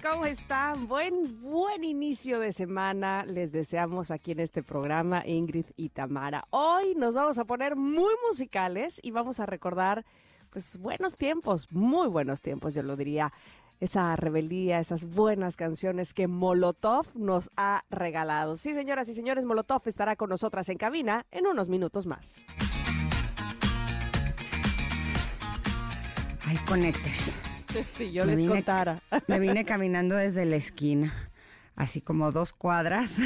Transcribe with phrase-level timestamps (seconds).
[0.00, 0.86] ¿Cómo están?
[0.86, 6.44] Buen, buen inicio de semana les deseamos aquí en este programa, Ingrid y Tamara.
[6.50, 10.04] Hoy nos vamos a poner muy musicales y vamos a recordar,
[10.50, 13.32] pues, buenos tiempos, muy buenos tiempos, yo lo diría.
[13.80, 18.56] Esa rebeldía, esas buenas canciones que Molotov nos ha regalado.
[18.56, 22.44] Sí, señoras y señores, Molotov estará con nosotras en cabina en unos minutos más.
[26.46, 27.51] Ay, Connectors.
[27.96, 29.02] Si yo Me les vine- contara.
[29.28, 31.30] Me vine caminando desde la esquina,
[31.76, 33.16] así como dos cuadras,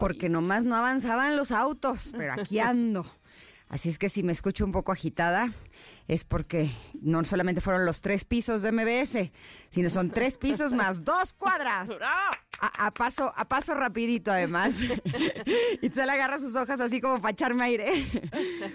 [0.00, 3.06] porque nomás no avanzaban los autos, pero aquí ando.
[3.68, 5.52] Así es que si me escucho un poco agitada,
[6.08, 6.72] es porque
[7.02, 9.30] no solamente fueron los tres pisos de MBS,
[9.70, 11.88] sino son tres pisos más dos cuadras.
[12.60, 14.74] A, a paso, a paso rapidito además.
[15.80, 18.04] y se le agarra sus hojas así como para echarme aire.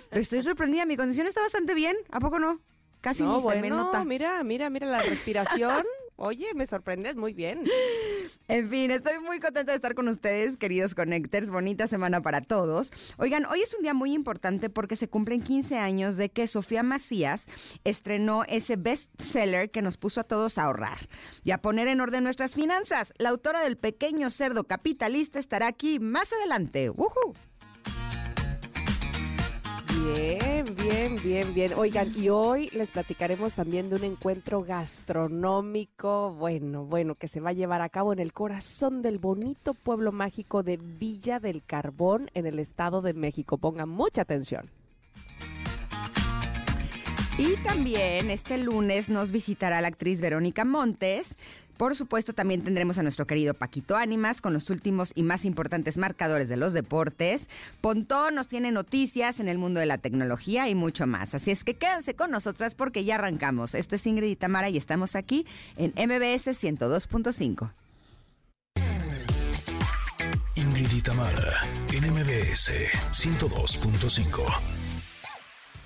[0.10, 2.62] Pero estoy sorprendida, mi condición está bastante bien, ¿a poco no?
[3.06, 4.04] Casi no, ni se me bueno, nota.
[4.04, 5.86] mira, mira, mira la respiración.
[6.16, 7.64] Oye, me sorprendes muy bien.
[8.48, 11.52] En fin, estoy muy contenta de estar con ustedes, queridos Connectors.
[11.52, 12.92] Bonita semana para todos.
[13.18, 16.82] Oigan, hoy es un día muy importante porque se cumplen 15 años de que Sofía
[16.82, 17.46] Macías
[17.84, 20.98] estrenó ese bestseller que nos puso a todos a ahorrar
[21.44, 23.14] y a poner en orden nuestras finanzas.
[23.20, 26.90] La autora del Pequeño Cerdo Capitalista estará aquí más adelante.
[26.90, 27.36] ¡Woohoo!
[30.14, 31.74] Bien, bien, bien, bien.
[31.74, 37.50] Oigan, y hoy les platicaremos también de un encuentro gastronómico, bueno, bueno, que se va
[37.50, 42.30] a llevar a cabo en el corazón del bonito pueblo mágico de Villa del Carbón,
[42.36, 43.58] en el Estado de México.
[43.58, 44.70] Pongan mucha atención.
[47.38, 51.36] Y también este lunes nos visitará la actriz Verónica Montes.
[51.78, 55.98] Por supuesto, también tendremos a nuestro querido Paquito Ánimas con los últimos y más importantes
[55.98, 57.50] marcadores de los deportes.
[57.82, 61.36] Pontón nos tiene noticias en el mundo de la tecnología y mucho más.
[61.36, 63.76] Así es que quédense con nosotras porque ya arrancamos.
[63.76, 67.72] Esto es Ingrid y Tamara y estamos aquí en MBS 102.5.
[70.56, 71.62] Ingrid y Tamara
[71.94, 72.72] en MBS
[73.12, 74.85] 102.5.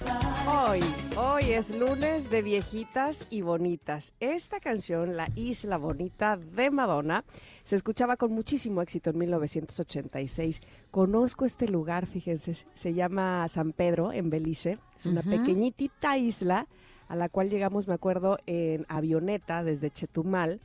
[0.01, 0.79] Hoy,
[1.17, 4.13] hoy es lunes de viejitas y bonitas.
[4.19, 7.25] Esta canción, La Isla Bonita de Madonna,
[7.63, 10.61] se escuchaba con muchísimo éxito en 1986.
[10.89, 14.79] Conozco este lugar, fíjense, se llama San Pedro, en Belice.
[14.95, 15.31] Es una Ujú.
[15.31, 16.67] pequeñitita isla
[17.09, 20.61] a la cual llegamos, me acuerdo, en avioneta desde Chetumal.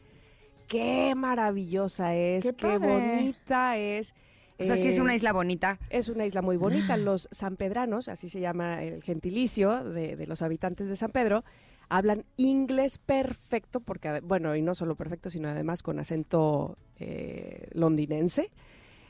[0.69, 4.15] Qué maravillosa es, Qué bonita es.
[4.59, 5.79] O sea, sí es Eh, una isla bonita.
[5.91, 6.97] es una isla muy bonita.
[6.97, 11.45] Los sanpedranos, así se llama el gentilicio de, de los habitantes de San Pedro,
[11.89, 18.51] hablan inglés perfecto, porque, bueno, y no solo perfecto, sino además con acento eh, londinense.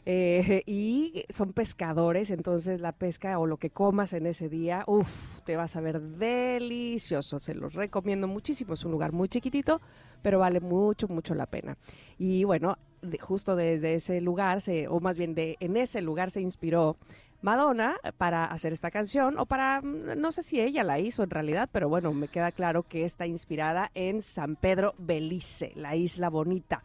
[0.07, 5.41] Eh, y son pescadores, entonces la pesca o lo que comas en ese día, uff,
[5.43, 7.39] te vas a ver delicioso.
[7.39, 8.75] Se los recomiendo muchísimo.
[8.75, 9.81] Es un lugar muy chiquitito,
[10.23, 11.77] pero vale mucho, mucho la pena.
[12.19, 16.41] Y bueno, de- justo desde ese lugar, se, o más bien en ese lugar se
[16.41, 16.97] inspiró
[17.43, 21.29] Madonna para hacer esta canción, o para, mm, no sé si ella la hizo en
[21.31, 26.31] realidad, pero bueno, me queda claro que está inspirada en San Pedro Belice, la isla
[26.31, 26.83] bonita.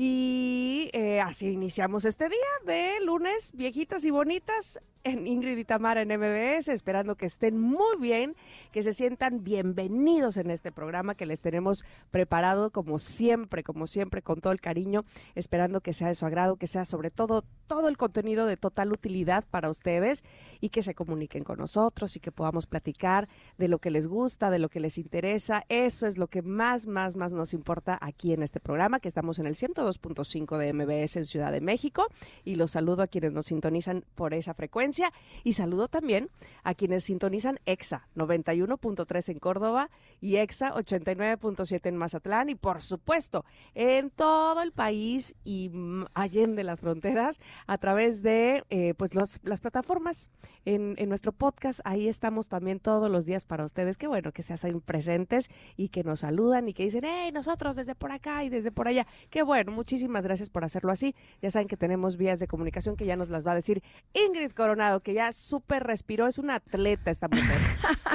[0.00, 6.02] Y eh, así iniciamos este día de lunes, viejitas y bonitas, en Ingrid y Tamara
[6.02, 8.36] en MBS, esperando que estén muy bien,
[8.72, 14.22] que se sientan bienvenidos en este programa que les tenemos preparado como siempre, como siempre,
[14.22, 15.04] con todo el cariño,
[15.34, 18.92] esperando que sea de su agrado, que sea sobre todo todo el contenido de total
[18.92, 20.24] utilidad para ustedes
[20.60, 24.50] y que se comuniquen con nosotros y que podamos platicar de lo que les gusta,
[24.50, 25.64] de lo que les interesa.
[25.68, 29.38] Eso es lo que más, más, más nos importa aquí en este programa, que estamos
[29.38, 32.06] en el 102.5 de MBS en Ciudad de México.
[32.44, 34.97] Y los saludo a quienes nos sintonizan por esa frecuencia
[35.44, 36.30] y saludo también
[36.62, 39.90] a quienes sintonizan EXA 91.3 en Córdoba
[40.20, 45.70] y EXA 89.7 en Mazatlán y por supuesto en todo el país y
[46.14, 50.30] allende las fronteras a través de eh, pues las plataformas
[50.64, 51.80] en, en nuestro podcast.
[51.84, 53.96] Ahí estamos también todos los días para ustedes.
[53.96, 57.76] Qué bueno que se hacen presentes y que nos saludan y que dicen, hey, nosotros
[57.76, 59.06] desde por acá y desde por allá.
[59.30, 61.14] Qué bueno, muchísimas gracias por hacerlo así.
[61.40, 64.52] Ya saben que tenemos vías de comunicación que ya nos las va a decir Ingrid
[64.52, 67.58] Coronado Coronado, que ya súper respiró, es una atleta esta mujer.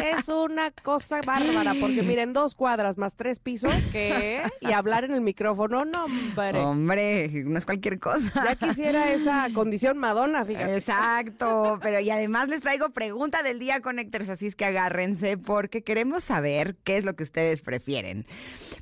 [0.02, 5.12] es una cosa bárbara, porque miren, dos cuadras más tres pisos, que Y hablar en
[5.12, 6.60] el micrófono, no, hombre.
[6.60, 8.32] Hombre, no es cualquier cosa.
[8.46, 10.78] Ya quisiera esa condición Madonna, fíjate.
[10.78, 15.84] Exacto, pero y además les traigo pregunta del día, Connectors, así es que agárrense, porque
[15.84, 18.26] queremos saber qué es lo que ustedes prefieren.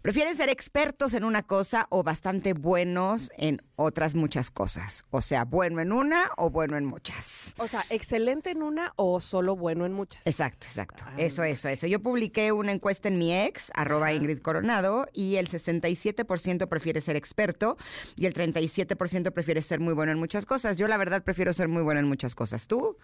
[0.02, 5.04] ¿Prefieren ser expertos en una cosa o bastante buenos en otras muchas cosas?
[5.12, 7.54] O sea, bueno en una o bueno en muchas.
[7.58, 10.26] O sea, excelente en una o solo bueno en muchas.
[10.26, 11.04] Exacto, exacto.
[11.18, 11.86] Eso, eso, eso.
[11.86, 17.16] Yo publiqué una encuesta en mi ex, arroba Ingrid Coronado, y el 67% prefiere ser
[17.16, 17.78] experto
[18.16, 20.78] y el 37% prefiere ser muy bueno en muchas cosas.
[20.78, 22.66] Yo la verdad prefiero ser muy bueno en muchas cosas.
[22.66, 22.98] ¿Tú?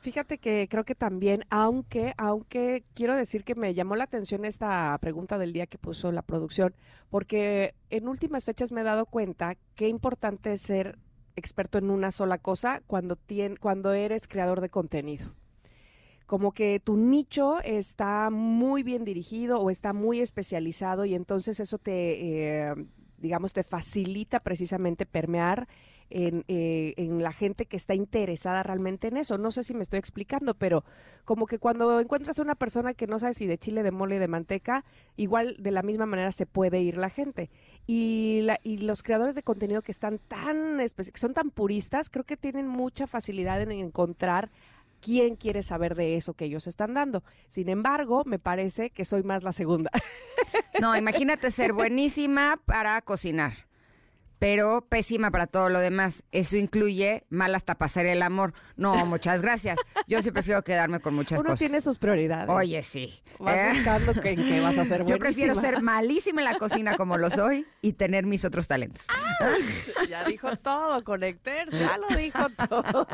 [0.00, 4.96] Fíjate que creo que también, aunque, aunque quiero decir que me llamó la atención esta
[4.98, 6.72] pregunta del día que puso la producción,
[7.10, 10.98] porque en últimas fechas me he dado cuenta qué importante es ser
[11.34, 13.18] experto en una sola cosa cuando,
[13.60, 15.34] cuando eres creador de contenido.
[16.26, 21.78] Como que tu nicho está muy bien dirigido o está muy especializado y entonces eso
[21.78, 22.74] te, eh,
[23.16, 25.66] digamos, te facilita precisamente permear
[26.10, 29.36] eh, en, la gente que está interesada realmente en eso.
[29.36, 30.84] No sé si me estoy explicando, pero
[31.24, 34.18] como que cuando encuentras a una persona que no sabe si de chile, de mole,
[34.18, 34.84] de manteca,
[35.16, 37.50] igual de la misma manera se puede ir la gente.
[37.86, 42.24] Y, la, y los creadores de contenido que están tan, que son tan puristas, creo
[42.24, 44.50] que tienen mucha facilidad en encontrar
[45.00, 47.22] quién quiere saber de eso que ellos están dando.
[47.48, 49.90] Sin embargo, me parece que soy más la segunda.
[50.80, 53.67] No, imagínate ser buenísima para cocinar
[54.38, 56.22] pero pésima para todo lo demás.
[56.32, 58.54] Eso incluye mal hasta pasar el amor.
[58.76, 59.78] No, muchas gracias.
[60.06, 61.58] Yo sí prefiero quedarme con muchas Uno cosas.
[61.58, 62.48] tiene sus prioridades.
[62.48, 63.20] Oye, sí.
[63.38, 63.70] Vas ¿Eh?
[63.74, 65.10] buscando que, en qué vas a ser buenísima.
[65.10, 69.06] Yo prefiero ser malísima en la cocina como lo soy y tener mis otros talentos.
[70.08, 71.70] ya dijo todo, Conecter.
[71.70, 73.06] Ya lo dijo todo.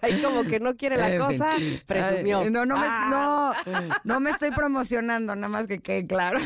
[0.00, 1.50] Ahí como que no quiere la cosa,
[1.86, 2.48] presumió.
[2.50, 3.54] no, no me, ah.
[3.66, 6.38] no, no me estoy promocionando, nada más que quede claro.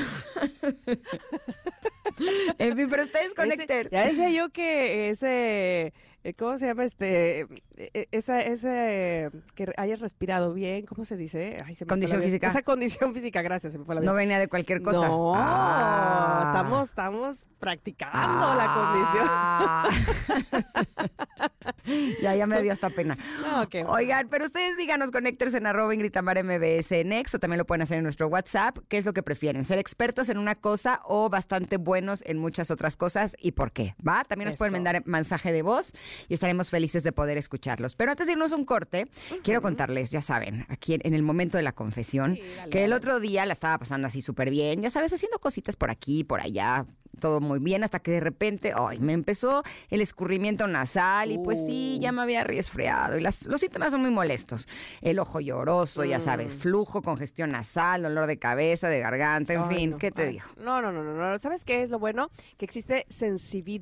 [2.59, 3.89] En fin, pero ustedes conecten.
[3.91, 5.93] Ya decía yo que ese
[6.39, 7.47] ¿cómo se llama este?
[7.77, 11.65] E, esa, ese, que hayas respirado bien, ¿cómo se dice?
[11.89, 12.49] condición física.
[12.49, 14.11] Esa condición física, gracias, se me fue la vida.
[14.11, 15.09] No venía de cualquier cosa.
[15.09, 16.45] No, ah.
[16.47, 19.27] estamos, estamos practicando la condición.
[22.23, 23.17] ya, ya me dio hasta pena.
[23.87, 27.83] Oigan, pero ustedes díganos, conéctense en arroba Ingritamar MBS en Ex, o también lo pueden
[27.83, 28.79] hacer en nuestro WhatsApp.
[28.89, 29.65] ¿Qué es lo que prefieren?
[29.65, 33.37] ¿Ser expertos en una cosa o bastante buenos en muchas otras cosas?
[33.39, 33.95] ¿Y por qué?
[34.07, 34.25] ¿Va?
[34.25, 35.93] También nos pueden mandar mensaje de voz
[36.29, 37.95] y estaremos felices de poder escucharlos.
[37.95, 39.09] Pero antes de irnos a un corte,
[39.43, 42.39] quiero contarles, ya saben, aquí en, el momento de la confesión,
[42.71, 45.91] que el otro día la estaba pasando así súper bien, ya sabes, haciendo cositas por
[45.91, 46.87] aquí, por allá,
[47.19, 51.65] todo muy bien, hasta que de repente, ay, me empezó el escurrimiento nasal y pues
[51.65, 52.13] sí, ya uh.
[52.13, 53.17] me había resfriado.
[53.17, 54.67] Y las, los síntomas son muy molestos.
[55.01, 56.59] El ojo lloroso, ya sabes, mm.
[56.59, 60.47] flujo, congestión nasal, dolor de cabeza, de garganta, en fin, ¿qué te digo?
[60.57, 61.39] No, no, no, no, no.
[61.39, 62.31] ¿Sabes qué es lo bueno?
[62.57, 63.81] Que existe sensibilidad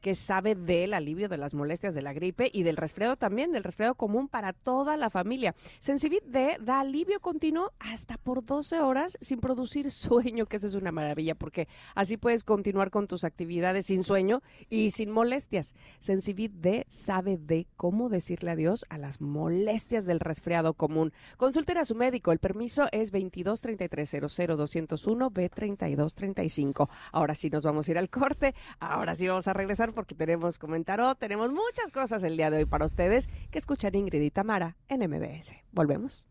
[0.00, 3.64] que sabe del alivio de las molestias de la gripe y del resfriado también, del
[3.64, 5.54] resfriado común para toda la familia.
[5.78, 10.74] Sensibit D da alivio continuo hasta por 12 horas sin producir sueño, que eso es
[10.74, 15.74] una maravilla, porque así puedes continuar con tus actividades sin sueño y sin molestias.
[15.98, 21.12] Sensibit D sabe de cómo decirle adiós a las molestias del resfriado común.
[21.36, 22.32] Consulten a su médico.
[22.32, 24.16] El permiso es 22 33
[24.56, 26.90] 201 B 32 35.
[27.12, 28.54] Ahora sí nos vamos a ir al corte.
[28.78, 32.66] Ahora sí vamos a regresar porque tenemos comentaró, tenemos muchas cosas el día de hoy
[32.66, 35.54] para ustedes que escuchan Ingrid y Tamara en MBS.
[35.72, 36.26] Volvemos.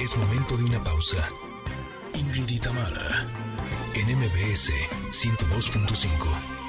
[0.00, 1.28] Es momento de una pausa.
[2.14, 3.26] Ingrid y Tamara
[3.94, 4.72] en MBS
[5.10, 6.60] 102.5.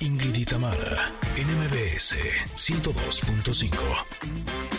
[0.00, 2.16] Ingrid y Tamara, NMBS
[2.56, 4.73] 102.5.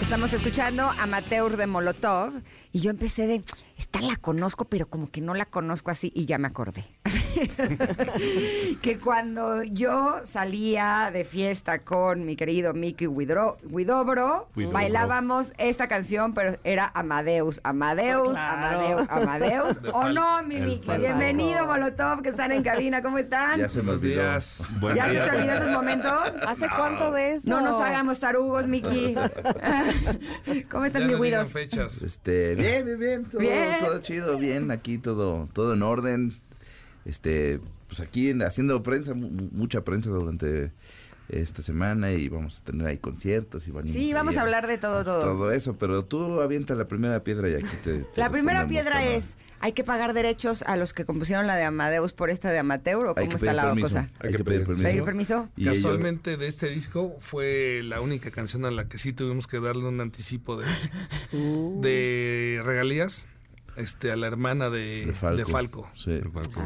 [0.00, 2.42] Estamos escuchando a Amateur de Molotov
[2.72, 3.44] y yo empecé de,
[3.76, 6.86] esta la conozco, pero como que no la conozco así y ya me acordé.
[8.82, 16.58] que cuando yo salía de fiesta con mi querido Mickey Widobro, bailábamos esta canción, pero
[16.64, 19.80] era Amadeus, Amadeus, Amadeus, Amadeus.
[19.92, 20.98] ¿O no, mi Mickey?
[20.98, 23.02] Bienvenido, Molotov, que están en cabina.
[23.02, 23.58] ¿Cómo están?
[23.58, 24.22] Ya se me olvidó.
[24.22, 26.32] ¿Ya se te olvidó esos momentos?
[26.46, 27.50] ¿Hace cuánto de eso?
[27.50, 29.14] No nos hagamos tarugos, Mickey.
[30.70, 31.52] ¿Cómo estás, mi Widos?
[31.52, 32.00] fechas.
[32.00, 33.26] Este, Bien, bien, bien.
[33.80, 34.70] Todo, chido, bien.
[34.70, 36.34] Aquí todo, todo en orden.
[37.04, 40.72] Este, pues aquí haciendo prensa, mucha prensa durante
[41.28, 44.78] esta semana y vamos a tener ahí conciertos y van Sí, vamos a hablar de
[44.78, 45.22] todo, todo.
[45.22, 48.04] Todo eso, pero tú avienta la primera piedra y aquí te...
[48.16, 52.12] la primera piedra es, ¿hay que pagar derechos a los que compusieron la de Amadeus
[52.12, 54.10] por esta de Amateur o cómo está la cosa?
[54.18, 54.82] Hay, que pedir permiso.
[54.82, 55.48] ¿Pedir permiso?
[55.64, 59.84] Casualmente de este disco fue la única canción a la que sí tuvimos que darle
[59.84, 60.66] un anticipo de,
[61.32, 61.80] uh.
[61.80, 63.24] de regalías
[63.76, 65.14] este a la hermana de,
[65.48, 65.88] Falco.
[65.94, 66.20] Sí.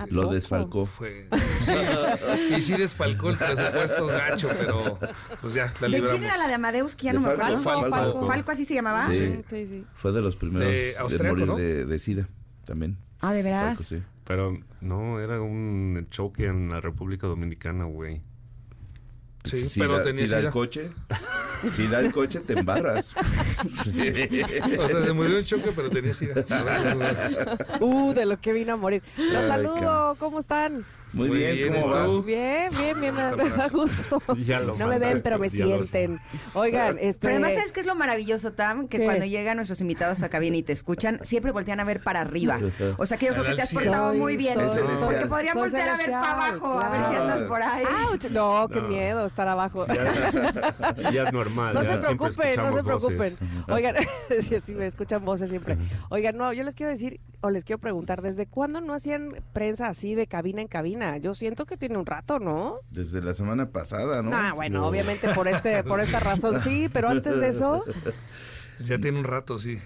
[0.09, 0.87] Lo desfalcó.
[0.87, 1.29] Fue,
[2.57, 4.99] y sí desfalcó el presupuesto gacho, pero
[5.41, 6.13] pues ya, la libramos.
[6.13, 6.97] ¿De quién era la de Amadeus?
[6.97, 7.59] Que ya no me acuerdo.
[7.61, 8.51] Falco, Falco.
[8.51, 9.07] así se llamaba?
[9.13, 9.85] Sí, sí, sí.
[9.95, 11.57] Fue de los primeros de morir ¿no?
[11.57, 12.29] de, de, SIDA
[12.67, 12.99] también.
[13.21, 13.79] Ah, ¿de verdad?
[14.25, 18.21] Pero no, era un choque en la República Dominicana, güey.
[19.45, 20.91] Sí, si pero tenía si da el coche,
[21.71, 23.15] si da el coche te embarras.
[23.59, 26.45] O sea, se murió en choque, pero tenía sida.
[27.81, 29.03] uh, de lo que vino a morir.
[29.17, 30.85] Los saludo, ¿cómo están?
[31.13, 32.25] Muy, bien, ¿cómo vas?
[32.25, 34.23] Bien, bien, bien, me da gusto.
[34.79, 36.19] no me ven, pero me sienten.
[36.55, 37.21] Oigan, este...
[37.21, 38.89] Pero además, ¿sabes qué es lo maravilloso, Tam?
[38.89, 42.21] Que cuando llegan nuestros invitados a cabina y te escuchan, siempre voltean a ver para
[42.21, 42.59] arriba.
[42.99, 44.59] O sea, que yo creo que te has portado muy bien.
[45.01, 47.85] porque podrían voltear a ver para abajo, a ver si andas por ahí.
[48.31, 49.87] No, qué miedo estar abajo.
[51.13, 51.75] Ya, es normal.
[51.75, 53.37] No se preocupen, no se preocupen.
[53.69, 53.97] Oigan,
[54.61, 55.77] si me escuchan voces siempre.
[56.09, 59.89] Oigan, no, yo les quiero decir, o les quiero preguntar, ¿desde cuándo no hacían prensa
[59.89, 60.96] así de cabina en cabina?
[61.21, 62.81] Yo siento que tiene un rato, ¿no?
[62.91, 64.31] Desde la semana pasada, ¿no?
[64.35, 67.85] Ah, bueno, obviamente por este, por esta razón sí, pero antes de eso.
[68.79, 69.79] Ya tiene un rato, sí.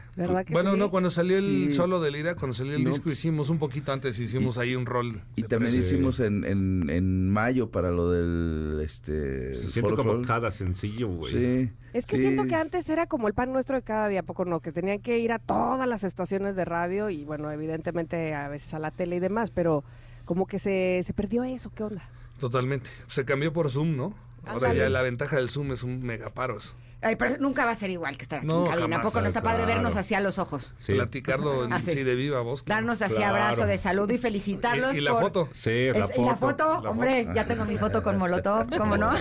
[0.50, 3.92] bueno, no, cuando salió el solo de Lira, cuando salió el disco, hicimos un poquito
[3.92, 5.20] antes, hicimos ahí un rol.
[5.36, 8.80] Y también hicimos en, en, en, mayo para lo del.
[8.84, 11.32] este Se siente como cada sencillo, güey.
[11.32, 11.72] Sí.
[11.92, 14.60] Es que siento que antes era como el pan nuestro de cada día, poco no,
[14.60, 18.74] que tenían que ir a todas las estaciones de radio y, bueno, evidentemente a veces
[18.74, 19.84] a la tele y demás, pero
[20.30, 22.08] como que se, se perdió eso, ¿qué onda?
[22.38, 22.88] Totalmente.
[23.08, 24.14] Se cambió por Zoom, ¿no?
[24.46, 26.76] Ahora ya la ventaja del Zoom es un megaparos.
[27.02, 28.96] Ay, pero nunca va a ser igual que estar aquí en cabina.
[28.98, 30.74] ¿A poco no está padre vernos hacia los ojos?
[30.78, 30.92] Sí.
[30.92, 32.02] Platicarlo en, sí.
[32.02, 32.64] de viva voz.
[32.66, 34.94] Darnos así abrazo de salud y felicitarlos.
[34.96, 35.48] ¿Y, la foto?
[35.52, 36.20] Sí, la foto.
[36.20, 36.78] ¿Y la foto?
[36.90, 39.12] Hombre, ya tengo mi foto con Molotov, ¿cómo no?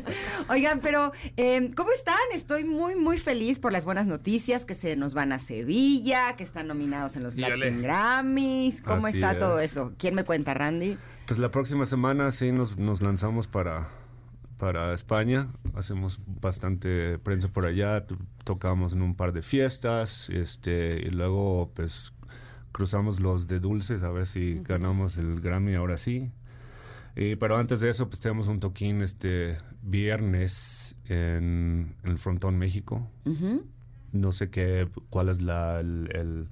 [0.48, 2.16] Oigan, pero eh, ¿cómo están?
[2.32, 6.44] Estoy muy, muy feliz por las buenas noticias que se nos van a Sevilla, que
[6.44, 8.80] están nominados en los Latin Grammys.
[8.80, 9.92] ¿Cómo está todo eso?
[9.98, 10.96] ¿Quién me cuenta, Randy?
[11.26, 13.88] Pues la próxima semana sí nos, nos lanzamos para
[14.58, 15.48] para España.
[15.74, 18.06] Hacemos bastante prensa por allá,
[18.44, 22.12] tocamos en un par de fiestas, este, y luego pues
[22.72, 26.30] cruzamos los de dulces a ver si ganamos el Grammy ahora sí.
[27.14, 33.10] pero antes de eso, pues tenemos un toquín este viernes en, el Frontón México.
[34.12, 36.48] No sé qué, cuál es la, el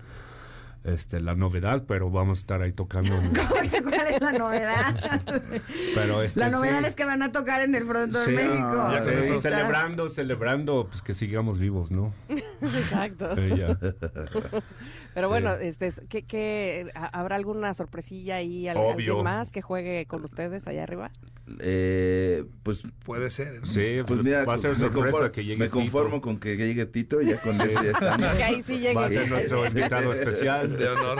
[0.85, 3.17] este, la novedad, pero vamos a estar ahí tocando.
[3.49, 5.23] ¿Cuál es la novedad?
[5.95, 8.91] pero este, la novedad es que van a tocar en el Frontón de México.
[9.23, 12.13] sí, celebrando, celebrando, pues que sigamos vivos, ¿no?
[12.61, 13.35] Exacto.
[15.15, 18.69] pero bueno, este, ¿qué, qué, habrá alguna sorpresilla ahí?
[18.69, 21.11] ¿Alguien más que juegue con ustedes allá arriba?
[21.61, 23.67] Eh, pues puede ser.
[23.67, 26.87] Sí, pues, mira, va a ser sorpresa conformo, que llegue Me conformo con que llegue
[26.87, 28.33] Tito y ya con eso ya estamos.
[28.37, 28.95] Que ahí sí llegue.
[28.95, 31.19] Va a ser nuestro invitado especial de honor.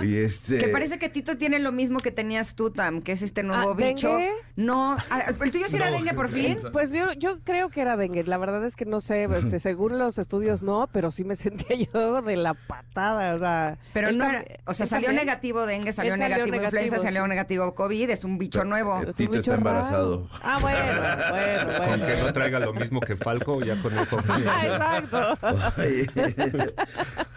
[0.00, 0.58] Y este...
[0.58, 3.72] Que parece que Tito tiene lo mismo que tenías tú, Tam, que es este nuevo
[3.72, 4.18] ah, bicho.
[4.56, 6.56] No, ah, ¿el tuyo sí era dengue por fin?
[6.72, 8.24] Pues yo, yo creo que era dengue.
[8.24, 11.76] La verdad es que no sé, este, según los estudios no, pero sí me sentía
[11.92, 13.78] yo de la patada, o sea...
[13.92, 14.26] Pero no
[14.64, 19.00] o sea, salió negativo dengue, salió, negativo, influenza, salió negativo COVID, es un bicho nuevo.
[19.14, 20.28] Tito está embarazado.
[20.42, 20.78] Ah, bueno,
[21.30, 21.88] bueno, bueno.
[21.88, 24.00] Con que no traiga lo mismo que Falco, ya con el
[26.00, 26.72] Exacto.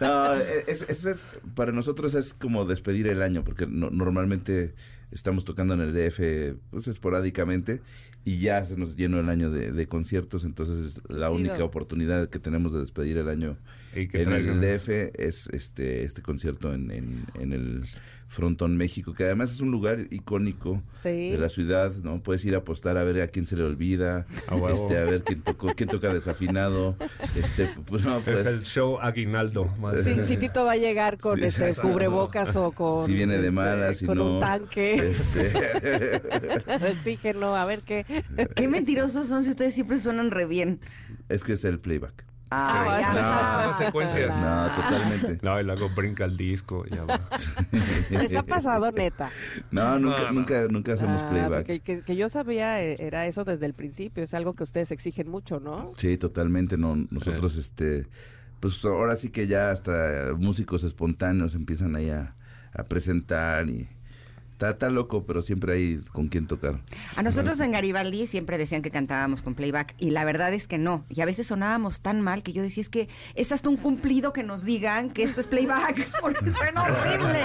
[0.00, 4.74] no, es, es, para nosotros es como despedir el año, porque normalmente
[5.10, 7.82] estamos tocando en el DF pues esporádicamente
[8.24, 12.72] y ya se nos llenó el año de, conciertos, entonces la única oportunidad que tenemos
[12.72, 13.56] de despedir el año
[14.02, 14.88] en el DF
[15.18, 17.82] es este este concierto en, en, el
[18.28, 22.22] Frontón México, que además es un lugar icónico de la ciudad, ¿no?
[22.22, 25.22] Puedes ir a apostar a ver a quién se le olvida, a, este, a ver
[25.22, 26.96] quién tocó, quién toca desafinado,
[27.36, 29.66] este, pues, no, pues, es el show Aguinaldo.
[29.78, 33.50] Más si Tito va a llegar con este cubrebocas o con si viene de este,
[33.52, 36.22] malas, con un tanque, este...
[36.96, 38.04] oxígeno, a ver qué.
[38.54, 40.80] Qué mentirosos son si ustedes siempre suenan re bien.
[41.28, 42.24] Es que es el playback.
[42.58, 43.12] Ah, ya.
[43.12, 44.36] No, son secuencias.
[44.40, 45.38] No, totalmente.
[45.42, 46.84] No, y luego brinca el disco.
[46.86, 47.20] Ya va.
[48.10, 49.30] ¿Les ha pasado, neta?
[49.70, 51.66] No, nunca, nunca, nunca hacemos ah, playback.
[51.66, 54.24] Que, que, yo sabía eh, era eso desde el principio.
[54.24, 55.92] Es algo que ustedes exigen mucho, ¿no?
[55.96, 56.78] Sí, totalmente.
[56.78, 58.06] No, nosotros, este,
[58.60, 62.34] pues ahora sí que ya hasta músicos espontáneos empiezan ahí a,
[62.72, 63.88] a presentar y
[64.58, 66.80] Está, loco, pero siempre hay con quien tocar.
[67.14, 70.78] A nosotros en Garibaldi siempre decían que cantábamos con playback y la verdad es que
[70.78, 71.04] no.
[71.10, 74.32] Y a veces sonábamos tan mal que yo decía, es que es hasta un cumplido
[74.32, 77.40] que nos digan que esto es playback, porque suena horrible.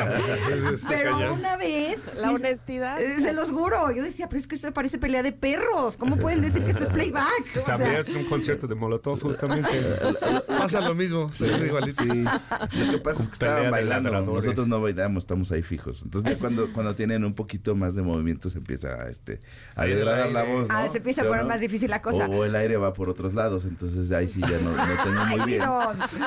[0.87, 1.99] pero una vez...
[2.15, 3.01] La honestidad.
[3.01, 3.91] Eh, se los juro.
[3.91, 5.97] Yo decía, pero es que esto parece pelea de perros.
[5.97, 7.63] ¿Cómo pueden decir que esto es playback?
[7.65, 9.69] También es un concierto de Molotov, justamente.
[10.47, 11.31] Pasa lo mismo.
[11.33, 12.03] Sí, igualito.
[12.05, 14.11] Lo que pasa es que estaban bailando.
[14.11, 16.01] Nosotros no bailamos, estamos ahí fijos.
[16.03, 19.39] Entonces ya cuando, cuando tienen un poquito más de movimiento se empieza este,
[19.73, 20.67] a degradar la voz.
[20.69, 22.27] Ah, se empieza a poner más difícil la cosa.
[22.27, 25.45] O, el aire va por otros lados, entonces ahí sí ya no, no tengo muy
[25.47, 25.63] bien.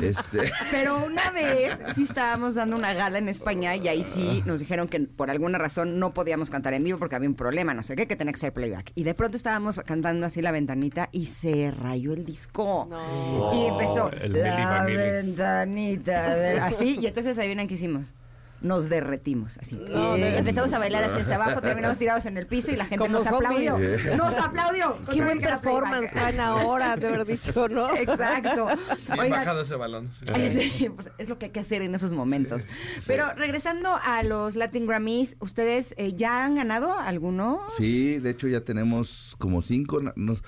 [0.02, 0.50] Este...
[0.72, 4.88] Pero una vez sí estábamos dando una gala en España y ahí sí nos dijeron
[4.88, 7.94] que por alguna razón no podíamos cantar en vivo porque había un problema, no sé
[7.94, 8.90] qué, que tenía que ser playback.
[8.96, 12.90] Y de pronto estábamos cantando así la ventanita y se rayó el disco.
[13.52, 18.12] Y empezó la ventanita, así, y entonces ahí vienen que hicimos
[18.64, 19.78] nos derretimos así.
[19.78, 23.26] empezamos a bailar así hacia abajo, terminamos tirados en el piso y la gente nos
[23.26, 23.78] aplaudió.
[24.16, 24.98] Nos aplaudió.
[25.12, 27.94] Qué buen performance están ahora, de haber dicho, ¿no?
[27.96, 28.68] Exacto.
[29.12, 30.08] Bien bajado ese balón.
[30.24, 32.62] Pues, es lo que hay que hacer en esos momentos.
[33.06, 37.74] Pero regresando a los Latin Grammys, ¿ustedes eh, ya han ganado algunos?
[37.76, 40.00] Sí, de hecho ya tenemos como cinco.
[40.16, 40.42] Nos,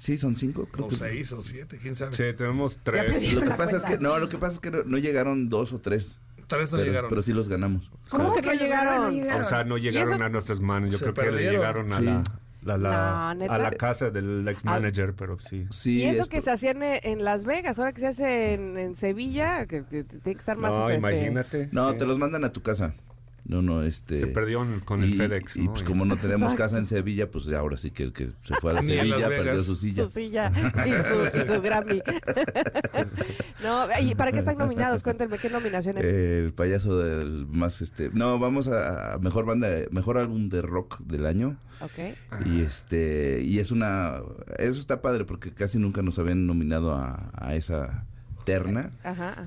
[0.00, 0.66] Sí, son cinco.
[0.72, 2.16] Creo o seis o siete, quién sabe.
[2.16, 3.34] Sí, tenemos tres.
[3.34, 5.78] Lo que pasa es que no, lo que pasa es que no llegaron dos o
[5.78, 6.16] tres
[6.56, 7.08] no pero, llegaron.
[7.08, 7.90] Pero sí los ganamos.
[8.08, 9.40] ¿Cómo que no llegaron?
[9.40, 10.90] O sea, no llegaron a nuestras manos.
[10.90, 12.22] Yo creo que llegaron a la...
[12.62, 15.66] La, a la casa del ex manager, pero sí.
[15.70, 16.00] sí.
[16.00, 19.80] Y eso que se hacía en, Las Vegas, ahora que se hace en, Sevilla, que
[19.80, 20.70] tiene que estar más...
[20.70, 21.68] No, este, imagínate.
[21.72, 22.94] No, te los mandan a tu casa.
[23.44, 24.20] No, no, este...
[24.20, 27.76] Se perdió con el FedEx, Y pues como no tenemos casa en Sevilla, pues ahora
[27.76, 30.04] sí que el que se fue a la Sevilla perdió su silla.
[30.04, 30.52] Su silla
[30.86, 32.00] y su, Grammy.
[33.62, 35.02] no, ¿y para qué están nominados?
[35.02, 36.04] Cuéntenme, ¿qué nominaciones?
[36.04, 38.10] el payaso del más, este...
[38.12, 41.56] No, vamos a, mejor banda, mejor álbum de rock del año.
[41.80, 42.46] Ok.
[42.46, 44.20] Y este, y es una...
[44.58, 48.06] Eso está padre porque casi nunca nos habían nominado a, a esa
[48.44, 48.92] terna,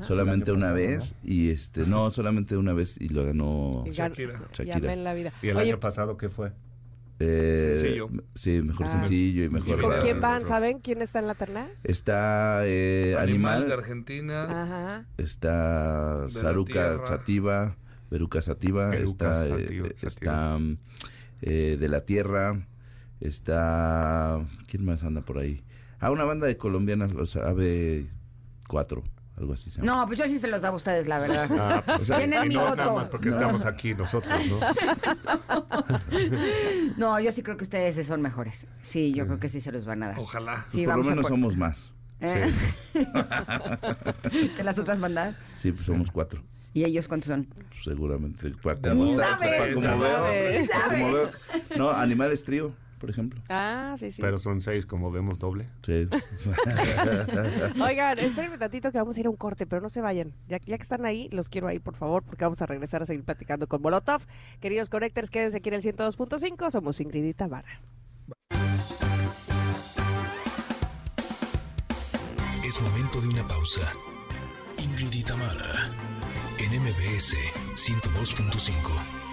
[0.01, 4.39] solamente una vez y este no solamente una vez y lo ganó Shakira.
[4.53, 4.93] Shakira.
[4.93, 5.33] En la vida.
[5.41, 6.51] ¿Y el año pasado qué fue?
[7.19, 8.09] Eh, sencillo.
[8.35, 8.91] Sí, mejor ah.
[8.91, 9.79] sencillo y mejor.
[9.79, 10.45] ¿Con quién van?
[10.45, 11.67] ¿Saben quién está en la terna?
[11.83, 14.43] Está eh, Animal, de Argentina.
[14.43, 15.05] Ajá.
[15.17, 17.77] Está Saruca Sativa,
[18.09, 20.59] Veruca Sativa, está, eh, está
[21.41, 22.67] eh, de la Tierra,
[23.19, 25.63] está ¿quién más anda por ahí?
[25.99, 28.07] Ah, una banda de colombianas, los Ave
[28.73, 29.03] cuatro.
[29.37, 31.47] Algo así No, pues yo sí se los daba a ustedes, la verdad.
[31.59, 32.75] Ah, pues, Tienen mi voto.
[32.75, 34.59] Nada más porque estamos aquí nosotros, ¿no?
[36.97, 38.65] no, yo sí creo que ustedes son mejores.
[38.81, 40.19] Sí, yo creo que sí se los van a dar.
[40.19, 40.65] Ojalá.
[40.69, 41.91] Sí, pues por lo menos somos más.
[42.19, 42.51] ¿Eh?
[42.93, 43.05] Sí.
[44.55, 45.35] ¿Que las otras bandas?
[45.55, 46.43] Sí, pues somos cuatro.
[46.73, 47.47] ¿Y ellos cuántos son?
[47.83, 48.93] Seguramente cuatro.
[48.93, 51.31] Como, como, veo, como veo.
[51.77, 53.41] No, Animales Trío por ejemplo.
[53.49, 54.21] Ah, sí, sí.
[54.21, 55.67] Pero son seis, como vemos, doble.
[55.85, 56.05] Sí.
[57.81, 60.31] Oigan, espérenme tantito que vamos a ir a un corte, pero no se vayan.
[60.47, 63.05] Ya, ya, que están ahí, los quiero ahí, por favor, porque vamos a regresar a
[63.05, 64.21] seguir platicando con Molotov.
[64.61, 66.71] Queridos Connectors, quédense aquí en el 102.5.
[66.71, 67.81] Somos Ingrid y Tamara.
[72.65, 73.81] Es momento de una pausa.
[74.81, 75.91] Ingrid y Tamara,
[76.57, 77.35] en MBS
[77.75, 79.32] 102.5.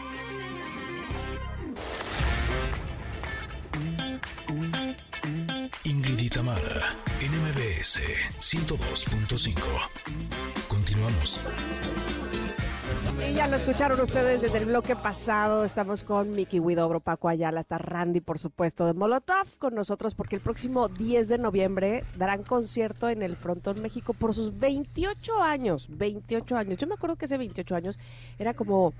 [6.50, 8.00] Ingrid Itamara, NMBS
[8.40, 9.54] 102.5.
[10.68, 11.40] Continuamos.
[13.28, 15.64] Y ya lo escucharon ustedes desde el bloque pasado.
[15.64, 20.36] Estamos con Miki Widobro, Paco Ayala, está Randy, por supuesto, de Molotov con nosotros porque
[20.36, 25.86] el próximo 10 de noviembre darán concierto en el Frontón México por sus 28 años.
[25.90, 26.78] 28 años.
[26.78, 27.98] Yo me acuerdo que ese 28 años
[28.38, 28.94] era como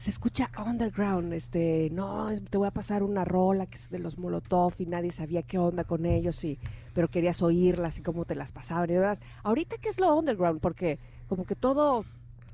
[0.00, 4.16] se escucha underground, este, no, te voy a pasar una rola que es de los
[4.16, 6.58] Molotov y nadie sabía qué onda con ellos, y,
[6.94, 9.20] pero querías oírlas y cómo te las pasaban y demás.
[9.42, 10.58] Ahorita, ¿qué es lo underground?
[10.62, 12.06] Porque como que todo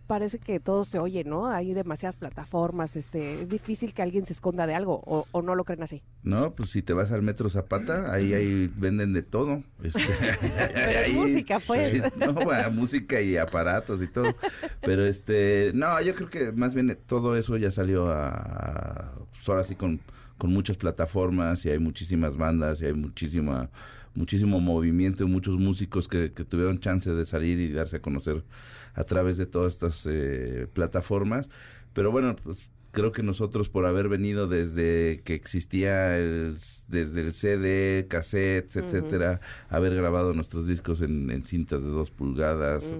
[0.07, 1.47] parece que todo se oye, ¿no?
[1.47, 5.65] Hay demasiadas plataformas, este, es difícil que alguien se esconda de algo, o, no lo
[5.65, 6.03] creen así.
[6.23, 9.63] No, pues si te vas al Metro Zapata, ahí, ahí venden de todo.
[9.83, 10.01] Este,
[10.41, 12.03] Pero música, pues.
[12.17, 14.35] no, bueno, música y aparatos y todo.
[14.81, 19.65] Pero este, no, yo creo que más bien todo eso ya salió a, pues ahora
[19.65, 20.01] sí con,
[20.39, 23.71] con muchas plataformas y hay muchísimas bandas y hay muchísima
[24.17, 28.45] muchísimo movimiento y muchos músicos que, que, tuvieron chance de salir y darse a conocer
[28.95, 31.49] a través de todas estas eh, plataformas.
[31.93, 36.55] Pero bueno, pues creo que nosotros por haber venido desde que existía el,
[36.89, 42.97] desde el CD, cassettes, etcétera, haber grabado nuestros discos en, cintas de dos pulgadas,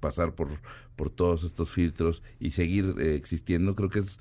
[0.00, 0.48] pasar por,
[0.96, 4.18] por todos estos filtros y seguir eh, existiendo, creo que es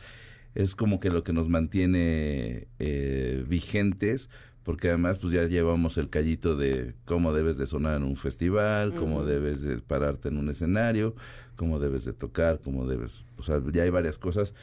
[0.55, 4.29] es como que lo que nos mantiene eh, vigentes
[4.63, 8.93] porque además pues ya llevamos el callito de cómo debes de sonar en un festival,
[8.95, 11.15] cómo debes de pararte en un escenario,
[11.55, 14.53] cómo debes de tocar, cómo debes, o sea, ya hay varias cosas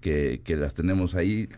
[0.00, 1.48] que, que las tenemos ahí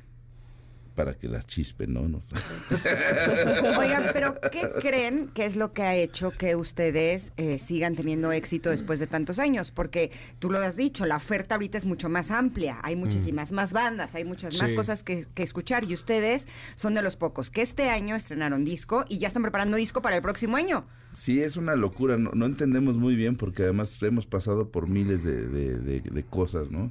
[0.92, 2.08] para que las chispen, ¿no?
[2.08, 2.22] no.
[3.78, 8.32] Oigan, pero ¿qué creen que es lo que ha hecho que ustedes eh, sigan teniendo
[8.32, 9.70] éxito después de tantos años?
[9.70, 13.54] Porque tú lo has dicho, la oferta ahorita es mucho más amplia, hay muchísimas mm.
[13.54, 17.62] más bandas, hay muchas más cosas que, escuchar y ustedes son de los pocos que
[17.62, 20.86] este año estrenaron disco y ya están preparando disco para el próximo año.
[21.12, 25.46] Sí, es una locura, no, entendemos muy bien porque además hemos pasado por miles de,
[25.48, 26.90] de cosas, ¿no?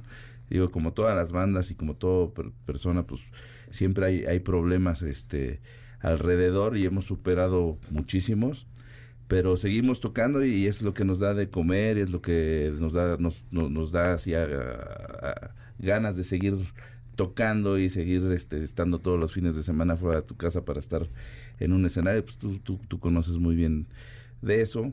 [0.52, 2.28] Digo, como todas las bandas y como toda
[2.66, 3.22] persona, pues
[3.72, 5.60] siempre hay, hay problemas este,
[6.00, 8.66] alrededor y hemos superado muchísimos
[9.32, 12.92] pero seguimos tocando y es lo que nos da de comer, es lo que nos
[12.92, 14.32] da, nos, nos, da así
[15.78, 16.58] ganas de seguir
[17.16, 20.80] tocando y seguir este, estando todos los fines de semana fuera de tu casa para
[20.80, 21.08] estar
[21.60, 22.24] en un escenario.
[22.24, 23.86] Pues tú, tú, tú conoces muy bien
[24.42, 24.92] de eso.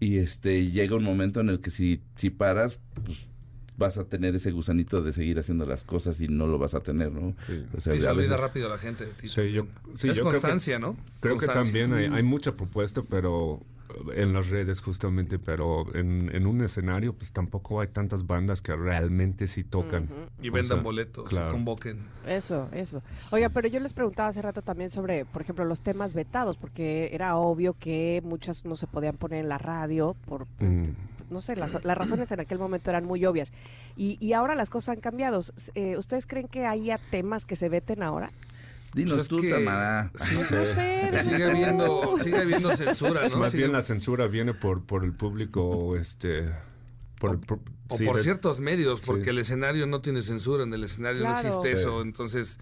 [0.00, 3.28] Y este llega un momento en el que si, si paras, pues
[3.76, 6.80] vas a tener ese gusanito de seguir haciendo las cosas y no lo vas a
[6.80, 7.34] tener, ¿no?
[7.46, 7.64] Sí.
[7.76, 9.08] O sea, y se olvida rápido la gente.
[9.24, 9.66] Sí, yo,
[10.02, 10.96] es constancia, ¿no?
[11.20, 13.60] Creo que también hay, hay, mucha propuesta, pero
[14.14, 18.74] en las redes justamente, pero en, en, un escenario pues tampoco hay tantas bandas que
[18.74, 20.08] realmente sí tocan.
[20.40, 21.98] Y vendan boletos, convoquen.
[22.26, 23.02] Eso, eso.
[23.30, 27.10] Oiga, pero yo les preguntaba hace rato también sobre, por ejemplo, los temas vetados, porque
[27.12, 30.46] era obvio que muchas no se podían poner en la radio por...
[30.46, 31.13] Pues, mm.
[31.30, 33.52] No sé, las, las, razones en aquel momento eran muy obvias.
[33.96, 35.40] Y, y ahora las cosas han cambiado.
[35.74, 38.30] Eh, ¿Ustedes creen que haya temas que se veten ahora?
[38.94, 40.12] Dinos pues tú, Tamara.
[40.16, 43.36] sigue habiendo, sigue habiendo censura, ¿no?
[43.38, 46.52] Más bien la censura viene por, por el público, este...
[47.18, 47.40] Por,
[47.88, 51.72] o por ciertos medios, porque el escenario no tiene censura, en el escenario no existe
[51.72, 52.58] eso, entonces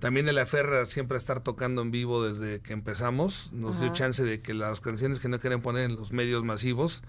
[0.00, 4.24] también el aferra siempre a estar tocando en vivo desde que empezamos, nos dio chance
[4.24, 7.02] de que las canciones que no quieren poner en los medios masivos,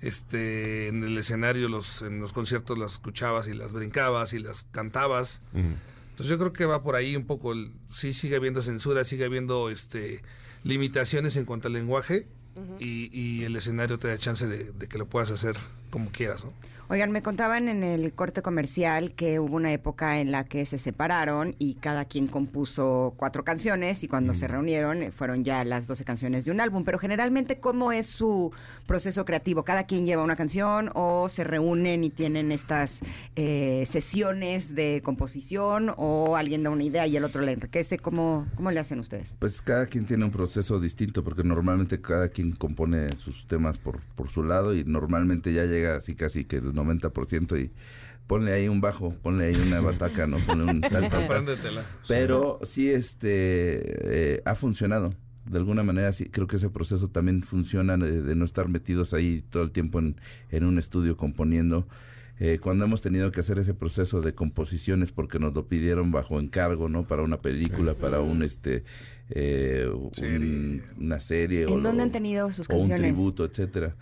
[0.00, 4.64] este, en el escenario, los, en los conciertos las escuchabas y las brincabas y las
[4.70, 5.42] cantabas.
[5.52, 9.24] Entonces yo creo que va por ahí un poco, el, sí sigue habiendo censura, sigue
[9.24, 10.22] habiendo este
[10.64, 12.26] limitaciones en cuanto al lenguaje
[12.80, 15.56] y, y, el escenario te da chance de, de que lo puedas hacer
[15.90, 16.52] como quieras, ¿no?
[16.90, 20.78] Oigan, me contaban en el corte comercial que hubo una época en la que se
[20.78, 25.86] separaron y cada quien compuso cuatro canciones y cuando se reunieron eh, fueron ya las
[25.86, 26.84] doce canciones de un álbum.
[26.84, 28.52] Pero generalmente, ¿cómo es su
[28.86, 29.64] proceso creativo?
[29.64, 33.00] ¿Cada quien lleva una canción o se reúnen y tienen estas
[33.36, 37.98] eh, sesiones de composición o alguien da una idea y el otro la enriquece?
[37.98, 39.34] ¿Cómo, ¿Cómo le hacen ustedes?
[39.38, 44.00] Pues cada quien tiene un proceso distinto porque normalmente cada quien compone sus temas por,
[44.14, 47.72] por su lado y normalmente ya llega así casi que el 90% y
[48.26, 50.38] ponle ahí un bajo, ponle ahí una bataca, ¿no?
[50.38, 51.08] Ponle un tal,
[52.06, 55.14] Pero sí, este, eh, ha funcionado.
[55.46, 59.42] De alguna manera, sí, creo que ese proceso también funciona de, no estar metidos ahí
[59.48, 60.16] todo el tiempo en,
[60.50, 61.86] en un estudio componiendo.
[62.40, 66.38] Eh, cuando hemos tenido que hacer ese proceso de composiciones porque nos lo pidieron bajo
[66.38, 67.06] encargo, ¿no?
[67.06, 68.84] Para una película, para un este
[69.30, 69.90] eh,
[70.96, 73.00] una serie ¿En dónde han tenido sus canciones?
[73.00, 73.96] O un tributo, etcétera.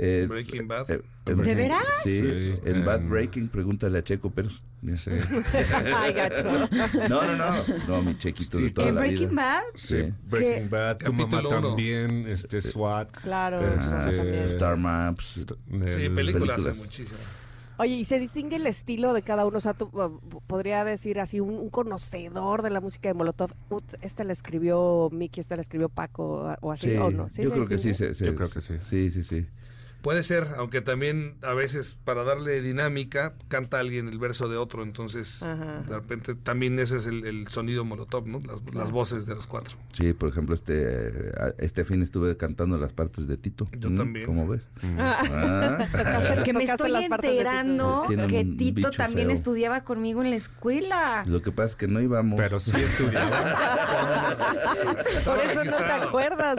[0.00, 0.90] Eh, Breaking Bad.
[0.90, 1.84] Eh, ¿De veras?
[2.04, 4.48] Sí, en Bad Breaking, pregúntale a Checo pero
[5.96, 6.68] Ay, gacho.
[7.08, 7.64] No, no, no.
[7.88, 9.62] No, mi chequito de toda ¿En la Breaking Bad?
[9.74, 10.12] Sí.
[10.28, 13.10] Breaking Bad, tu mamá también, este, SWAT.
[13.22, 13.60] Claro.
[13.60, 15.34] Este, Star Maps.
[15.34, 15.46] sí,
[16.08, 16.78] películas, películas.
[16.78, 17.38] muchísimas.
[17.80, 19.58] Oye, ¿y se distingue el estilo de cada uno?
[19.58, 23.52] O sea, tú uh, podría decir así, un, conocedor de la música de Molotov,
[24.00, 27.28] este la escribió Mickey, este la escribió Paco, o así, ¿o no?
[27.28, 28.74] ¿Sí yo creo que sí, yo creo que sí.
[28.80, 29.46] Sí, sí, sí.
[30.02, 34.84] Puede ser, aunque también a veces para darle dinámica canta alguien el verso de otro,
[34.84, 38.40] entonces de repente también ese es el, sonido molotov, ¿no?
[38.72, 39.76] Las, voces de los cuatro.
[39.92, 43.68] Sí, por ejemplo, este este fin estuve cantando las partes de Tito.
[43.78, 44.26] Yo también.
[44.26, 44.62] ¿Cómo ves?
[44.98, 45.18] Ah.
[45.32, 46.42] Ah.
[46.44, 51.24] que me estoy enterando que Tito también estudiaba conmigo en la escuela.
[51.26, 52.38] Lo que pasa es que no íbamos.
[52.38, 53.28] Pero sí estudiaba.
[55.24, 56.58] por eso no te acuerdas.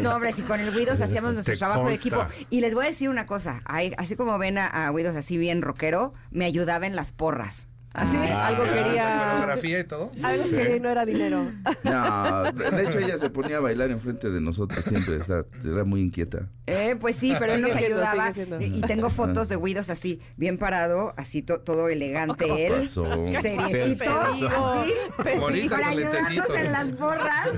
[0.00, 2.88] No, hombre, si con el Guidos hacíamos nuestro trabajo de equipo y les voy a
[2.90, 7.10] decir una cosa, así como ven a, a así bien rockero, me ayudaba en las
[7.10, 7.66] porras.
[7.94, 9.30] Así, ah, algo quería.
[9.30, 10.10] coreografía y todo.
[10.20, 11.52] Algo quería y no era dinero.
[11.84, 15.20] No, de hecho ella se ponía a bailar enfrente de nosotros siempre,
[15.64, 16.48] era muy inquieta.
[16.66, 18.30] Eh, pues sí, pero él nos ayudaba.
[18.60, 22.88] Y, tengo fotos de Guidos así, bien parado, así todo elegante él.
[22.88, 25.38] Seriecito, así.
[25.38, 27.48] Bonito, para ayudarnos en las borras.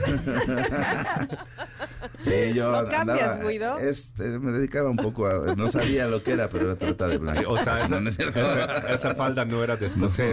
[2.20, 3.78] Sí, yo ¿No cambias, Guido?
[3.78, 5.54] Este, me dedicaba un poco a...
[5.54, 7.52] No sabía lo que era, pero era trata de blanco.
[7.52, 7.98] O sea, esa,
[8.90, 9.86] esa, falda no era de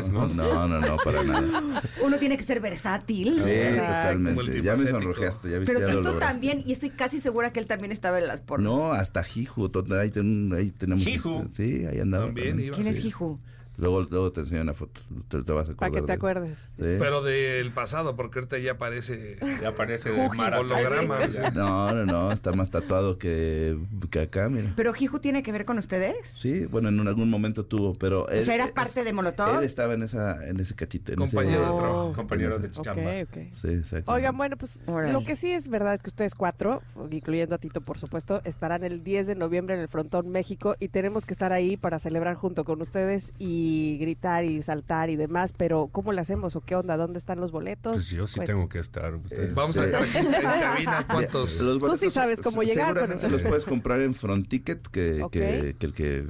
[0.10, 0.28] ¿no?
[0.28, 1.82] No, no, no, para nada.
[2.04, 3.36] Uno tiene que ser versátil.
[3.36, 4.62] Sí, totalmente.
[4.62, 7.92] Ya me sonrojeaste, ya viste, Pero tú también, y estoy casi segura que él también
[7.92, 8.64] estaba en las porras.
[8.64, 9.72] No, hasta Jiju.
[9.92, 10.12] Ahí,
[10.56, 11.04] ahí tenemos...
[11.04, 11.44] Jiju.
[11.44, 12.26] Este, sí, ahí andaba.
[12.26, 13.40] También, ¿Quién es Jiju?
[13.78, 15.92] Luego, luego te enseño una foto, te, te vas a acordar.
[15.92, 16.70] Para que te acuerdes.
[16.78, 19.38] Pero del pasado, porque ahorita ya aparece...
[19.62, 21.20] Ya aparece de holograma.
[21.54, 23.78] No, no, no, está más tatuado que,
[24.12, 24.74] que acá, mira.
[24.76, 26.16] ¿Pero Jiju tiene que ver con ustedes?
[26.36, 28.30] Sí, bueno, en algún momento tuvo, pero...
[28.30, 29.58] Él, o sea, ¿era parte de Molotov?
[29.58, 31.12] Él estaba en, esa, en ese cachito.
[31.12, 32.06] En compañero ese, de trabajo.
[32.06, 33.02] Oh, compañero de chamba.
[33.02, 33.50] Okay, okay.
[33.54, 34.12] Sí, exacto.
[34.12, 37.82] Oigan, bueno, pues lo que sí es verdad es que ustedes cuatro, incluyendo a Tito,
[37.82, 41.52] por supuesto, estarán el 10 de noviembre en el Frontón México y tenemos que estar
[41.54, 43.64] ahí para celebrar junto con ustedes y
[43.98, 46.98] gritar y saltar y demás, pero ¿cómo lo hacemos o qué onda?
[46.98, 47.94] ¿Dónde están los boletos?
[47.94, 49.16] Pues yo sí tengo que estar.
[49.16, 49.54] Ustedes.
[49.54, 51.60] Vamos a dejar aquí en cabina cuántos.
[51.62, 52.88] Los Tú sí sabes cómo llegar.
[52.88, 55.62] Seguramente los puedes comprar en Front Ticket, que, okay.
[55.62, 56.28] que, que el que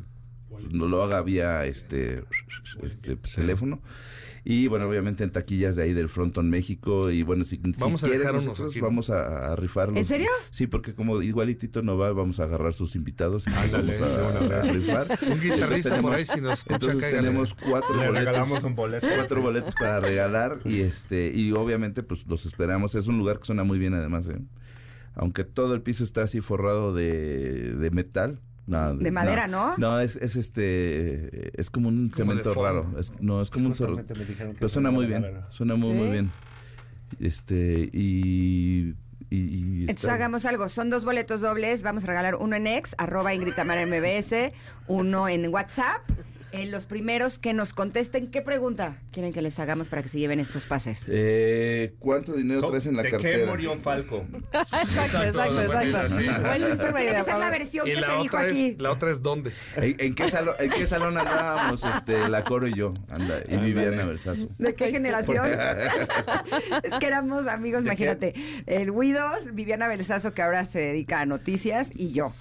[0.71, 2.23] no lo haga vía este,
[2.81, 3.81] este teléfono.
[4.45, 7.09] Y bueno, obviamente en taquillas de ahí del Fronton México.
[7.09, 9.97] Y bueno, si, vamos si a quieren, nosotros vamos a, a, rifarlos.
[9.97, 10.29] ¿En serio?
[10.49, 13.45] Sí, porque como igualitito no va, vamos a agarrar sus invitados.
[13.71, 15.19] Vamos a, a, rifar.
[15.25, 18.25] Un guitarrista por ahí si nos escucha, Entonces tenemos cuatro Le boletos.
[18.25, 19.07] regalamos un boleto.
[19.15, 20.59] Cuatro boletos para regalar.
[20.65, 22.95] Y este y obviamente pues los esperamos.
[22.95, 24.27] Es un lugar que suena muy bien además.
[24.27, 24.39] ¿eh?
[25.15, 28.39] Aunque todo el piso está así forrado de, de metal.
[28.65, 29.75] No, de madera, ¿no?
[29.77, 32.87] No, es, es este, es como un Como cemento raro.
[32.97, 34.01] Es, no, es como un solo.
[34.07, 36.31] Pero suena muy bien, suena muy, muy bien.
[37.19, 38.95] Este, y...
[39.29, 42.67] y, y Entonces está- hagamos algo, son dos boletos dobles, vamos a regalar uno en
[42.67, 44.53] ex, arroba Ingrid MBS,
[44.87, 46.01] uno en WhatsApp.
[46.53, 50.19] Eh, los primeros que nos contesten, ¿qué pregunta quieren que les hagamos para que se
[50.19, 51.03] lleven estos pases?
[51.07, 53.49] Eh, ¿Cuánto dinero traes en la ¿De qué cartera?
[53.49, 54.23] murió Falco?
[54.53, 56.15] exacto, exacto, exacto.
[56.15, 58.67] Que ser la versión que se dijo otra, aquí.
[58.67, 59.51] es, la otra es dónde.
[59.77, 62.93] ¿En, en qué salón, ¿En qué salón andábamos, este, la Coro y yo?
[63.09, 64.47] Anda, y Viviana Versazo.
[64.59, 65.47] ¿De qué generación?
[66.83, 68.35] es que éramos amigos, imagínate.
[68.67, 72.31] El Guidos, Viviana Belsazo, que ahora se dedica a noticias, y yo.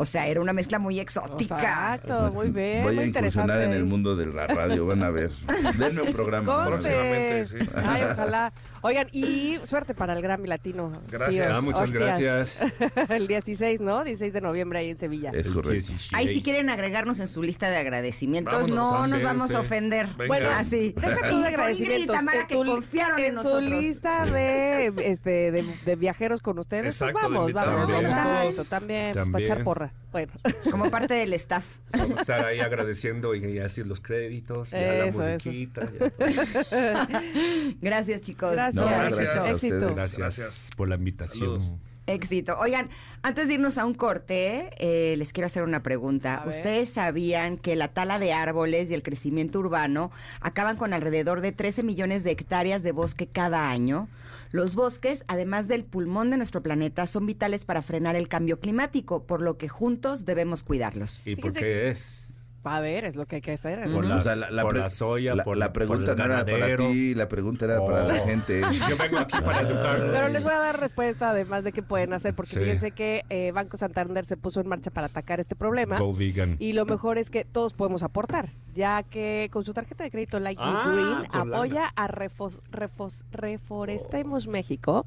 [0.00, 1.56] O sea, era una mezcla muy exótica.
[1.56, 5.10] Exacto, muy bien, Voy muy a incursionar en el mundo de la radio, van a
[5.10, 5.30] ver.
[5.76, 6.66] Denme un programa.
[6.66, 7.56] Próximamente, sí.
[7.74, 8.52] Ay, ojalá.
[8.82, 10.92] Oigan, y suerte para el Grammy Latino.
[11.10, 11.46] Gracias.
[11.50, 12.58] Ah, muchas Hostias.
[12.58, 12.58] gracias.
[13.10, 14.04] el 16, ¿no?
[14.04, 15.30] 16 de noviembre ahí en Sevilla.
[15.34, 15.92] Es correcto.
[16.12, 19.54] Ahí si quieren agregarnos en su lista de agradecimientos, Vámonos, no nos también, vamos sí.
[19.54, 20.06] a ofender.
[20.16, 20.26] Venga.
[20.26, 20.94] Bueno, Así.
[20.96, 21.80] Deja Y por agradecimientos.
[21.80, 23.64] Ingrid y Tamara que tu- confiaron en, en nosotros.
[23.64, 26.82] su lista de, este, de, de viajeros con ustedes.
[26.84, 27.88] pues Exacto, de vamos, vamos.
[27.88, 28.68] Vamos Exacto, todos.
[28.68, 29.44] también, pues, para También.
[29.52, 29.92] echar porra.
[30.12, 30.32] Bueno,
[30.70, 31.64] Como parte del staff.
[31.92, 35.30] Vamos a estar ahí agradeciendo y, y así los créditos, la Eso, eso.
[35.50, 35.84] musiquita.
[35.84, 36.10] ya todo.
[37.80, 38.52] Gracias, chicos.
[38.52, 38.67] gracias.
[38.74, 39.94] No, gracias Éxito.
[39.94, 40.70] Gracias, Gracias.
[40.76, 41.60] por la invitación.
[41.60, 41.74] Saludos.
[42.08, 42.56] Éxito.
[42.58, 42.88] Oigan,
[43.22, 46.42] antes de irnos a un corte, eh, les quiero hacer una pregunta.
[46.46, 51.52] ¿Ustedes sabían que la tala de árboles y el crecimiento urbano acaban con alrededor de
[51.52, 54.08] 13 millones de hectáreas de bosque cada año?
[54.50, 59.24] Los bosques, además del pulmón de nuestro planeta, son vitales para frenar el cambio climático,
[59.24, 61.20] por lo que juntos debemos cuidarlos.
[61.26, 62.27] ¿Y por qué es?
[62.64, 63.80] A ver, es lo que hay que hacer.
[63.84, 64.08] Por, Ujú.
[64.08, 66.44] la, O sea, la, la por la soya, la- por, la pregunta por no era
[66.44, 68.24] para ti, la pregunta era para la Oh.
[68.26, 68.60] gente.
[68.90, 69.98] Yo vengo aquí para educar.
[70.12, 72.58] Pero les voy a dar respuesta además de qué pueden hacer, porque Sí.
[72.60, 75.98] fíjense que eh, Banco Santander se puso en marcha para atacar este problema.
[75.98, 76.56] Go vegan.
[76.58, 80.38] Y lo mejor es que todos podemos aportar, ya que con su tarjeta de crédito
[80.38, 85.04] You Ah, Green apoya a Refos- Refos- Reforestemos México.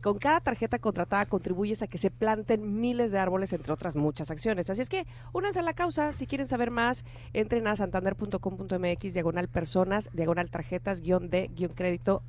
[0.00, 4.30] Con cada tarjeta contratada contribuyes a que se planten miles de árboles, entre otras muchas
[4.30, 4.70] acciones.
[4.70, 6.12] Así es que únanse a la causa.
[6.12, 12.22] Si quieren saber más, entren a santander.com.mx, diagonal personas, diagonal tarjetas, guion de, guion crédito,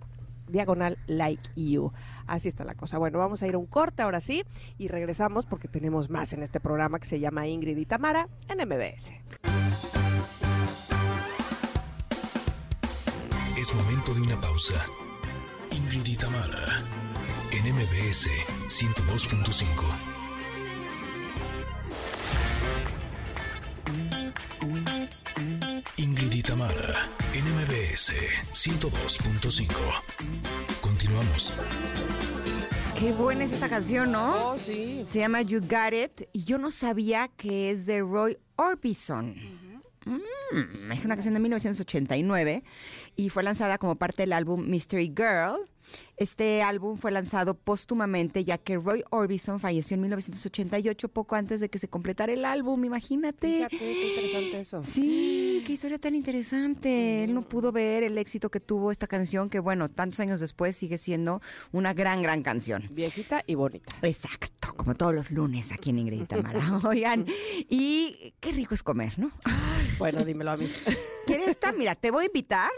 [0.48, 1.92] diagonal like you.
[2.26, 2.98] Así está la cosa.
[2.98, 4.44] Bueno, vamos a ir a un corte ahora sí
[4.80, 8.68] y regresamos porque tenemos más en este programa que se llama Ingrid y Tamara en
[8.68, 9.14] MBS.
[14.00, 14.86] Momento de una pausa.
[15.72, 16.84] Ingrid y Tamara,
[17.52, 18.30] en MBS
[18.68, 19.64] 102.5.
[25.98, 28.14] Ingrid y Tamara, en MBS
[28.54, 29.68] 102.5.
[30.80, 31.54] Continuamos.
[32.98, 34.52] Qué buena es esta canción, ¿no?
[34.52, 35.04] Oh, sí.
[35.08, 39.36] Se llama You Got It y yo no sabía que es de Roy Orbison.
[40.10, 42.64] Mm, es una canción de 1989
[43.16, 45.70] y fue lanzada como parte del álbum Mystery Girl.
[46.18, 51.70] Este álbum fue lanzado póstumamente ya que Roy Orbison falleció en 1988, poco antes de
[51.70, 53.68] que se completara el álbum, imagínate.
[53.70, 54.84] Fíjate, qué interesante eso.
[54.84, 57.24] Sí, qué historia tan interesante.
[57.24, 60.76] Él no pudo ver el éxito que tuvo esta canción, que bueno, tantos años después
[60.76, 62.84] sigue siendo una gran, gran canción.
[62.92, 63.96] Viejita y bonita.
[64.02, 64.74] Exacto.
[64.76, 66.80] como todos los lunes aquí en Ingrid y Tamara.
[66.84, 67.26] Oigan,
[67.70, 69.32] y qué rico es comer, ¿no?
[69.98, 70.70] Bueno, dímelo a mí.
[71.26, 71.76] ¿Quieres estar?
[71.76, 72.72] Mira, te voy a invitar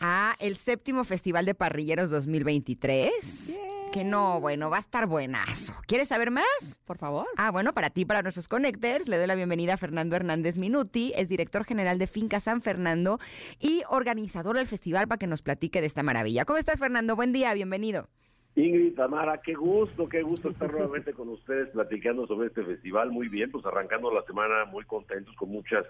[0.00, 3.58] a el séptimo Festival de Parrilleros 2023.
[3.92, 5.74] Que no, bueno, va a estar buenazo.
[5.86, 6.80] ¿Quieres saber más?
[6.84, 7.26] Por favor.
[7.36, 11.12] Ah, bueno, para ti, para nuestros connectors, le doy la bienvenida a Fernando Hernández Minuti,
[11.16, 13.18] es director general de Finca San Fernando
[13.58, 16.44] y organizador del festival para que nos platique de esta maravilla.
[16.44, 17.16] ¿Cómo estás, Fernando?
[17.16, 18.08] Buen día, bienvenido.
[18.54, 23.10] Ingrid, Tamara, qué gusto, qué gusto estar nuevamente con ustedes platicando sobre este festival.
[23.10, 25.84] Muy bien, pues arrancando la semana muy contentos con muchas,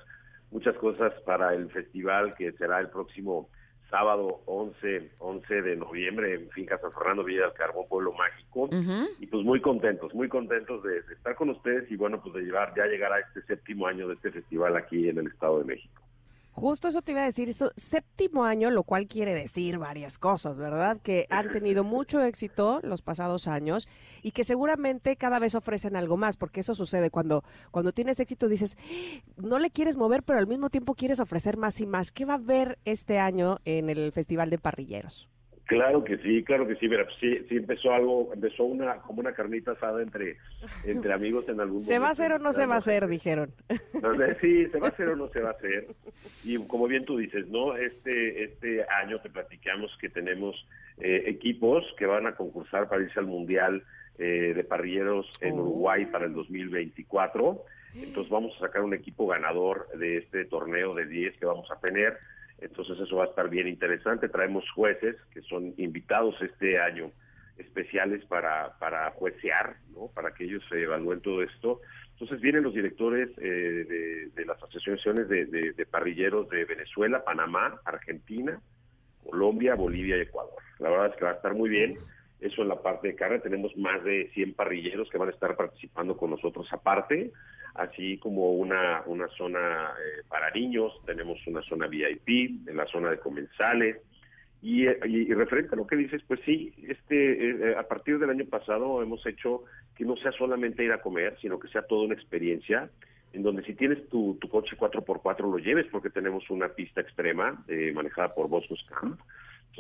[0.51, 3.51] muchas cosas para el festival que será el próximo
[3.91, 8.71] sábado 11, 11 de noviembre en Finca San Fernando, Villa del Carbón, Pueblo Mágico.
[9.19, 12.73] Y pues muy contentos, muy contentos de, estar con ustedes y bueno, pues de llevar,
[12.77, 16.03] ya llegar a este séptimo año de este festival aquí en el Estado de México.
[16.53, 20.59] Justo eso te iba a decir, eso, séptimo año, lo cual quiere decir varias cosas,
[20.59, 20.99] ¿verdad?
[21.03, 23.89] Que han tenido mucho éxito los pasados años
[24.23, 28.49] y que seguramente cada vez ofrecen algo más, porque eso sucede cuando, cuando tienes éxito,
[28.49, 28.77] dices,
[29.37, 32.13] no le quieres mover, pero al mismo tiempo quieres ofrecer más y más.
[32.13, 35.29] ¿Qué va a haber este año en el Festival de Parrilleros?
[35.71, 39.33] Claro que sí, claro que sí, pero sí, sí empezó algo, empezó una como una
[39.33, 40.37] carnita asada entre
[40.85, 43.07] entre amigos en algún ¿Se va a hacer o no se va a hacer?
[43.07, 43.53] Dijeron.
[44.41, 45.87] sí, se va a hacer o no se va a hacer.
[46.43, 47.77] Y como bien tú dices, ¿no?
[47.77, 50.67] Este este año te platicamos que tenemos
[50.99, 53.85] eh, equipos que van a concursar para irse al Mundial
[54.19, 55.63] eh, de Parrilleros en oh.
[55.63, 57.65] Uruguay para el 2024.
[57.95, 61.79] Entonces vamos a sacar un equipo ganador de este torneo de 10 que vamos a
[61.79, 62.19] tener
[62.61, 64.29] entonces eso va a estar bien interesante.
[64.29, 67.11] Traemos jueces que son invitados este año
[67.57, 70.09] especiales para, para juecear, ¿no?
[70.15, 71.81] para que ellos evalúen todo esto.
[72.13, 78.61] Entonces vienen los directores eh, de, las asociaciones de, parrilleros de Venezuela, Panamá, Argentina,
[79.25, 80.63] Colombia, Bolivia y Ecuador.
[80.79, 81.95] La verdad es que va a estar muy bien.
[82.41, 83.39] Eso en la parte de carne.
[83.41, 87.33] Tenemos más de 100 parrilleros que van a estar participando con nosotros aparte
[87.75, 93.11] así como una, una zona eh, para niños, tenemos una zona VIP, en la zona
[93.11, 93.99] de comensales,
[94.63, 98.45] y, y, referente a lo que dices, pues sí, este, eh, a partir del año
[98.45, 99.65] pasado hemos hecho
[99.97, 102.91] que no sea solamente ir a comer, sino que sea toda una experiencia,
[103.33, 107.65] en donde si tienes tu, tu coche 4x4 lo lleves, porque tenemos una pista extrema
[107.69, 109.19] eh, manejada por Boscos Camp,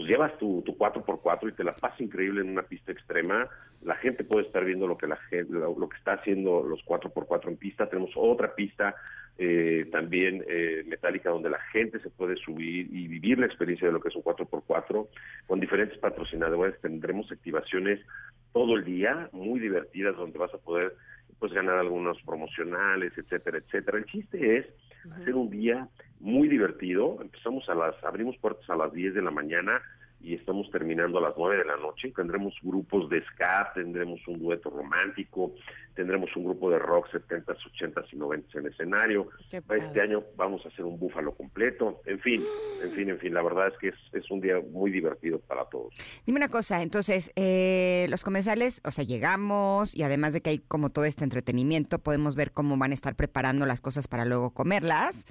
[0.00, 3.46] pues llevas tu, tu 4x4 y te la pasas increíble en una pista extrema.
[3.82, 7.48] La gente puede estar viendo lo que la gente, lo, que está haciendo los 4x4
[7.48, 7.86] en pista.
[7.86, 8.94] Tenemos otra pista
[9.36, 13.92] eh, también eh, metálica donde la gente se puede subir y vivir la experiencia de
[13.92, 15.06] lo que es un 4x4
[15.46, 16.80] con diferentes patrocinadores.
[16.80, 18.00] Tendremos activaciones
[18.54, 20.96] todo el día, muy divertidas, donde vas a poder
[21.38, 23.98] pues ganar algunos promocionales, etcétera, etcétera.
[23.98, 24.66] El chiste es
[25.12, 25.88] hacer un día
[26.20, 27.18] muy divertido.
[27.20, 29.83] Empezamos a las, abrimos puertas a las 10 de la mañana
[30.22, 32.12] y estamos terminando a las 9 de la noche.
[32.14, 35.54] Tendremos grupos de ska, tendremos un dueto romántico,
[36.00, 39.28] tendremos un grupo de rock 70s, 80s y 90s en escenario.
[39.50, 42.00] Este año vamos a hacer un búfalo completo.
[42.06, 42.42] En fin,
[42.82, 45.92] en fin, en fin, la verdad es que es, un día muy divertido para todos.
[46.24, 50.58] Dime una cosa, entonces, eh, los comensales, o sea, llegamos y además de que hay
[50.60, 54.54] como todo este entretenimiento, podemos ver cómo van a estar preparando las cosas para luego
[54.54, 55.26] comerlas,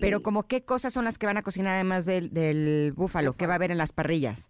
[0.00, 3.46] pero como qué cosas son las que van a cocinar además del, del búfalo, ¿qué
[3.46, 4.48] va a haber en las parrillas?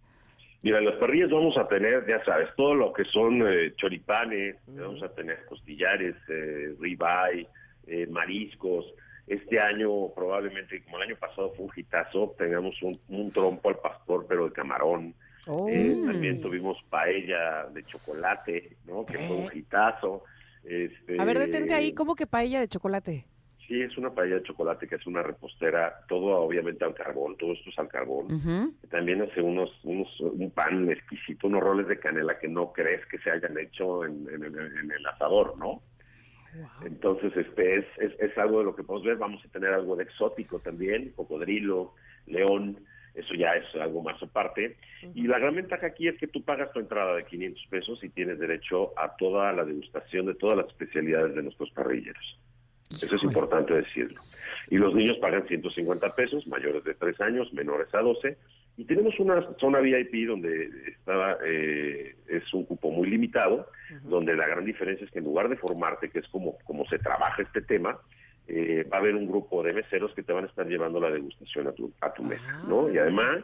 [0.61, 4.57] Mira, en las parrillas vamos a tener, ya sabes, todo lo que son eh, choripanes,
[4.67, 7.47] vamos a tener costillares, eh, ribeye,
[7.87, 8.85] eh, mariscos.
[9.25, 14.25] Este año, probablemente, como el año pasado fue un hitazo, tengamos un, trompo al pastor,
[14.27, 15.13] pero de camarón.
[15.47, 15.69] Oh.
[15.69, 19.05] Eh, también tuvimos paella de chocolate, ¿no?
[19.05, 20.23] Que fue un hitazo.
[20.63, 23.25] Este, a ver, detente ahí, ¿cómo que paella de chocolate?
[23.69, 27.53] Sí, es una paella de chocolate que es una repostera, todo obviamente al carbón, todo
[27.53, 28.75] esto es al carbón.
[28.89, 33.19] También hace unos, unos, un pan exquisito, unos roles de canela que no crees que
[33.19, 35.83] se hayan hecho en, el asador, ¿no?
[36.83, 39.17] Entonces, este es, es, algo de lo que podemos ver.
[39.17, 41.93] Vamos a tener algo de exótico también, cocodrilo,
[42.25, 42.79] león,
[43.13, 44.77] eso ya es algo más aparte.
[45.13, 48.09] Y la gran ventaja aquí es que tú pagas tu entrada de 500 pesos y
[48.09, 52.39] tienes derecho a toda la degustación de todas las especialidades de nuestros parrilleros.
[52.89, 54.19] Eso es importante decirlo.
[54.69, 58.37] Y los niños pagan 150 pesos, mayores de 3 años, menores a 12.
[58.77, 63.67] Y tenemos una zona VIP donde está, eh, es un cupo muy limitado,
[64.03, 66.97] donde la gran diferencia es que en lugar de formarte, que es como, como se
[66.97, 67.99] trabaja este tema,
[68.47, 71.11] eh, va a haber un grupo de meseros que te van a estar llevando la
[71.11, 72.91] degustación a tu, a tu mesa, ¿no?
[72.91, 73.03] Y ah.
[73.03, 73.43] además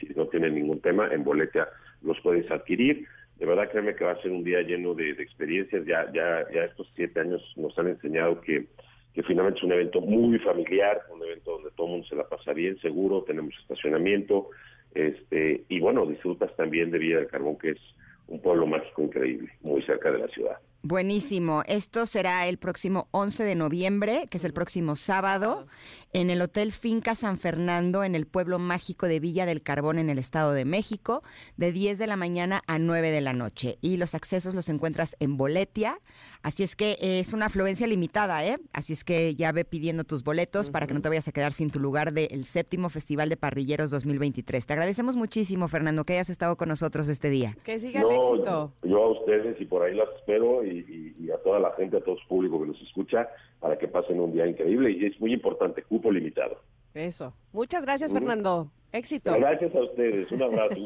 [0.00, 1.68] si, no tienen ningún tema, en Boletia
[2.02, 3.06] los puedes adquirir.
[3.38, 5.84] De verdad, créeme que va a ser un día lleno de, experiencias.
[5.86, 8.66] Ya, ya, ya estos siete años nos han enseñado que,
[9.14, 12.28] que finalmente es un evento muy familiar, un evento donde todo el mundo se la
[12.28, 14.50] pasa bien, seguro, tenemos estacionamiento,
[14.94, 17.80] este, y bueno, disfrutas también de Villa del Carbón, que es
[18.28, 20.58] un pueblo mágico increíble, muy cerca de la ciudad.
[20.86, 21.62] Buenísimo.
[21.66, 25.66] Esto será el próximo 11 de noviembre, que es el próximo sábado,
[26.12, 30.10] en el Hotel Finca San Fernando, en el pueblo mágico de Villa del Carbón, en
[30.10, 31.22] el Estado de México,
[31.56, 33.78] de 10 de la mañana a 9 de la noche.
[33.80, 35.98] Y los accesos los encuentras en Boletia.
[36.44, 38.58] Así es que es una afluencia limitada, ¿eh?
[38.72, 41.52] Así es que ya ve pidiendo tus boletos para que no te vayas a quedar
[41.52, 44.64] sin tu lugar del séptimo Festival de Parrilleros 2023.
[44.66, 47.56] Te agradecemos muchísimo, Fernando, que hayas estado con nosotros este día.
[47.64, 48.72] Que siga el éxito.
[48.82, 50.84] Yo a ustedes y por ahí las espero y
[51.18, 53.28] y, a toda la gente, a todo su público que nos escucha,
[53.60, 54.90] para que pasen un día increíble.
[54.92, 56.58] Y es muy importante, cupo limitado.
[56.94, 57.34] Eso.
[57.52, 58.70] Muchas gracias, Fernando.
[58.94, 59.34] Éxito.
[59.36, 60.30] Gracias a ustedes.
[60.30, 60.76] Un abrazo.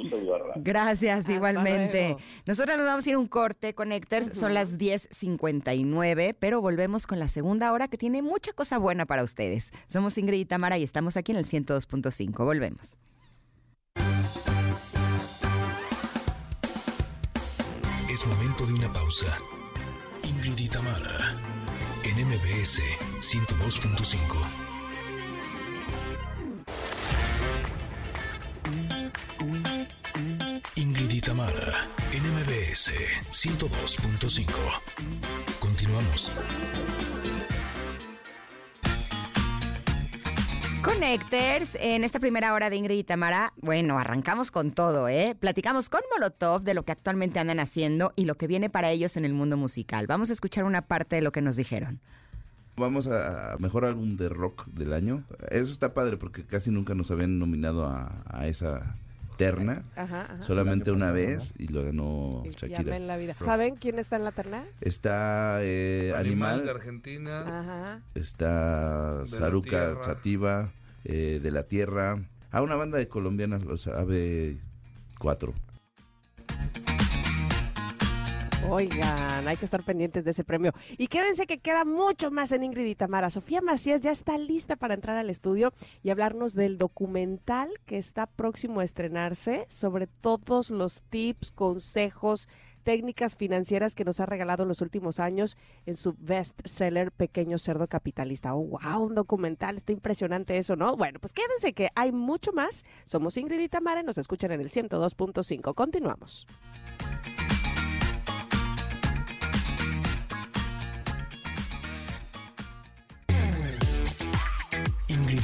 [0.56, 2.16] Gracias, igualmente.
[2.46, 4.30] Nosotros nos vamos a ir a un corte, Connectors.
[4.36, 9.22] Son las 10.59, pero volvemos con la segunda hora que tiene mucha cosa buena para
[9.22, 9.72] ustedes.
[9.88, 12.44] Somos Ingrid y Tamara y estamos aquí en el 102.5.
[12.44, 12.96] Volvemos.
[18.11, 19.26] Es momento de una pausa.
[20.24, 21.36] Ingrid y Tamara,
[22.04, 22.80] en MBS
[23.20, 24.68] 102.5.
[32.09, 32.92] Tamara, en MBS
[33.30, 34.46] 102.5.
[35.59, 36.32] Continuamos.
[40.82, 45.36] Connectors, en esta primera hora de Ingrid y Tamara, bueno, arrancamos con todo, ¿eh?
[45.38, 49.16] Platicamos con Molotov de lo que actualmente andan haciendo y lo que viene para ellos
[49.16, 50.06] en el mundo musical.
[50.06, 52.00] Vamos a escuchar una parte de lo que nos dijeron.
[52.76, 55.24] Vamos a mejor álbum de rock del año.
[55.50, 58.96] Eso está padre porque casi nunca nos habían nominado a, esa
[59.39, 59.84] terna.
[60.41, 62.99] Solamente una vez y lo ganó Shakira.
[62.99, 63.34] la vida.
[63.43, 64.66] ¿Saben quién está en la terna?
[64.82, 67.41] Está eh, Animal, de Argentina.
[67.41, 68.03] Ajá.
[68.14, 70.72] Está Saruca Sativa
[71.05, 72.12] eh, de la Tierra.
[72.51, 75.55] A ah, una banda de colombianas, o sea, AB4.
[78.66, 80.72] Oigan, hay que estar pendientes de ese premio.
[80.98, 83.30] Y quédense que queda mucho más en Ingrid y Tamara.
[83.30, 88.26] Sofía Macías ya está lista para entrar al estudio y hablarnos del documental que está
[88.26, 92.48] próximo a estrenarse sobre todos los tips, consejos,
[92.82, 95.56] técnicas financieras que nos ha regalado en los últimos años
[95.86, 98.54] en su bestseller Pequeño Cerdo Capitalista.
[98.54, 100.96] Oh, wow, un documental, está impresionante eso, ¿no?
[100.96, 102.84] Bueno, pues quédense que hay mucho más.
[103.04, 105.74] Somos Ingrid y Tamara y nos escuchan en el 102.5.
[105.74, 106.46] Continuamos.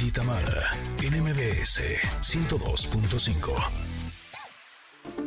[0.05, 0.61] Ingrid Tamara,
[0.99, 1.81] NMBS
[2.21, 3.53] 102.5.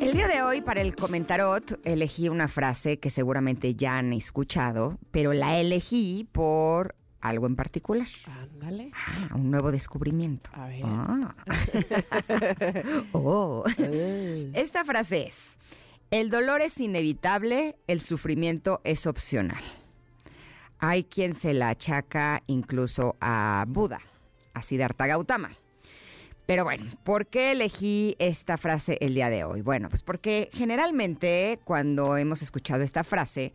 [0.01, 4.97] El día de hoy, para el comentarot, elegí una frase que seguramente ya han escuchado,
[5.11, 8.07] pero la elegí por algo en particular.
[8.27, 8.93] Ándale.
[8.95, 10.49] Ah, un nuevo descubrimiento.
[10.53, 10.83] A ver.
[10.85, 11.35] Ah.
[13.13, 13.65] oh.
[14.55, 15.57] Esta frase es:
[16.13, 19.63] El dolor es inevitable, el sufrimiento es opcional.
[20.79, 24.01] Hay quien se la achaca incluso a Buda
[24.63, 25.51] Siddhartha Gautama.
[26.49, 29.61] Pero bueno, ¿por qué elegí esta frase el día de hoy?
[29.61, 33.53] Bueno, pues porque generalmente cuando hemos escuchado esta frase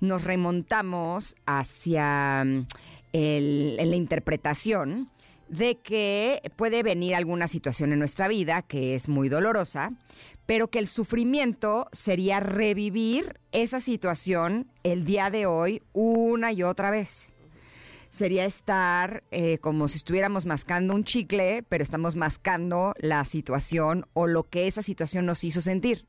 [0.00, 2.66] nos remontamos hacia mm,
[3.14, 5.08] la interpretación
[5.48, 9.90] de que puede venir alguna situación en nuestra vida que es muy dolorosa,
[10.46, 16.90] pero que el sufrimiento sería revivir esa situación el día de hoy una y otra
[16.90, 17.33] vez.
[18.14, 24.28] Sería estar eh, como si estuviéramos mascando un chicle, pero estamos mascando la situación o
[24.28, 26.06] lo que esa situación nos hizo sentir.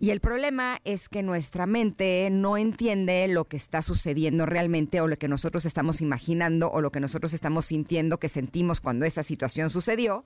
[0.00, 5.06] Y el problema es que nuestra mente no entiende lo que está sucediendo realmente o
[5.06, 9.22] lo que nosotros estamos imaginando o lo que nosotros estamos sintiendo que sentimos cuando esa
[9.22, 10.24] situación sucedió.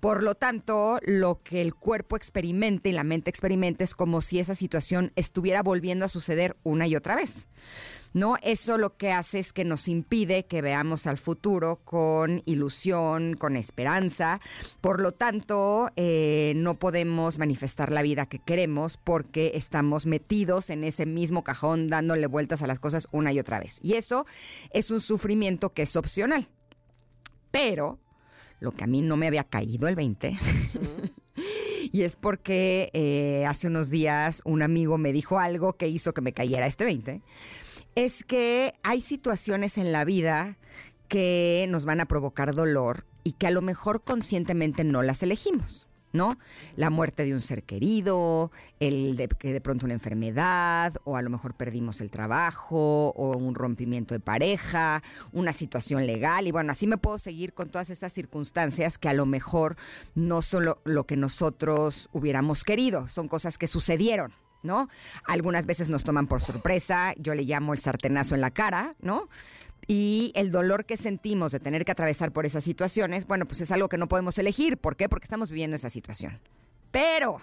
[0.00, 4.38] Por lo tanto, lo que el cuerpo experimente y la mente experimente es como si
[4.38, 7.46] esa situación estuviera volviendo a suceder una y otra vez.
[8.12, 8.36] ¿No?
[8.42, 13.56] Eso lo que hace es que nos impide que veamos al futuro con ilusión, con
[13.56, 14.40] esperanza.
[14.80, 20.84] Por lo tanto, eh, no podemos manifestar la vida que queremos porque estamos metidos en
[20.84, 23.78] ese mismo cajón dándole vueltas a las cosas una y otra vez.
[23.82, 24.26] Y eso
[24.70, 26.48] es un sufrimiento que es opcional.
[27.50, 27.98] Pero
[28.60, 30.38] lo que a mí no me había caído el 20.
[31.92, 36.20] y es porque eh, hace unos días un amigo me dijo algo que hizo que
[36.20, 37.22] me cayera este 20
[37.94, 40.56] es que hay situaciones en la vida
[41.08, 45.88] que nos van a provocar dolor y que a lo mejor conscientemente no las elegimos.
[46.12, 46.38] ¿no?
[46.76, 51.22] La muerte de un ser querido, el de que de pronto una enfermedad, o a
[51.22, 56.72] lo mejor perdimos el trabajo, o un rompimiento de pareja, una situación legal, y bueno,
[56.72, 59.76] así me puedo seguir con todas estas circunstancias que a lo mejor
[60.14, 64.32] no son lo que nosotros hubiéramos querido, son cosas que sucedieron,
[64.62, 64.88] ¿no?
[65.24, 69.28] Algunas veces nos toman por sorpresa, yo le llamo el sartenazo en la cara, ¿no?
[69.86, 73.70] Y el dolor que sentimos de tener que atravesar por esas situaciones, bueno, pues es
[73.70, 74.76] algo que no podemos elegir.
[74.76, 75.08] ¿Por qué?
[75.08, 76.38] Porque estamos viviendo esa situación.
[76.92, 77.40] Pero,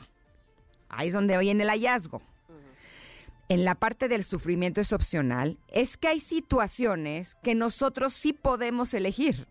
[0.89, 2.21] ahí es donde viene el hallazgo.
[3.49, 8.93] En la parte del sufrimiento es opcional, es que hay situaciones que nosotros sí podemos
[8.93, 9.47] elegir.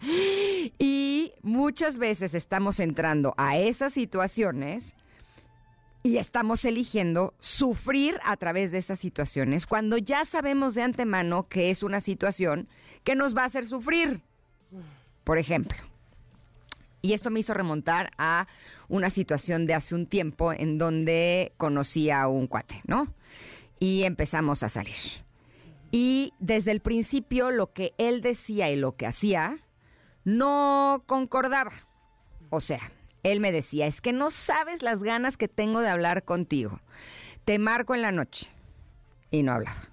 [0.78, 4.94] y muchas veces estamos entrando a esas situaciones
[6.06, 11.70] y estamos eligiendo sufrir a través de esas situaciones cuando ya sabemos de antemano que
[11.70, 12.68] es una situación
[13.02, 14.22] que nos va a hacer sufrir.
[15.24, 15.76] Por ejemplo,
[17.02, 18.46] y esto me hizo remontar a
[18.88, 23.12] una situación de hace un tiempo en donde conocí a un cuate, ¿no?
[23.80, 24.94] Y empezamos a salir.
[25.90, 29.58] Y desde el principio lo que él decía y lo que hacía
[30.22, 31.72] no concordaba.
[32.50, 32.92] O sea,
[33.32, 36.80] él me decía, es que no sabes las ganas que tengo de hablar contigo.
[37.44, 38.50] Te marco en la noche.
[39.30, 39.88] Y no hablaba.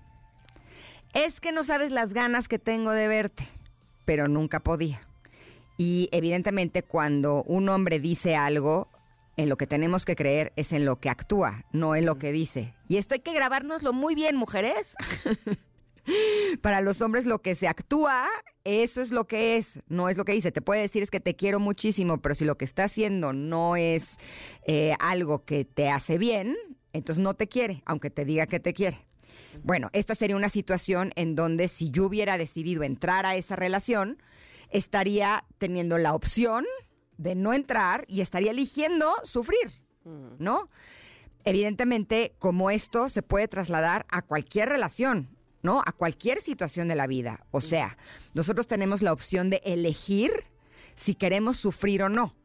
[1.13, 3.47] Es que no sabes las ganas que tengo de verte.
[4.05, 5.01] Pero nunca podía.
[5.77, 8.89] Y evidentemente cuando un hombre dice algo,
[9.35, 12.31] en lo que tenemos que creer es en lo que actúa, no en lo que
[12.31, 12.75] dice.
[12.87, 14.95] Y esto hay que grabárnoslo muy bien, mujeres.
[16.61, 18.27] Para los hombres lo que se actúa,
[18.63, 20.51] eso es lo que es, no es lo que dice.
[20.51, 23.75] Te puede decir es que te quiero muchísimo, pero si lo que está haciendo no
[23.75, 24.17] es
[24.65, 26.55] eh, algo que te hace bien,
[26.93, 29.05] entonces no te quiere, aunque te diga que te quiere.
[29.63, 34.17] Bueno, esta sería una situación en donde si yo hubiera decidido entrar a esa relación,
[34.69, 36.65] estaría teniendo la opción
[37.17, 39.81] de no entrar y estaría eligiendo sufrir,
[40.39, 40.67] ¿no?
[41.45, 45.29] Evidentemente, como esto se puede trasladar a cualquier relación,
[45.63, 45.81] ¿no?
[45.85, 47.45] A cualquier situación de la vida.
[47.49, 47.97] O sea,
[48.33, 50.31] nosotros tenemos la opción de elegir
[50.93, 52.35] si queremos sufrir o no.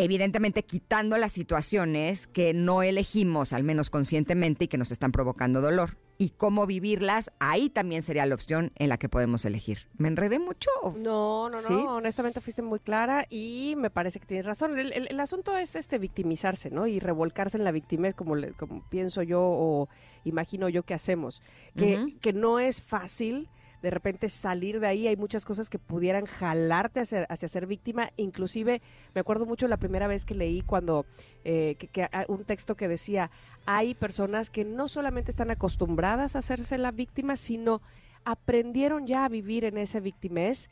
[0.00, 5.60] Evidentemente quitando las situaciones que no elegimos, al menos conscientemente, y que nos están provocando
[5.60, 5.98] dolor.
[6.18, 9.88] Y cómo vivirlas, ahí también sería la opción en la que podemos elegir.
[9.96, 10.70] ¿Me enredé mucho?
[10.96, 14.78] No, no, no, honestamente fuiste muy clara y me parece que tienes razón.
[14.78, 16.86] El, asunto es este victimizarse, ¿no?
[16.86, 19.88] Y revolcarse en la víctima, como, como pienso yo o
[20.22, 21.42] imagino yo que hacemos.
[21.76, 23.48] Que, que no es fácil
[23.82, 25.06] de repente salir de ahí.
[25.06, 28.10] Hay muchas cosas que pudieran jalarte hacia, hacia ser víctima.
[28.16, 28.82] Inclusive
[29.14, 31.06] me acuerdo mucho la primera vez que leí cuando
[31.44, 33.30] eh, que, un texto que decía,
[33.66, 37.82] hay personas que no solamente están acostumbradas a hacerse la víctima, sino
[38.24, 40.70] aprendieron ya a vivir en ese victimez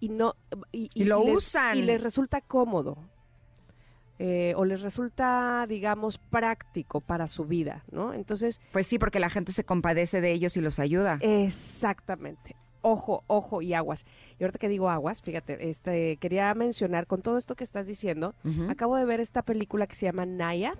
[0.00, 0.36] y no
[0.72, 2.98] y, lo usan y les resulta cómodo
[4.18, 8.14] eh, o les resulta, digamos, práctico para su vida, ¿no?
[8.14, 8.60] Entonces...
[8.72, 11.18] Pues sí, porque la gente se compadece de ellos y los ayuda.
[11.20, 12.54] Exactamente.
[12.82, 14.04] Ojo, ojo y aguas.
[14.38, 18.34] Y ahorita que digo aguas, fíjate, este, quería mencionar con todo esto que estás diciendo,
[18.68, 20.76] acabo de ver esta película que se llama Nayad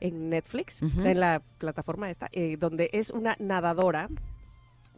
[0.00, 4.08] en Netflix, en la plataforma esta, eh, donde es una nadadora,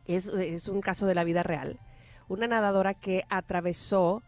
[0.04, 1.78] es, es un caso de la vida real,
[2.28, 4.22] una nadadora que atravesó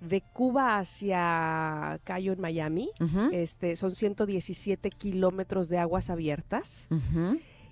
[0.00, 2.90] de Cuba hacia Cayo en Miami.
[3.32, 6.88] este, son 117 kilómetros de aguas abiertas.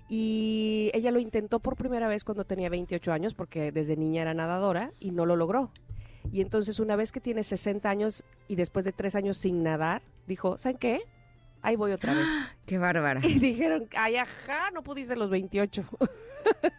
[0.07, 4.33] Y ella lo intentó por primera vez cuando tenía 28 años, porque desde niña era
[4.33, 5.71] nadadora y no lo logró.
[6.31, 10.01] Y entonces una vez que tiene 60 años y después de tres años sin nadar,
[10.27, 11.01] dijo, ¿saben qué?
[11.61, 12.25] Ahí voy otra vez.
[12.65, 13.21] ¡Qué bárbara!
[13.23, 15.83] Y dijeron, ay, ajá, no pudiste los 28.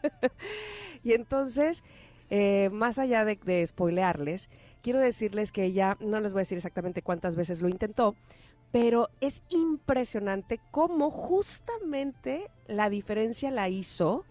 [1.05, 1.85] y entonces
[2.31, 4.51] eh, más allá de, de spoilearles,
[4.83, 8.15] quiero decirles que ella, no les voy a decir exactamente cuántas veces lo intentó,
[8.73, 14.25] pero es impresionante cómo justamente la diferencia la hizo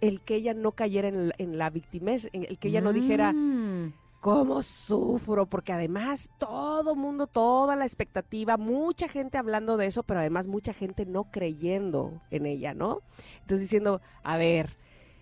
[0.00, 3.92] el que ella no cayera en, la victimez, el que ella no dijera, mm.
[4.20, 5.46] ¿cómo sufro?
[5.46, 10.72] Porque además todo mundo, toda la expectativa, mucha gente hablando de eso, pero además mucha
[10.72, 13.00] gente no creyendo en ella, ¿no?
[13.40, 14.76] Entonces diciendo, a ver,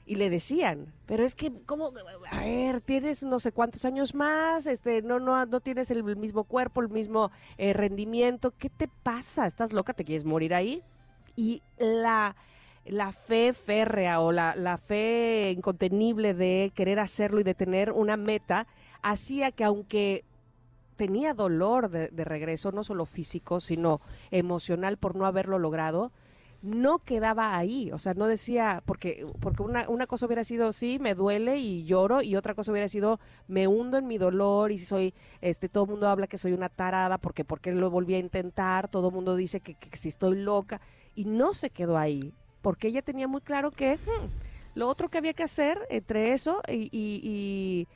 [0.05, 1.93] y le decían, pero es que, ¿cómo?
[2.31, 6.45] A ver, tienes no sé cuántos años más, este, no, no, no tienes el mismo
[6.45, 9.47] cuerpo, el mismo eh, rendimiento, ¿qué te pasa?
[9.47, 9.95] ¿Estás loca?
[9.95, 10.83] ¿Te quieres morir ahí?
[11.37, 12.35] Y la,
[12.85, 18.17] la fe férrea o la, la fe incontenible de querer hacerlo y de tener una
[18.17, 18.67] meta,
[19.03, 20.25] hacía que aunque
[20.97, 24.01] tenía dolor de, de regreso, no solo físico, sino
[24.33, 26.11] emocional por no haberlo logrado,
[26.63, 30.99] no quedaba ahí, o sea, no decía, porque, porque una, una cosa hubiera sido, sí,
[31.01, 34.79] me duele y lloro, y otra cosa hubiera sido, me hundo en mi dolor y
[34.79, 38.19] soy, este, todo el mundo habla que soy una tarada, porque, porque lo volví a
[38.19, 40.81] intentar, todo el mundo dice que, que, si estoy loca,
[41.17, 42.33] y no se quedó ahí,
[42.63, 46.63] porque ella tenía muy claro que hmm, lo otro que había que hacer entre eso
[46.69, 47.87] y, y y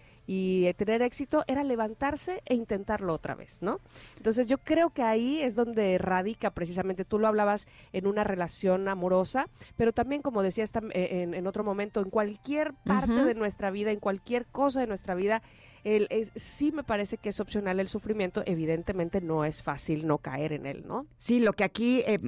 [0.77, 3.81] tener éxito era levantarse e intentarlo otra vez, ¿no?
[4.17, 8.89] Entonces yo creo que ahí es donde radica precisamente, tú lo hablabas en una relación
[8.89, 13.71] amorosa, pero también como decías eh, en, en otro momento, en cualquier parte de nuestra
[13.71, 15.43] vida, en cualquier cosa de nuestra vida,
[15.87, 20.19] el, es, sí me parece que es opcional el sufrimiento, evidentemente no es fácil no
[20.19, 21.07] caer en él, ¿no?
[21.17, 22.19] Sí, lo que aquí, eh,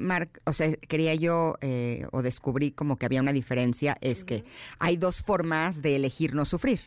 [0.45, 4.45] o sea, quería yo eh, o descubrí como que había una diferencia es que
[4.79, 6.83] hay dos formas de elegir no sufrir.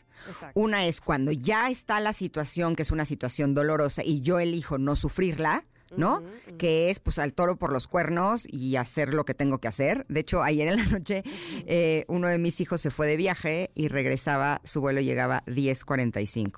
[0.54, 4.78] Una es cuando ya está la situación, que es una situación dolorosa, y yo elijo
[4.78, 5.64] no sufrirla,
[5.96, 6.22] ¿no?
[6.58, 10.06] Que es pues al toro por los cuernos y hacer lo que tengo que hacer.
[10.08, 11.22] De hecho, ayer en la noche
[11.66, 16.52] eh, uno de mis hijos se fue de viaje y regresaba, su vuelo llegaba 10.45.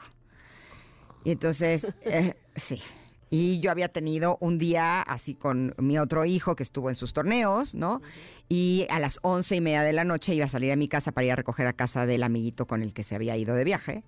[1.25, 2.81] Y entonces, eh, sí.
[3.31, 7.13] Y yo había tenido un día así con mi otro hijo que estuvo en sus
[7.13, 8.01] torneos, ¿no?
[8.49, 11.11] Y a las once y media de la noche iba a salir a mi casa
[11.11, 13.65] para ir a recoger a casa del amiguito con el que se había ido de
[13.65, 14.05] viaje.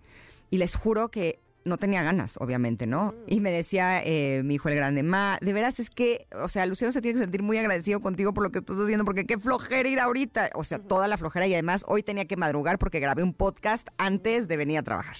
[0.51, 3.12] Y les juro que no tenía ganas, obviamente, ¿no?
[3.12, 3.14] Mm.
[3.26, 6.64] Y me decía eh, mi hijo el grande, ma, de veras es que, o sea,
[6.64, 9.38] Luciano se tiene que sentir muy agradecido contigo por lo que estás haciendo, porque qué
[9.38, 10.51] flojera ir ahorita.
[10.55, 13.88] O sea, toda la flojera y además hoy tenía que madrugar porque grabé un podcast
[13.99, 15.16] antes de venir a trabajar.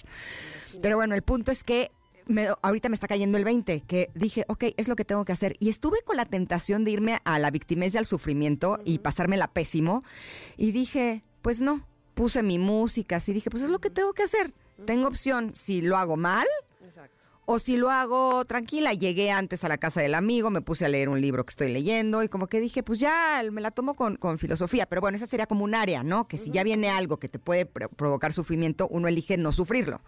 [0.81, 1.91] Pero bueno, el punto es que
[2.27, 5.33] me, ahorita me está cayendo el 20, que dije, ok, es lo que tengo que
[5.33, 5.55] hacer.
[5.59, 9.47] Y estuve con la tentación de irme a la victimez y al sufrimiento y pasármela
[9.47, 10.03] pésimo.
[10.55, 14.23] Y dije, pues no, puse mi música, así dije, pues es lo que tengo que
[14.23, 14.53] hacer.
[14.85, 16.47] Tengo opción, si lo hago mal,
[17.49, 20.89] o si lo hago tranquila, llegué antes a la casa del amigo, me puse a
[20.89, 23.95] leer un libro que estoy leyendo y como que dije, pues ya me la tomo
[23.95, 24.85] con, filosofía.
[24.85, 26.27] Pero bueno, esa sería como un área, ¿no?
[26.27, 30.01] Que si ya viene algo que te puede provocar sufrimiento, uno elige no sufrirlo.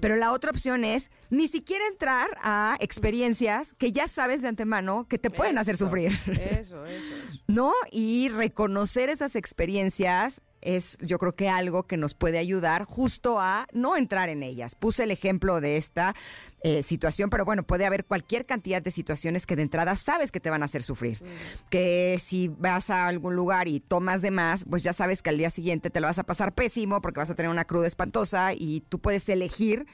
[0.00, 5.06] Pero la otra opción es ni siquiera entrar a experiencias que ya sabes de antemano
[5.10, 6.12] que te pueden hacer sufrir.
[6.40, 7.14] Eso, eso, eso.
[7.48, 7.74] ¿No?
[7.92, 13.66] Y reconocer esas experiencias es yo creo que algo que nos puede ayudar justo a
[13.72, 14.74] no entrar en ellas.
[14.74, 16.14] Puse el ejemplo de esta
[16.62, 20.40] eh, situación, pero bueno, puede haber cualquier cantidad de situaciones que de entrada sabes que
[20.40, 21.22] te van a hacer sufrir.
[21.70, 25.38] Que si vas a algún lugar y tomas de más, pues ya sabes que al
[25.38, 28.52] día siguiente te lo vas a pasar pésimo porque vas a tener una cruda espantosa
[28.54, 29.86] y tú puedes elegir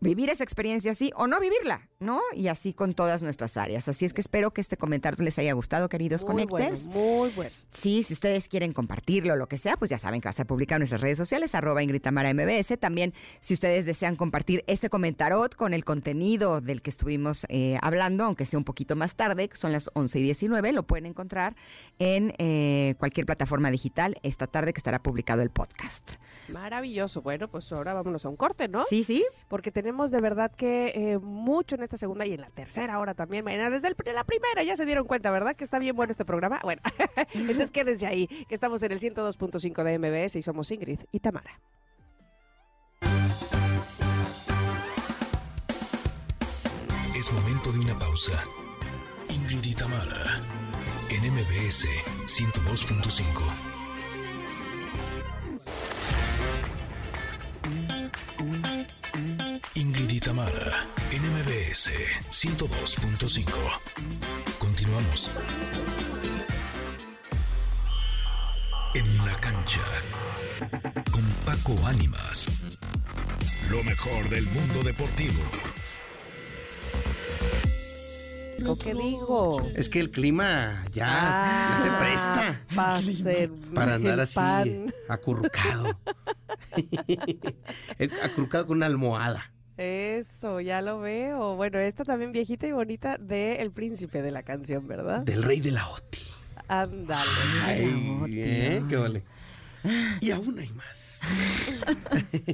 [0.00, 2.20] vivir esa experiencia así o no vivirla, ¿no?
[2.34, 3.86] Y así con todas nuestras áreas.
[3.88, 6.86] Así es que espero que este comentario les haya gustado, queridos muy Connectors.
[6.86, 7.50] muy bueno.
[7.72, 10.32] Sí, si ustedes quieren compartirlo o lo que sea, pues ya saben que va a
[10.32, 12.78] estar publicado en nuestras redes sociales, arroba Ingrid MBS.
[12.78, 18.24] También, si ustedes desean compartir este comentarot con el contenido del que estuvimos eh, hablando,
[18.24, 21.56] aunque sea un poquito más tarde, que son las 11 y 19, lo pueden encontrar
[21.98, 26.12] en eh, cualquier plataforma digital esta tarde que estará publicado el podcast.
[26.52, 27.22] Maravilloso.
[27.22, 28.84] Bueno, pues ahora vámonos a un corte, ¿no?
[28.84, 29.24] Sí, sí.
[29.48, 33.14] Porque tenemos de verdad que eh, mucho en esta segunda y en la tercera hora
[33.14, 33.44] también.
[33.44, 35.56] Desde el, la primera ya se dieron cuenta, ¿verdad?
[35.56, 36.60] Que está bien bueno este programa.
[36.62, 36.82] Bueno,
[37.34, 41.60] entonces quédense ahí, que estamos en el 102.5 de MBS y somos Ingrid y Tamara.
[47.14, 48.32] Es momento de una pausa.
[49.28, 50.40] Ingrid y Tamara
[51.10, 51.86] en MBS
[52.26, 53.70] 102.5.
[59.80, 61.88] Ingrid y Tamara, NMBS
[62.28, 63.50] 102.5.
[64.58, 65.30] Continuamos.
[68.94, 69.80] En la cancha,
[71.10, 72.48] con Paco Ánimas.
[73.70, 75.40] Lo mejor del mundo deportivo.
[78.58, 79.66] Lo que digo.
[79.74, 83.00] Es que el clima ya, se presta para,
[83.74, 84.38] para andar así
[85.08, 85.98] acurrucado.
[88.22, 89.50] Acurrucado con una almohada.
[89.80, 91.56] Eso, ya lo veo.
[91.56, 95.22] Bueno, esta también viejita y bonita de El Príncipe de la canción, ¿verdad?
[95.22, 96.20] Del Rey de la Oti.
[96.68, 97.30] Ándale.
[97.62, 97.88] Ay,
[98.28, 98.82] ¿eh?
[98.90, 99.24] qué vale.
[100.20, 101.20] Y aún hay más.
[101.22, 102.46] Tú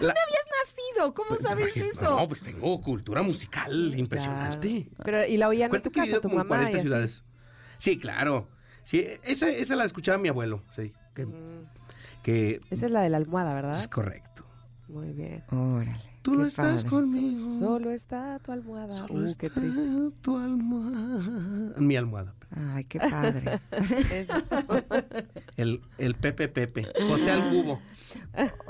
[0.00, 2.18] no habías nacido, ¿cómo pues, sabes eso?
[2.18, 4.88] No, pues tengo cultura musical impresionante.
[5.04, 6.48] Pero, ¿y la oían en tu casa, tu mamá?
[6.48, 7.22] 40 ciudades.
[7.78, 8.48] Sí, claro.
[8.82, 10.92] Sí, esa, esa la escuchaba mi abuelo, sí.
[11.14, 11.68] Que, mm.
[12.24, 13.78] que, esa es la de la almohada, ¿verdad?
[13.78, 14.44] Es correcto.
[14.92, 15.42] Muy bien.
[15.50, 15.96] Órale.
[16.20, 17.58] Tú no estás conmigo.
[17.58, 19.08] Solo está tu almohada.
[19.08, 19.80] Solo uh, qué triste.
[20.20, 21.80] Tu almohada.
[21.80, 22.34] Mi almohada.
[22.50, 23.60] Ay, qué padre.
[25.56, 26.86] el, el Pepe Pepe.
[27.08, 27.80] José al cubo.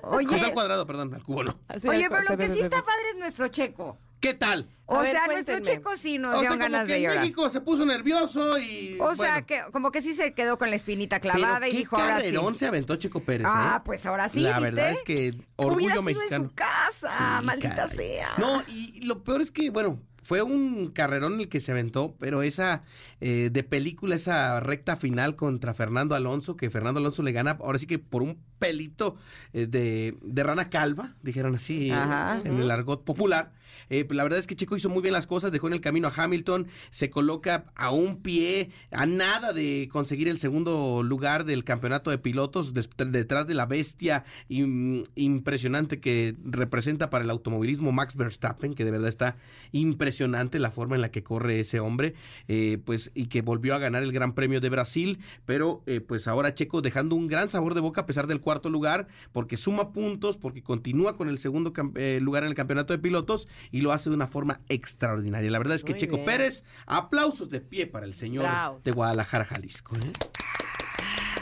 [0.04, 0.28] Oye.
[0.28, 1.58] José al cuadrado, perdón, al cubo no.
[1.88, 3.98] Oye, pero lo que sí está padre es nuestro checo.
[4.22, 4.68] ¿Qué tal?
[4.86, 7.20] O sea, nuestro checo sí nos dio ganas de llorar.
[7.20, 8.96] México se puso nervioso y.
[9.00, 12.20] O sea, que como que sí se quedó con la espinita clavada y dijo ahora
[12.20, 12.32] sí.
[12.56, 13.48] se aventó Checo Pérez.
[13.50, 13.82] Ah, ¿eh?
[13.84, 14.40] pues ahora sí.
[14.40, 16.44] La verdad es que orgullo sido mexicano.
[16.44, 18.28] en su casa, maldita sea.
[18.38, 22.42] No, y lo peor es que, bueno, fue un carrerón el que se aventó, pero
[22.42, 22.84] esa
[23.20, 27.78] eh, de película, esa recta final contra Fernando Alonso, que Fernando Alonso le gana, ahora
[27.78, 29.16] sí que por un pelito
[29.52, 33.52] eh, de, de, rana calva, dijeron así en el argot popular.
[33.90, 36.08] Eh, la verdad es que Checo hizo muy bien las cosas, dejó en el camino
[36.08, 41.64] a Hamilton, se coloca a un pie, a nada de conseguir el segundo lugar del
[41.64, 48.74] campeonato de pilotos, detrás de la bestia impresionante que representa para el automovilismo Max Verstappen,
[48.74, 49.36] que de verdad está
[49.72, 52.14] impresionante la forma en la que corre ese hombre,
[52.48, 56.54] eh, pues y que volvió a ganar el Gran Premio de Brasil, pero pues ahora
[56.54, 60.38] Checo dejando un gran sabor de boca a pesar del cuarto lugar, porque suma puntos,
[60.38, 64.10] porque continúa con el segundo eh, lugar en el campeonato de pilotos y lo hace
[64.10, 65.50] de una forma extraordinaria.
[65.50, 68.46] La verdad es que Checo Pérez, aplausos de pie para el señor
[68.82, 69.96] de Guadalajara, Jalisco.
[69.96, 70.12] ¿eh?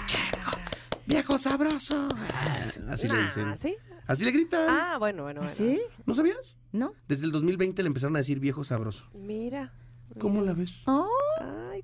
[0.06, 0.50] Checo,
[1.06, 2.08] viejo sabroso.
[2.88, 3.56] Así le dicen.
[3.56, 3.76] ¿sí?
[4.06, 4.68] Así le gritan.
[4.68, 5.54] Ah, bueno, bueno, bueno.
[5.56, 5.80] ¿Sí?
[6.04, 6.56] ¿No sabías?
[6.72, 6.94] No.
[7.06, 9.06] Desde el 2020 le empezaron a decir viejo sabroso.
[9.14, 9.72] Mira.
[10.18, 10.82] ¿Cómo la ves?
[10.86, 11.08] Oh.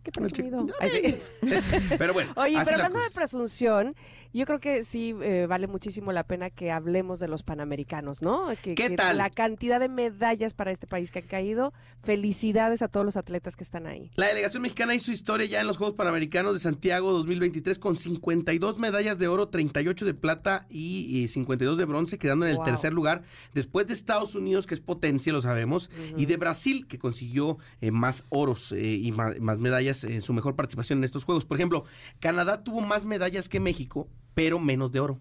[0.07, 0.65] Qué presumido.
[1.99, 2.33] Pero bueno.
[2.37, 3.97] Oye, pero hablando de presunción,
[4.33, 8.51] yo creo que sí eh, vale muchísimo la pena que hablemos de los panamericanos, ¿no?
[8.63, 9.17] Que, ¿Qué tal?
[9.17, 11.73] La cantidad de medallas para este país que han caído.
[12.05, 14.13] Felicidades a todos los atletas que están ahí.
[14.15, 18.79] La delegación mexicana hizo historia ya en los Juegos Panamericanos de Santiago 2023 con 52
[18.79, 23.25] medallas de oro, 38 de plata y, 52 de bronce, quedando en el tercer lugar
[23.55, 27.91] después de Estados Unidos, que es potencia, lo sabemos, y de Brasil, que consiguió eh,
[27.91, 31.45] más oros eh, y más, más medallas en su mejor participación en estos Juegos.
[31.45, 31.85] Por ejemplo,
[32.21, 35.19] Canadá tuvo más medallas que México pero menos de oro.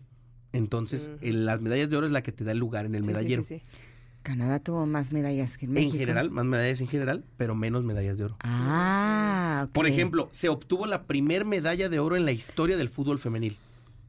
[0.51, 3.43] Entonces, las medallas de oro es la que te da el lugar en el medallero.
[4.23, 5.93] Canadá tuvo más medallas que México.
[5.93, 8.38] En general, más medallas en general, pero menos medallas de oro.
[8.41, 13.19] Ah, Por ejemplo, se obtuvo la primer medalla de oro en la historia del fútbol
[13.19, 13.57] femenil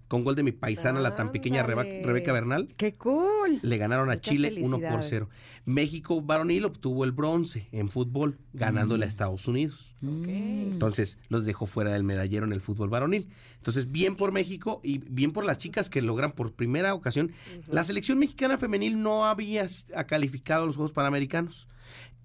[0.09, 2.69] con gol de mi paisana, la tan pequeña Rebeca Bernal.
[2.77, 3.59] ¡Qué cool!
[3.63, 5.29] Le ganaron a Chile 1 por 0.
[5.65, 9.09] México varonil obtuvo el bronce en fútbol, ganándole a mm.
[9.09, 9.97] Estados Unidos.
[10.03, 13.29] Entonces los dejó fuera del medallero en el fútbol varonil.
[13.57, 17.33] Entonces, bien por México y bien por las chicas que logran por primera ocasión.
[17.67, 19.67] La selección mexicana femenil no había
[20.07, 21.67] calificado los Juegos Panamericanos.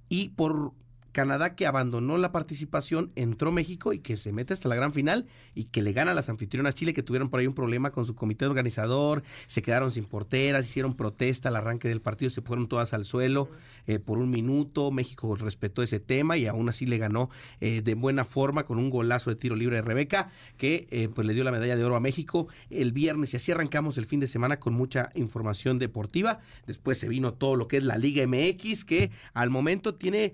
[0.07, 0.73] Y por
[1.11, 5.27] Canadá que abandonó la participación, entró México y que se mete hasta la gran final
[5.53, 8.05] y que le gana a las anfitrionas Chile que tuvieron por ahí un problema con
[8.05, 12.67] su comité organizador, se quedaron sin porteras, hicieron protesta al arranque del partido, se fueron
[12.67, 13.49] todas al suelo
[13.87, 17.93] eh, por un minuto, México respetó ese tema y aún así le ganó eh, de
[17.95, 21.43] buena forma con un golazo de tiro libre de Rebeca que eh, pues le dio
[21.43, 23.33] la medalla de oro a México el viernes.
[23.33, 27.55] Y así arrancamos el fin de semana con mucha información deportiva, después se vino todo
[27.55, 30.33] lo que es la Liga MX que al momento tiene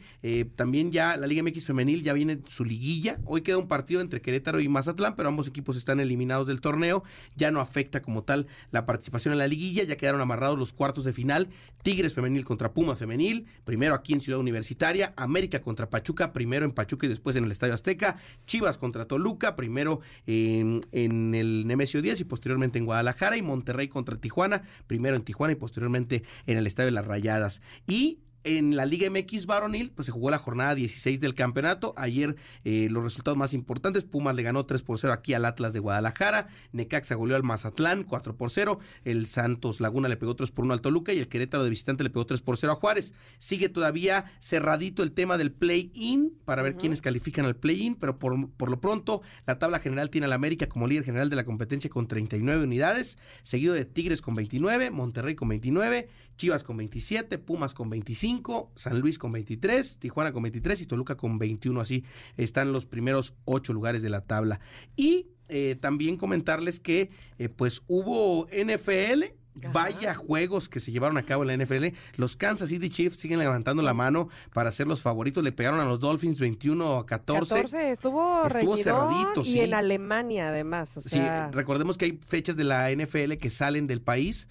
[0.56, 3.20] también también ya la Liga MX femenil ya viene su liguilla.
[3.24, 7.06] Hoy queda un partido entre Querétaro y Mazatlán, pero ambos equipos están eliminados del torneo.
[7.38, 11.06] Ya no afecta como tal la participación en la liguilla, ya quedaron amarrados los cuartos
[11.06, 11.48] de final.
[11.84, 16.72] Tigres femenil contra Puma femenil, primero aquí en Ciudad Universitaria, América contra Pachuca, primero en
[16.72, 22.02] Pachuca y después en el Estadio Azteca, Chivas contra Toluca, primero en, en el Nemesio
[22.02, 26.58] 10 y posteriormente en Guadalajara y Monterrey contra Tijuana, primero en Tijuana y posteriormente en
[26.58, 27.62] el Estadio de las Rayadas.
[27.88, 31.94] Y en la Liga MX varonil, pues se jugó la jornada 16 del campeonato.
[31.98, 35.74] Ayer eh, los resultados más importantes, Pumas le ganó 3 por 0 aquí al Atlas
[35.74, 40.52] de Guadalajara, Necaxa goleó al Mazatlán 4 por 0, el Santos Laguna le pegó 3
[40.52, 42.76] por 1 al Toluca y el Querétaro de visitante le pegó 3 por 0 a
[42.76, 43.14] Juárez.
[43.38, 48.50] Sigue todavía cerradito el tema del play-in para ver quiénes califican al play-in, pero por,
[48.52, 51.90] por lo pronto la tabla general tiene al América como líder general de la competencia
[51.90, 56.08] con 39 unidades, seguido de Tigres con 29, Monterrey con 29,
[56.38, 61.18] Chivas con 27, Pumas con 25, San Luis con 23, Tijuana con 23 y Toluca
[61.18, 61.82] con 21.
[61.82, 62.06] Así
[62.38, 64.60] están los primeros ocho lugares de la tabla.
[64.96, 69.24] Y eh, también comentarles que eh, pues hubo NFL
[69.72, 71.88] Vaya juegos que se llevaron a cabo en la NFL.
[72.16, 75.44] Los Kansas City Chiefs siguen levantando la mano para ser los favoritos.
[75.44, 77.56] Le pegaron a los Dolphins 21 a 14.
[77.56, 81.00] 14 estuvo, estuvo cerradito, y en Alemania además.
[81.06, 84.48] Sí, recordemos que hay fechas de la NFL que salen del país.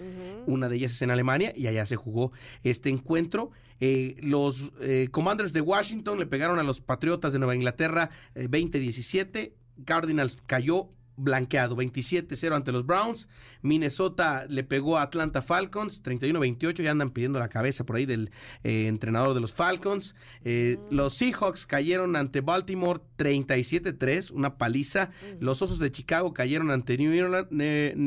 [0.46, 2.32] Una de ellas es en Alemania y allá se jugó
[2.62, 3.50] este encuentro.
[3.78, 9.36] Eh, los eh, Commanders de Washington le pegaron a los Patriotas de Nueva Inglaterra 20-17.
[9.36, 9.52] Eh,
[9.84, 13.28] Cardinals cayó blanqueado, 27-0 ante los Browns.
[13.62, 18.30] Minnesota le pegó a Atlanta Falcons, 31-28, ya andan pidiendo la cabeza por ahí del
[18.62, 20.14] eh, entrenador de los Falcons.
[20.44, 20.94] Eh, mm.
[20.94, 25.06] Los Seahawks cayeron ante Baltimore 37-3, una paliza.
[25.06, 25.44] Mm.
[25.44, 27.10] Los Osos de Chicago cayeron ante New,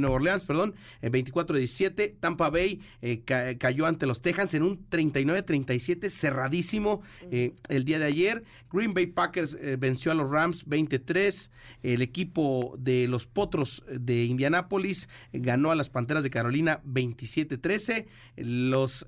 [0.10, 2.16] Orleans, perdón, 24-17.
[2.20, 7.36] Tampa Bay eh, cayó ante los Texans en un 39-37, cerradísimo mm.
[7.70, 8.43] el día de ayer.
[8.72, 11.49] Green Bay Packers venció a los Rams 23.
[11.82, 18.08] El equipo de los Potros de Indianápolis ganó a las Panteras de Carolina 27-13.
[18.38, 19.08] Los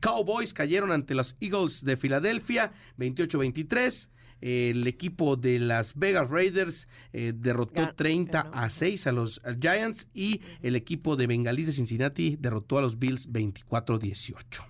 [0.00, 4.08] Cowboys cayeron ante los Eagles de Filadelfia 28-23.
[4.40, 10.40] El equipo de las Vegas Raiders eh, derrotó 30 a 6 a los Giants y
[10.62, 14.64] el equipo de Bengalís de Cincinnati derrotó a los Bills 24-18.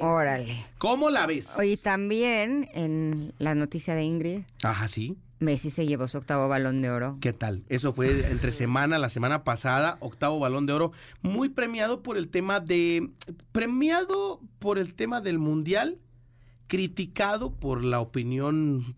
[0.00, 0.64] Órale.
[0.78, 1.50] ¿Cómo la ves?
[1.64, 4.40] Y también en la noticia de Ingrid.
[4.62, 5.16] Ajá, sí.
[5.40, 7.18] Messi se llevó su octavo balón de oro.
[7.20, 7.64] ¿Qué tal?
[7.68, 12.28] Eso fue entre semana, la semana pasada, octavo balón de oro, muy premiado por el
[12.28, 13.10] tema de,
[13.52, 15.98] premiado por el tema del mundial,
[16.66, 18.96] criticado por la opinión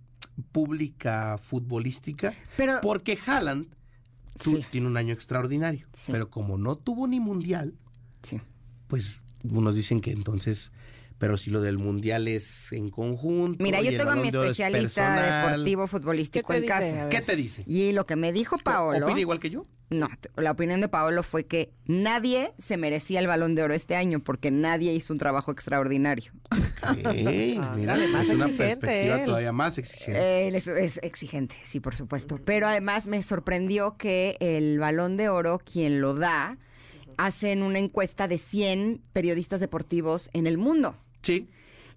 [0.52, 3.68] pública futbolística, pero, porque Haaland
[4.70, 7.74] tiene un año extraordinario, pero como no tuvo ni mundial,
[8.86, 10.70] pues unos dicen que entonces
[11.18, 13.62] pero si lo del mundial es en conjunto.
[13.62, 17.08] Mira, yo tengo a mi especialista deportivo futbolístico en casa.
[17.08, 17.64] ¿Qué te dice?
[17.66, 19.06] Y lo que me dijo Paolo.
[19.06, 19.66] ¿Opina igual que yo?
[19.88, 23.94] No, la opinión de Paolo fue que nadie se merecía el balón de oro este
[23.94, 26.32] año porque nadie hizo un trabajo extraordinario.
[27.76, 30.48] mira, es una perspectiva todavía más exigente.
[30.48, 32.40] es, exigente, sí, por supuesto.
[32.44, 36.58] Pero además me sorprendió que el balón de oro, quien lo da,
[37.16, 40.96] hacen una encuesta de 100 periodistas deportivos en el mundo.
[41.26, 41.48] Sí.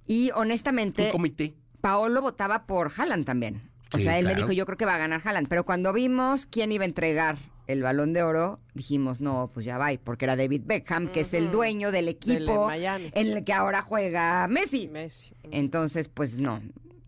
[0.05, 1.05] Y honestamente.
[1.05, 1.55] Un comité.
[1.81, 3.69] Paolo votaba por Haaland también.
[3.93, 5.47] O sea, él me dijo, yo creo que va a ganar Haaland.
[5.47, 9.77] Pero cuando vimos quién iba a entregar el balón de oro, dijimos, no, pues ya
[9.77, 13.83] va, porque era David Beckham, que es el dueño del equipo en el que ahora
[13.83, 14.87] juega Messi.
[14.87, 15.33] Messi.
[15.51, 16.61] Entonces, pues no,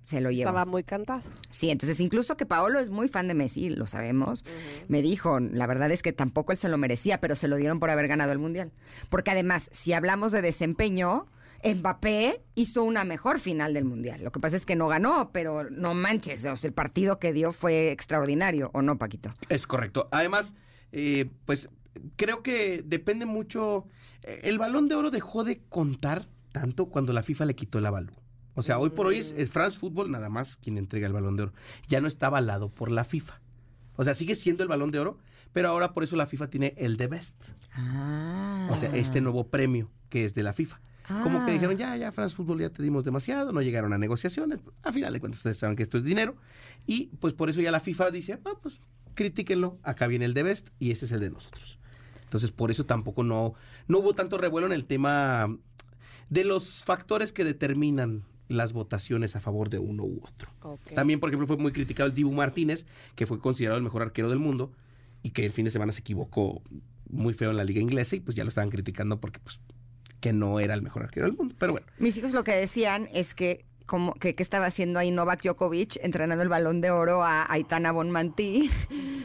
[0.04, 0.50] se lo llevó.
[0.50, 1.24] Estaba muy cantado.
[1.50, 4.44] Sí, entonces incluso que Paolo es muy fan de Messi, lo sabemos,
[4.88, 7.80] me dijo, la verdad es que tampoco él se lo merecía, pero se lo dieron
[7.80, 8.72] por haber ganado el Mundial.
[9.10, 11.26] Porque además, si hablamos de desempeño,
[11.64, 14.24] Mbappé hizo una mejor final del Mundial.
[14.24, 17.34] Lo que pasa es que no ganó, pero no manches, o sea, el partido que
[17.34, 19.32] dio fue extraordinario, ¿o no, Paquito?
[19.50, 20.08] Es correcto.
[20.12, 20.54] Además,
[20.92, 21.70] eh, pues
[22.16, 23.86] creo que depende mucho.
[24.24, 27.86] Eh, el balón de oro dejó de contar tanto cuando la FIFA le quitó el
[27.86, 28.14] avalú.
[28.54, 31.44] O sea, hoy por hoy es, France Football nada más quien entrega el balón de
[31.44, 31.54] oro.
[31.88, 33.40] Ya no está avalado por la FIFA.
[33.96, 35.18] O sea, sigue siendo el balón de oro,
[35.54, 37.50] pero ahora por eso la FIFA tiene el The Best.
[37.74, 38.68] Ah.
[38.72, 40.82] O sea, este nuevo premio que es de la FIFA.
[41.08, 44.60] Como que dijeron, ya, ya, France Football ya te dimos demasiado, no llegaron a negociaciones.
[44.84, 46.36] A final de cuentas, ustedes saben que esto es dinero.
[46.86, 48.80] Y pues por eso ya la FIFA dice, ah, pues
[49.14, 51.80] critíquenlo, acá viene el de Best y ese es el de nosotros.
[52.24, 53.56] Entonces, por eso tampoco no,
[53.88, 55.58] no hubo tanto revuelo en el tema
[56.30, 60.50] de los factores que determinan las votaciones a favor de uno u otro.
[60.96, 62.86] También, por ejemplo, fue muy criticado el Dibu Martínez,
[63.16, 64.72] que fue considerado el mejor arquero del mundo
[65.24, 66.62] y que el fin de semana se equivocó
[67.10, 69.60] muy feo en la liga inglesa y pues ya lo estaban criticando porque pues
[70.22, 71.56] que no era el mejor arquero del mundo.
[71.60, 71.88] Pero bueno.
[71.98, 76.42] Mis hijos lo que decían es que como que, estaba haciendo ahí Novak Djokovic entrenando
[76.44, 78.72] el balón de oro a Aitana Bonmantí.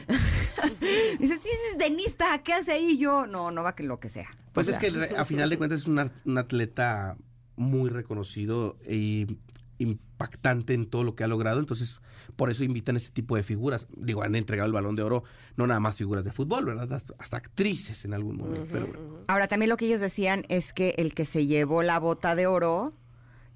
[1.19, 3.27] Dice, sí, es tenista, ¿qué hace ahí yo?
[3.27, 4.29] No, Novak lo que sea.
[4.51, 7.15] Pues es que a final de cuentas es un, un atleta
[7.55, 9.37] muy reconocido y
[9.79, 11.99] impactante en todo lo que ha logrado, entonces
[12.35, 13.87] por eso invitan este tipo de figuras.
[13.95, 15.23] Digo, han entregado el balón de oro,
[15.55, 17.01] no nada más figuras de fútbol, ¿verdad?
[17.17, 18.67] Hasta actrices en algún momento.
[18.71, 22.35] pero Ahora, también lo que ellos decían es que el que se llevó la bota
[22.35, 22.93] de oro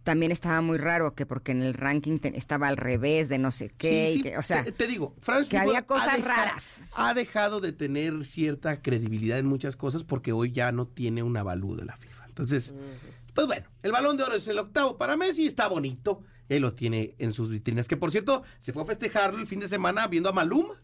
[0.03, 3.69] también estaba muy raro, que porque en el ranking estaba al revés de no sé
[3.77, 4.33] qué.
[4.37, 5.15] o sea, te, digo,
[5.49, 6.81] que había cosas raras.
[6.93, 11.37] Ha dejado de tener cierta credibilidad en muchas cosas porque hoy ya no tiene un
[11.37, 12.25] avalú de la FIFA.
[12.27, 12.73] Entonces,
[13.33, 16.23] pues bueno, el balón de oro es el octavo para Messi, está bonito.
[16.49, 17.87] Él lo tiene en sus vitrinas.
[17.87, 20.75] Que por cierto, se fue a festejarlo el fin de semana viendo a Maluma.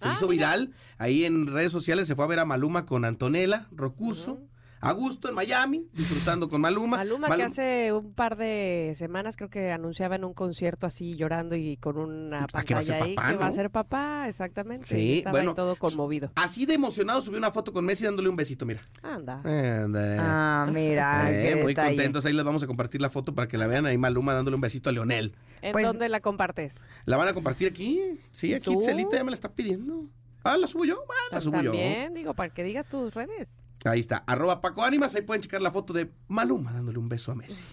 [0.00, 0.74] Se ah, hizo viral.
[0.98, 4.40] Ahí en redes sociales se fue a ver a Maluma con Antonella Rocuso.
[4.80, 6.98] A gusto en Miami, disfrutando con Maluma.
[6.98, 11.56] Maluma, que hace un par de semanas creo que anunciaba en un concierto así llorando
[11.56, 14.86] y con una pantalla ahí que va a ser papá, exactamente.
[14.86, 16.30] Sí, Estaba bueno, todo conmovido.
[16.34, 18.82] Así de emocionado subió una foto con Messi dándole un besito, mira.
[19.02, 19.42] Anda.
[19.44, 21.26] Ah, mira.
[21.36, 23.98] Eh, muy contentos, ahí les vamos a compartir la foto para que la vean ahí
[23.98, 25.34] Maluma dándole un besito a Leonel.
[25.62, 26.80] ¿En pues, dónde la compartes?
[27.04, 28.18] La van a compartir aquí.
[28.32, 30.06] Sí, aquí Celita ya me la está pidiendo.
[30.42, 31.04] Ah, la subo yo.
[31.08, 31.72] Ah, la pues subo yo.
[31.72, 33.52] También, digo, para que digas tus redes.
[33.84, 37.32] Ahí está, arroba Paco Ánimas, ahí pueden checar la foto de Maluma dándole un beso
[37.32, 37.64] a Messi.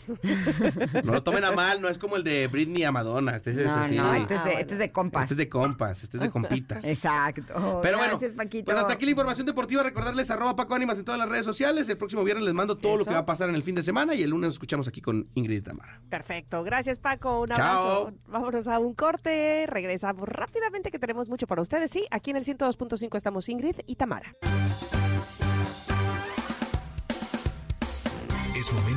[1.04, 3.36] no lo tomen a mal, no es como el de Britney a Madonna.
[3.36, 5.24] Este es, no, no, este, es de, este es de compas.
[5.24, 6.86] Este es de compas, este es de compitas.
[6.86, 7.80] Exacto.
[7.82, 9.84] Pero Gracias, bueno, pues hasta aquí la información deportiva.
[9.84, 11.90] Recordarles arroba Paco Ánimas en todas las redes sociales.
[11.90, 13.84] El próximo viernes les mando todo lo que va a pasar en el fin de
[13.84, 16.02] semana y el lunes nos escuchamos aquí con Ingrid y Tamara.
[16.10, 18.14] Perfecto, gracias Paco, un abrazo.
[18.28, 21.92] Vámonos a un corte, regresamos rápidamente que tenemos mucho para ustedes.
[21.92, 24.34] Sí, aquí en el 102.5 estamos Ingrid y Tamara.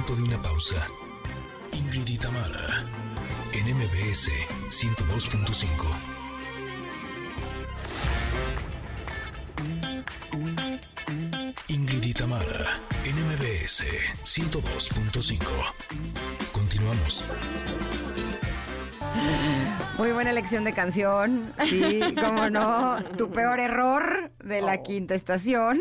[0.07, 0.87] Momento de una pausa.
[1.73, 2.85] Ingrid y Tamara,
[3.53, 4.31] en MBS
[4.71, 5.67] 102.5.
[11.69, 13.85] Ingrid y Tamara, en MBS
[14.23, 15.41] 102.5.
[16.53, 17.25] Continuamos.
[19.99, 21.53] Muy buena elección de canción.
[21.65, 23.03] Sí, cómo no.
[23.17, 24.83] Tu peor error de la oh.
[24.83, 25.81] quinta estación.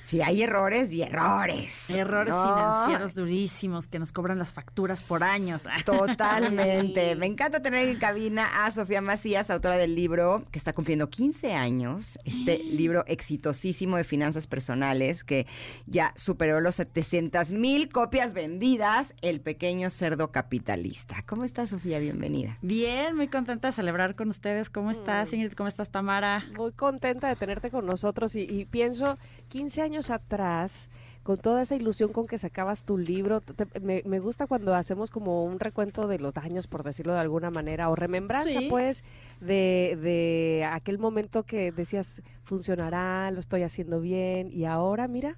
[0.00, 1.88] Sí, hay errores y errores.
[1.90, 5.64] Errores financieros durísimos que nos cobran las facturas por años.
[5.84, 7.14] Totalmente.
[7.16, 11.52] Me encanta tener en cabina a Sofía Macías, autora del libro que está cumpliendo 15
[11.52, 12.18] años.
[12.24, 15.46] Este libro exitosísimo de finanzas personales que
[15.86, 19.14] ya superó los 700 mil copias vendidas.
[19.20, 21.22] El pequeño cerdo capitalista.
[21.26, 21.98] ¿Cómo estás, Sofía?
[21.98, 22.56] Bienvenida.
[22.62, 24.70] Bien, muy contenta de celebrar con ustedes.
[24.70, 25.34] ¿Cómo estás, mm.
[25.34, 25.52] Ingrid?
[25.52, 26.46] ¿Cómo estás, Tamara?
[26.56, 29.18] Muy contenta de tenerte con nosotros y, y pienso
[29.50, 30.88] 15 años atrás,
[31.22, 33.42] con toda esa ilusión con que sacabas tu libro,
[33.82, 37.90] me, gusta cuando hacemos como un recuento de los daños, por decirlo de alguna manera,
[37.90, 39.04] o remembranza, pues,
[39.40, 45.36] de, de aquel momento que decías, funcionará, lo estoy haciendo bien, y ahora, mira,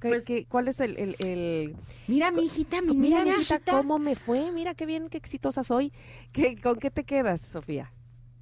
[0.00, 1.74] pues ¿Cuál es el, el,
[2.06, 5.64] Mira, mi hijita, mi mira, mi hijita, cómo me fue, mira qué bien, qué exitosa
[5.64, 5.92] soy.
[6.30, 7.92] ¿Qué, ¿Con qué te quedas, Sofía?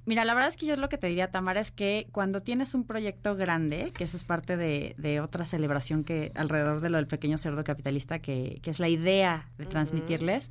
[0.07, 2.73] Mira, la verdad es que yo lo que te diría, Tamara, es que cuando tienes
[2.73, 7.07] un proyecto grande, que eso es parte de, otra celebración que alrededor de lo del
[7.07, 10.49] pequeño cerdo capitalista, que, es la idea de transmitirles,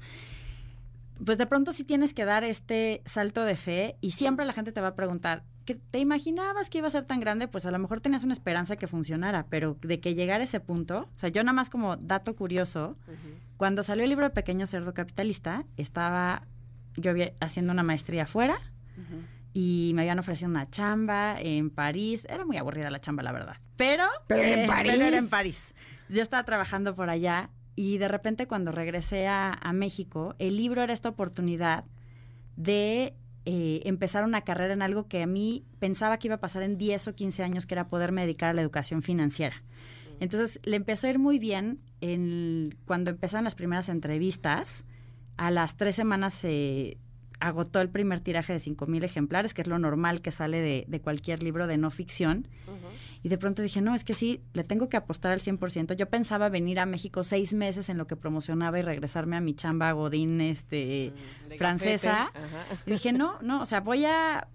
[1.25, 4.73] pues de pronto sí tienes que dar este salto de fe y siempre la gente
[4.73, 7.49] te va a preguntar, ¿te imaginabas que iba a ser tan grande?
[7.49, 10.61] Pues a lo mejor tenías una esperanza que funcionara, pero de que llegara a ese
[10.61, 12.99] punto, o sea, yo nada más como dato curioso,
[13.57, 16.43] cuando salió el libro de Pequeño Cerdo Capitalista, estaba
[16.99, 18.61] yo haciendo una maestría afuera
[19.59, 22.27] y me habían ofrecido una chamba en París.
[22.29, 23.57] Era muy aburrida la chamba, la verdad.
[23.79, 25.01] Pero, pero en París.
[25.01, 25.75] era en París.
[26.11, 30.93] Yo estaba trabajando por allá y de repente cuando regresé a, México, el libro era
[30.93, 31.87] esta oportunidad
[32.57, 33.15] de
[33.47, 36.77] eh, empezar una carrera en algo que a mí pensaba que iba a pasar en
[36.77, 39.63] 10 o 15 años, que era poderme dedicar a la educación financiera.
[40.21, 44.85] Entonces le empezó a ir muy bien en, cuando empezaron las primeras entrevistas.
[45.39, 46.99] A las tres semanas se
[47.41, 51.43] agotó el primer tiraje de 5.000 ejemplares, que es lo normal que sale de, cualquier
[51.43, 52.49] libro de no ficción.
[53.23, 55.95] Y de pronto dije, no, es que sí, le tengo que apostar al 100%.
[55.95, 59.55] Yo pensaba venir a México seis meses en lo que promocionaba y regresarme a mi
[59.55, 61.13] chamba Godín este,
[61.51, 62.33] mm, francesa.
[62.87, 64.47] Y dije, no, no, o sea, voy a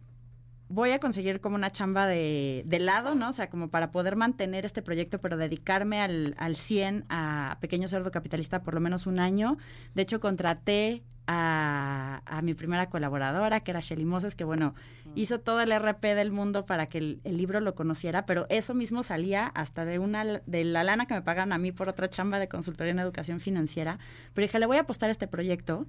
[0.71, 3.29] voy a conseguir como una chamba de, de, lado, ¿no?
[3.29, 7.87] O sea, como para poder mantener este proyecto, pero dedicarme al, al 100 a Pequeño
[7.87, 9.57] Cerdo Capitalista por lo menos un año.
[9.93, 14.73] De hecho, contraté a, mi primera colaboradora, que era Shelly Moses, que bueno,
[15.15, 19.03] hizo todo el RP del mundo para que el, libro lo conociera, pero eso mismo
[19.03, 22.39] salía hasta de una de la lana que me pagan a mí por otra chamba
[22.39, 23.99] de consultoría en educación financiera.
[24.33, 25.87] Pero dije, le voy a apostar a este proyecto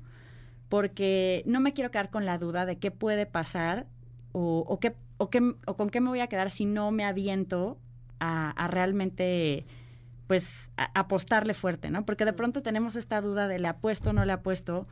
[0.69, 3.87] porque no me quiero quedar con la duda de qué puede pasar
[4.33, 7.05] o, o, qué, o, qué, o con qué me voy a quedar si no me
[7.05, 7.79] aviento
[8.21, 9.67] a, realmente
[10.27, 12.07] pues apostarle fuerte, ¿no?
[12.07, 14.87] Porque de pronto tenemos esta duda de le apuesto o no le apuesto.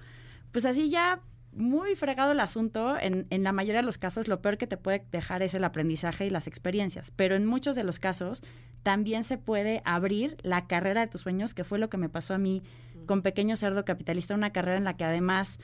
[0.52, 1.20] Pues así ya
[1.52, 4.76] muy fregado el asunto, en, en, la mayoría de los casos lo peor que te
[4.76, 8.42] puede dejar es el aprendizaje y las experiencias, pero en muchos de los casos
[8.82, 12.34] también se puede abrir la carrera de tus sueños, que fue lo que me pasó
[12.34, 12.62] a mí
[13.06, 15.58] con Pequeño Cerdo Capitalista, una carrera en la que además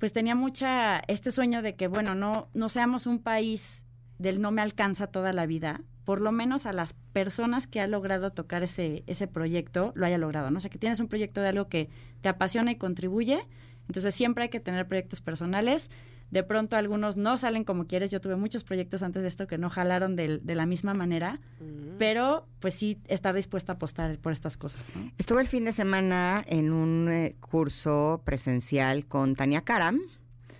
[0.00, 3.84] pues tenía mucha este sueño de que bueno, no no seamos un país
[4.18, 7.90] del no me alcanza toda la vida, por lo menos a las personas que han
[7.92, 10.58] logrado tocar ese ese proyecto lo haya logrado, ¿no?
[10.58, 11.90] O sea, que tienes un proyecto de algo que
[12.22, 13.46] te apasiona y contribuye,
[13.86, 15.90] Entonces siempre hay que tener proyectos personales.
[16.30, 18.10] De pronto algunos no salen como quieres.
[18.10, 21.96] Yo tuve muchos proyectos antes de esto que no jalaron de, la misma manera, mm.
[21.98, 24.92] pero pues sí estar dispuesta a apostar por estas cosas.
[25.18, 30.00] Estuve el fin de semana en un eh, curso presencial con Tania Karam.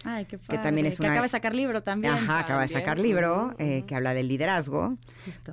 [0.05, 0.57] Ay, qué padre.
[0.57, 1.11] Que también es una...
[1.11, 2.15] acaba de sacar libro también.
[2.15, 4.97] Ajá, acaba de sacar libro eh, que habla del liderazgo.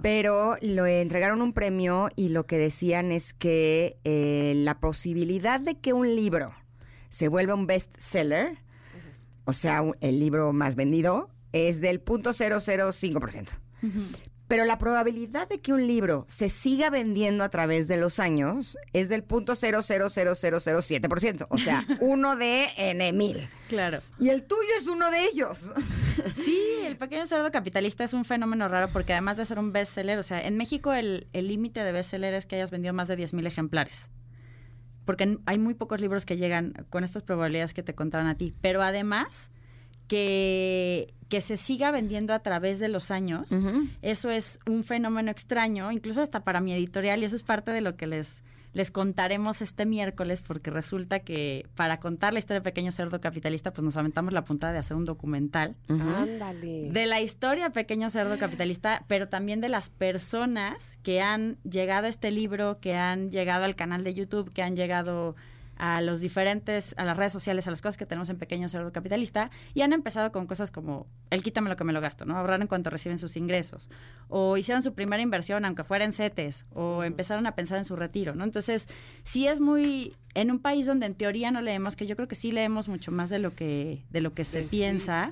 [0.01, 5.78] Pero lo entregaron un premio y lo que decían es que eh, la posibilidad de
[5.78, 6.53] que un libro
[7.09, 8.57] se vuelva un bestseller
[9.48, 13.48] o sea, el libro más vendido, es del 0.005%.
[14.50, 18.78] Pero la probabilidad de que un libro se siga vendiendo a través de los años
[18.91, 19.72] es del punto O sea,
[22.02, 23.48] uno de N mil.
[23.70, 24.00] Claro.
[24.20, 25.72] Y el tuyo es uno de ellos.
[26.34, 30.18] Sí, el pequeño cerdo capitalista es un fenómeno raro porque además de ser un bestseller,
[30.18, 33.36] o sea, en México el límite de bestseller es que hayas vendido más de 10
[33.36, 34.10] mil ejemplares
[35.08, 38.51] porque hay muy pocos libros que llegan con estas probabilidades que te contaron a ti,
[38.60, 39.49] pero además
[40.10, 43.53] que, que se siga vendiendo a través de los años,
[44.01, 47.80] eso es un fenómeno extraño, incluso hasta para mi editorial, y eso es parte de
[47.80, 48.43] lo que les
[48.78, 53.73] les contaremos este miércoles porque resulta que para contar la historia de Pequeño Cerdo Capitalista,
[53.73, 55.75] pues nos aventamos la puntada de hacer un documental.
[55.88, 62.05] De la historia de Pequeño Cerdo Capitalista, pero también de las personas que han llegado
[62.05, 65.36] a este libro, que han llegado al canal de YouTube, que han llegado
[65.78, 68.91] a los diferentes, a las redes sociales, a las cosas que tenemos en Pequeño Cerdo
[68.91, 72.38] Capitalista, y han empezado con cosas como el quítame lo que me lo gasto, ¿no?
[72.38, 73.89] Ahorrar en cuanto reciben sus ingresos,
[74.28, 77.95] o hicieron su primera inversión, aunque fuera en CETES, o empezaron a pensar en su
[77.95, 78.43] retiro, ¿no?
[78.43, 78.88] Entonces,
[79.23, 82.36] sí es muy, en un país donde en teoría no leemos, que yo creo que
[82.36, 85.32] sí leemos mucho más de lo que, de lo que se piensa,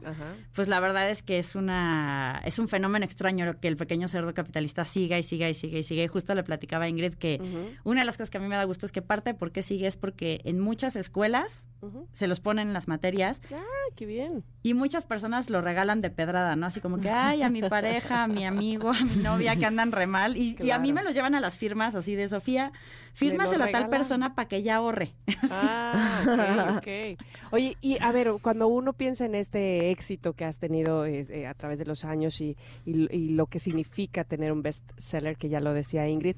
[0.53, 4.33] pues la verdad es que es una, es un fenómeno extraño que el pequeño cerdo
[4.33, 6.03] capitalista siga y siga y siga y siga.
[6.03, 7.39] Y justo le platicaba a Ingrid que
[7.83, 9.51] una de las cosas que a mí me da gusto es que parte de por
[9.51, 11.67] qué sigue es porque en muchas escuelas
[12.11, 13.41] se los ponen en las materias.
[13.53, 13.63] Ah,
[13.95, 14.43] qué bien.
[14.63, 16.65] Y muchas personas lo regalan de pedrada, ¿no?
[16.65, 19.91] Así como que, ay, a mi pareja, a mi amigo, a mi novia que andan
[19.91, 20.35] re mal.
[20.35, 22.71] Y, a mí me los llevan a las firmas así de Sofía,
[23.13, 25.13] fírmaselo a tal persona para que ella ahorre.
[25.51, 27.19] Ah, ok,
[27.51, 31.53] Oye, y a ver, cuando uno piensa en este éxito que has tenido eh, a
[31.53, 35.73] través de los años y, y lo que significa tener un bestseller, que ya lo
[35.73, 36.35] decía Ingrid,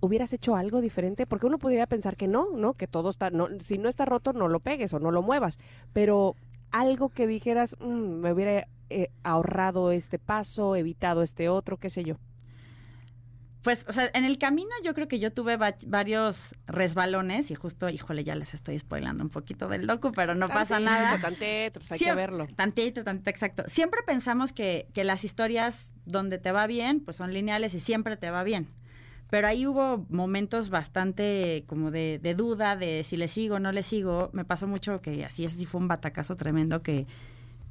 [0.00, 1.26] hubieras hecho algo diferente?
[1.26, 2.74] Porque uno podría pensar que no, ¿no?
[2.74, 5.58] Que todo está, no, si no está roto, no lo pegues o no lo muevas.
[5.92, 6.36] Pero
[6.70, 12.04] algo que dijeras, mm, me hubiera eh, ahorrado este paso, evitado este otro, qué sé
[12.04, 12.16] yo.
[13.62, 17.90] Pues, o sea, en el camino yo creo que yo tuve varios resbalones y justo,
[17.90, 21.20] híjole, ya les estoy spoilando un poquito del docu, pero no pasa nada.
[21.20, 22.46] Tantito, pues hay que verlo.
[22.56, 23.64] Tantito, tantito, exacto.
[23.66, 28.16] Siempre pensamos que, que las historias donde te va bien, pues son lineales y siempre
[28.16, 28.66] te va bien.
[29.30, 33.84] Pero ahí hubo momentos bastante como de, duda, de si le sigo o no le
[33.84, 34.30] sigo.
[34.32, 37.06] Me pasó mucho que así, así fue un batacazo tremendo que,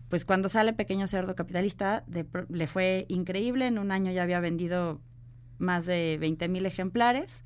[0.08, 2.06] pues cuando sale Pequeño Cerdo Capitalista,
[2.48, 3.68] le fue increíble.
[3.68, 5.02] En un año ya había vendido
[5.58, 7.44] más de 20 mil ejemplares.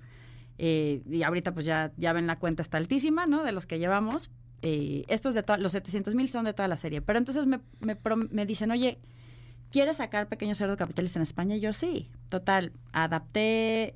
[0.59, 3.43] Eh, y ahorita pues ya, ya ven la cuenta está altísima, ¿no?
[3.43, 4.30] De los que llevamos.
[4.61, 7.01] Eh, estos de los 700 mil son de toda la serie.
[7.01, 7.97] Pero entonces me, me,
[8.30, 8.99] me dicen, oye,
[9.74, 11.55] ¿quieres sacar Pequeño Cerdo Capitalista en España?
[11.55, 13.95] Y yo sí, total, adapté,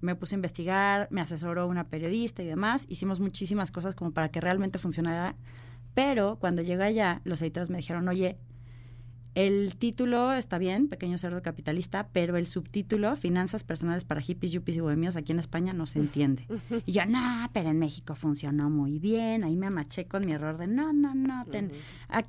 [0.00, 4.30] me puse a investigar, me asesoró una periodista y demás, hicimos muchísimas cosas como para
[4.30, 5.36] que realmente funcionara,
[5.94, 8.36] pero cuando llegué allá, los editores me dijeron, oye,
[9.36, 14.78] el título está bien, Pequeño Cerdo Capitalista, pero el subtítulo, Finanzas Personales para Hippies, Yuppies
[14.78, 16.48] y Bohemios, aquí en España no se entiende.
[16.84, 19.44] Y yo, no, pero en México funcionó muy bien.
[19.44, 21.44] Ahí me amaché con mi error de, no, no, no.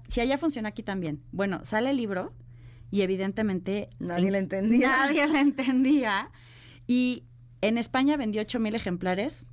[0.09, 1.21] si allá funciona, aquí también.
[1.31, 2.33] Bueno, sale el libro
[2.91, 3.89] y evidentemente...
[3.99, 4.89] Nadie le entendía.
[4.89, 6.31] Nadie le entendía.
[6.87, 7.23] Y
[7.61, 9.45] en España vendió 8 mil ejemplares,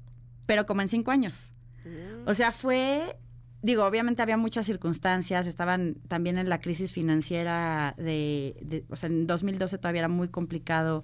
[0.46, 1.52] pero como en cinco años.
[1.84, 2.28] Mm.
[2.28, 3.16] O sea, fue
[3.64, 9.26] digo, obviamente había muchas circunstancias, estaban también en la crisis financiera de, o sea, en
[9.26, 11.02] 2012 todavía era muy complicado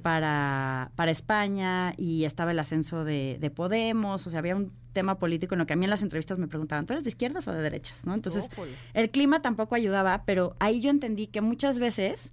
[0.00, 5.54] para, para España y estaba el ascenso de, Podemos, o sea, había un tema político
[5.54, 7.52] en lo que a mí en las entrevistas me preguntaban, ¿tú eres de izquierdas o
[7.52, 8.06] de derechas?
[8.06, 8.14] ¿no?
[8.14, 8.48] Entonces,
[8.94, 12.32] el clima tampoco ayudaba, pero ahí yo entendí que muchas veces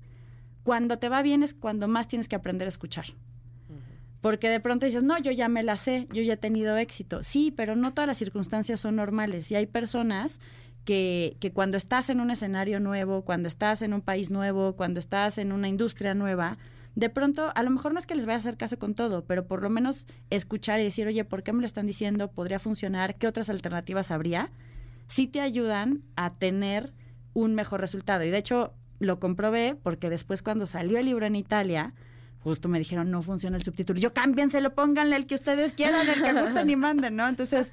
[0.64, 3.08] cuando te va bien es cuando más tienes que aprender a escuchar.
[4.22, 7.24] Porque de pronto dices, no, yo ya me la sé, yo ya he tenido éxito.
[7.24, 9.52] Sí, pero no todas las circunstancias son normales.
[9.52, 10.40] Y hay personas
[10.86, 15.00] que, que cuando estás en un escenario nuevo, cuando estás en un país nuevo, cuando
[15.00, 16.58] estás en una industria nueva,
[16.98, 19.24] de pronto, a lo mejor no es que les vaya a hacer caso con todo,
[19.24, 22.32] pero por lo menos escuchar y decir, oye, ¿por qué me lo están diciendo?
[22.32, 23.20] ¿Podría funcionar?
[23.20, 24.50] ¿Qué otras alternativas habría?
[25.06, 26.94] Sí te ayudan a tener
[27.36, 28.24] un mejor resultado.
[28.24, 31.94] Y de hecho, lo comprobé porque después cuando salió el libro en Italia,
[32.48, 34.00] justo me dijeron, no funciona el subtítulo.
[34.00, 37.28] Yo cámbienselo, pónganle el que ustedes quieran, el que gusten y manden, ¿no?
[37.28, 37.72] Entonces,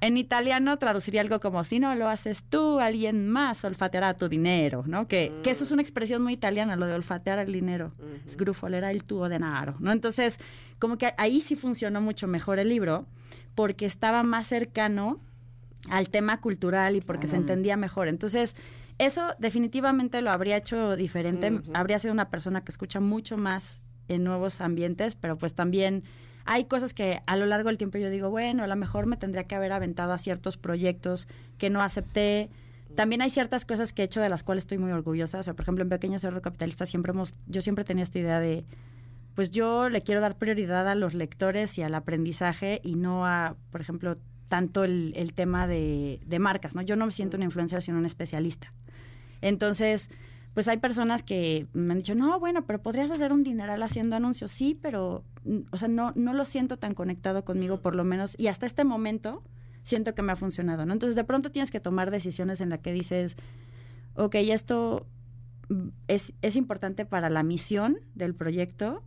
[0.00, 4.82] en italiano traduciría algo como, si no lo haces tú, alguien más olfateará tu dinero,
[4.86, 5.06] ¿no?
[5.06, 7.92] Que, que eso es una expresión muy italiana, lo de olfatear el dinero.
[8.26, 9.92] Es grufolera el tuo denaro, ¿no?
[9.92, 10.38] Entonces,
[10.78, 13.06] como que ahí sí funcionó mucho mejor el libro,
[13.54, 15.20] porque estaba más cercano
[15.88, 18.08] al tema cultural y porque se entendía mejor.
[18.08, 18.56] Entonces,
[19.00, 21.62] eso definitivamente lo habría hecho diferente.
[21.72, 23.80] Habría sido una persona que escucha mucho más
[24.10, 26.04] en nuevos ambientes, pero pues también
[26.44, 29.16] hay cosas que a lo largo del tiempo yo digo, bueno, a lo mejor me
[29.16, 31.26] tendría que haber aventado a ciertos proyectos
[31.58, 32.50] que no acepté.
[32.96, 35.38] También hay ciertas cosas que he hecho de las cuales estoy muy orgullosa.
[35.38, 38.40] O sea, por ejemplo, en Pequeño Cerro Capitalista siempre hemos, yo siempre tenía esta idea
[38.40, 38.64] de,
[39.34, 43.56] pues yo le quiero dar prioridad a los lectores y al aprendizaje y no a,
[43.70, 44.16] por ejemplo,
[44.48, 46.82] tanto el, tema de, marcas, ¿no?
[46.82, 48.72] Yo no me siento una influencer, sino un especialista.
[49.40, 50.10] Entonces,
[50.54, 54.16] pues hay personas que me han dicho, no, bueno, pero podrías hacer un dineral haciendo
[54.16, 54.50] anuncios.
[54.50, 55.24] Sí, pero,
[55.70, 58.84] o sea, no, no lo siento tan conectado conmigo, por lo menos, y hasta este
[58.84, 59.42] momento
[59.82, 60.92] siento que me ha funcionado, ¿no?
[60.92, 63.36] Entonces, de pronto tienes que tomar decisiones en las que dices,
[64.14, 65.06] ok, esto
[66.08, 69.02] es, es importante para la misión del proyecto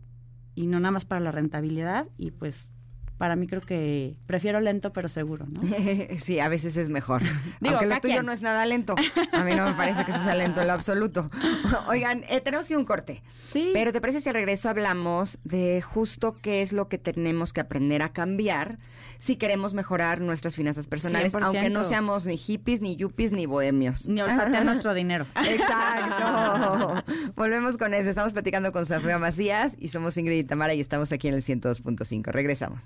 [0.54, 2.70] y no nada más para la rentabilidad, y pues
[3.18, 5.62] para mí creo que prefiero lento pero seguro, ¿no?
[6.18, 7.22] sí, a veces es mejor.
[7.60, 8.94] Digo, Aunque lo tuyo no es nada lento.
[9.32, 11.30] A mí no me parece que eso sea lento en lo absoluto.
[11.88, 13.22] Oigan, eh, tenemos que ir un corte.
[13.44, 13.70] Sí.
[13.72, 17.60] Pero ¿te parece si al regreso hablamos de justo qué es lo que tenemos que
[17.60, 18.78] aprender a cambiar
[19.24, 24.06] si queremos mejorar nuestras finanzas personales, aunque no seamos ni hippies, ni yuppies, ni bohemios.
[24.06, 25.26] Ni olfatear nuestro dinero.
[25.48, 27.02] Exacto.
[27.34, 28.10] Volvemos con eso.
[28.10, 31.42] Estamos platicando con Sofía Macías y somos Ingrid y Tamara y estamos aquí en el
[31.42, 32.32] 102.5.
[32.32, 32.84] Regresamos.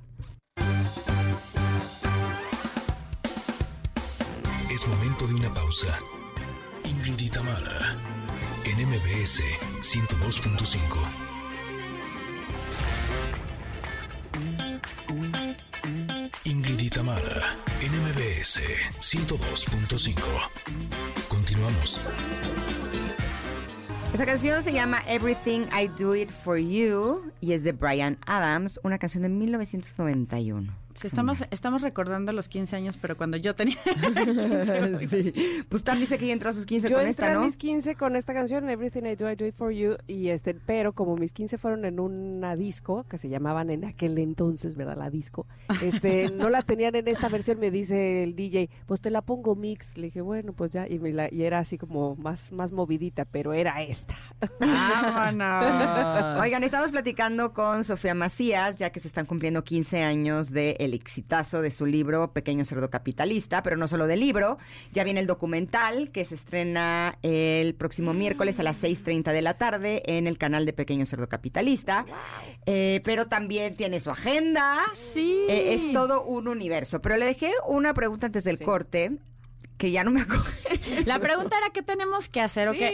[4.71, 5.99] Es momento de una pausa.
[6.85, 7.97] Ingrid y Tamara
[8.65, 9.43] en MBS
[9.81, 11.28] 102.5.
[16.89, 17.43] y Tamara
[17.83, 18.61] en MBS
[19.01, 20.15] 102.5.
[21.29, 22.01] Continuamos.
[24.13, 28.81] Esta canción se llama Everything I Do It For You y es de Brian Adams,
[28.83, 33.77] una canción de 1991 estamos, estamos recordando los 15 años, pero cuando yo tenía
[34.99, 37.41] 15 Pues Tam dice que ya entró a sus 15 con esta, ¿no?
[37.41, 40.29] a mis 15 con esta canción, Everything I Do, I Do It For You, y
[40.29, 44.77] este, pero como mis 15 fueron en una disco, que se llamaban en aquel entonces,
[44.77, 44.97] ¿verdad?
[44.97, 45.47] La disco,
[45.83, 49.55] este, no la tenían en esta versión, me dice el DJ, pues te la pongo
[49.55, 49.97] mix.
[49.97, 53.25] Le dije, bueno, pues ya, y, me la, y era así como más, más movidita,
[53.25, 54.15] pero era esta.
[54.61, 56.41] ¡Vámonos!
[56.43, 60.88] Oigan, estamos platicando con Sofía Macías, ya que se están cumpliendo 15 años de el
[60.95, 64.59] exitazo de su libro Pequeño Cerdo Capitalista, pero no solo del libro,
[64.93, 69.55] ya viene el documental que se estrena el próximo miércoles a las 6.30 de la
[69.55, 72.07] tarde en el canal de Pequeño Cerdo Capitalista,
[72.67, 75.45] eh, pero también tiene su agenda, sí.
[75.49, 77.01] Eh, es todo un universo.
[77.01, 79.19] Pero le dejé una pregunta antes del corte
[79.79, 80.45] que ya no me acuerdo.
[81.07, 82.93] La pregunta era qué tenemos que hacer o, qué,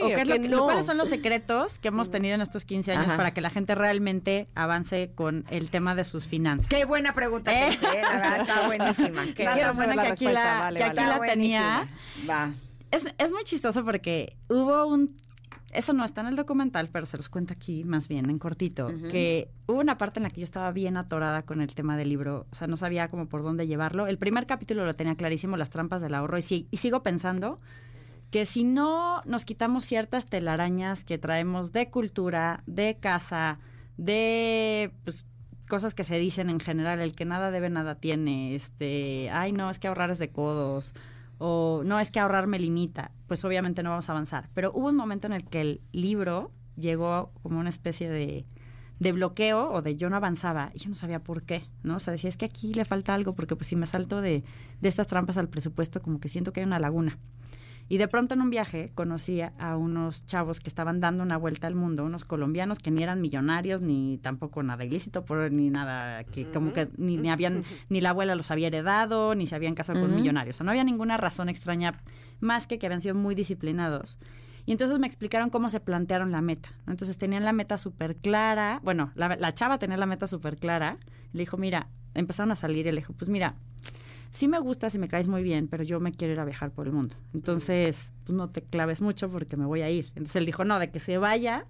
[0.65, 3.75] cuáles son los secretos que hemos tenido en estos 15 años para que la gente
[3.75, 6.69] realmente avance con el tema de sus finanzas.
[6.69, 7.79] Qué buena pregunta que ¿Eh?
[7.81, 9.25] la verdad está buenísima.
[9.35, 11.89] Qué buena que aquí la, que aquí la tenía.
[12.29, 12.53] Va.
[12.91, 15.17] Es, es muy chistoso porque hubo un
[15.75, 18.89] eso no está en el documental, pero se los cuento aquí más bien en cortito,
[19.11, 22.09] que hubo una parte en la que yo estaba bien atorada con el tema del
[22.09, 24.07] libro, o sea, no sabía cómo por dónde llevarlo.
[24.07, 27.61] El primer capítulo lo tenía clarísimo, las trampas del ahorro, y, y sigo pensando
[28.31, 33.59] que si no nos quitamos ciertas telarañas que traemos de cultura, de casa,
[33.97, 35.27] de pues,
[35.69, 39.71] cosas que se dicen en general, el que nada debe, nada tiene, este, ay no,
[39.71, 40.95] es que ahorrar es de codos,
[41.39, 44.49] o no es que ahorrar me limita, pues obviamente no vamos a avanzar.
[44.55, 48.47] Pero hubo un momento en el que el libro llegó como una especie de,
[48.99, 51.97] de bloqueo o de yo no avanzaba y yo no sabía por qué, ¿no?
[51.97, 54.45] O sea, decía, es que aquí le falta algo porque pues si me salto de,
[54.81, 57.19] de estas trampas al presupuesto como que siento que hay una laguna.
[57.89, 61.67] Y de pronto en un viaje conocí a unos chavos que estaban dando una vuelta
[61.67, 66.25] al mundo, unos colombianos que ni eran millonarios, ni tampoco nada ilícito, por, ni nada,
[66.25, 70.01] que como que ni, habían, ni la abuela los había heredado, ni se habían casado
[70.01, 70.57] con millonarios.
[70.57, 72.03] O sea, no había ninguna razón extraña
[72.41, 74.19] más que que habían sido muy disciplinados.
[74.67, 76.71] Y entonces me explicaron cómo se plantearon la meta.
[76.87, 78.81] Entonces tenían la meta súper clara.
[78.83, 80.97] Bueno, la, la, chava tenía la meta súper clara.
[81.35, 83.57] Le dijo, mira, empezaron a salir y le dijo, pues mira,
[84.35, 86.73] sí me gustas y me caes muy bien, pero yo me quiero ir a viajar
[86.73, 87.15] por el mundo.
[87.33, 90.07] Entonces, pues no te claves mucho porque me voy a ir.
[90.17, 91.67] Entonces él dijo, no, de que se vaya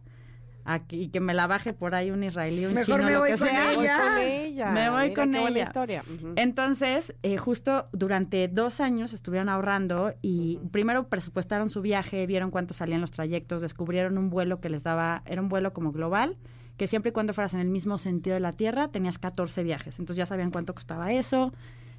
[0.64, 3.52] aquí, y que me la baje por ahí un israelí, un chino, lo que sea.
[3.52, 4.70] Me voy con ella.
[4.70, 5.62] Me voy con ella.
[5.62, 6.02] historia.
[6.36, 12.72] Entonces, eh, justo durante dos años estuvieron ahorrando y primero presupuestaron su viaje, vieron cuánto
[12.72, 16.38] salían los trayectos, descubrieron un vuelo que les daba, era un vuelo como global
[16.78, 20.00] que siempre y cuando fueras en el mismo sentido de la Tierra, tenías 14 viajes.
[20.00, 21.52] Entonces ya sabían cuánto costaba eso,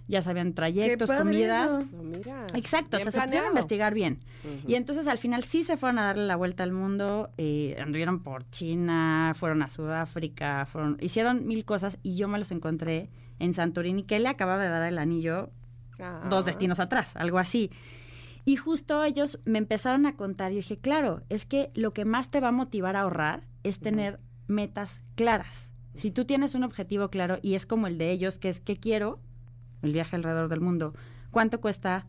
[0.07, 1.83] ya sabían trayectos, comidas.
[2.53, 4.19] Exacto, se pusieron a investigar bien.
[4.67, 8.21] Y entonces al final sí se fueron a darle la vuelta al mundo, eh, anduvieron
[8.21, 13.09] por China, fueron a Sudáfrica, fueron, hicieron mil cosas y yo me los encontré
[13.39, 15.49] en Santorini, que le acababa de dar el anillo
[16.29, 16.45] dos ah.
[16.45, 17.71] destinos atrás, algo así.
[18.43, 22.29] Y justo ellos me empezaron a contar y dije, claro, es que lo que más
[22.29, 25.73] te va a motivar a ahorrar es tener metas claras.
[25.95, 28.77] Si tú tienes un objetivo claro y es como el de ellos, que es ¿qué
[28.77, 29.19] quiero?
[29.85, 30.93] El viaje alrededor del mundo.
[31.31, 32.05] ¿Cuánto cuesta?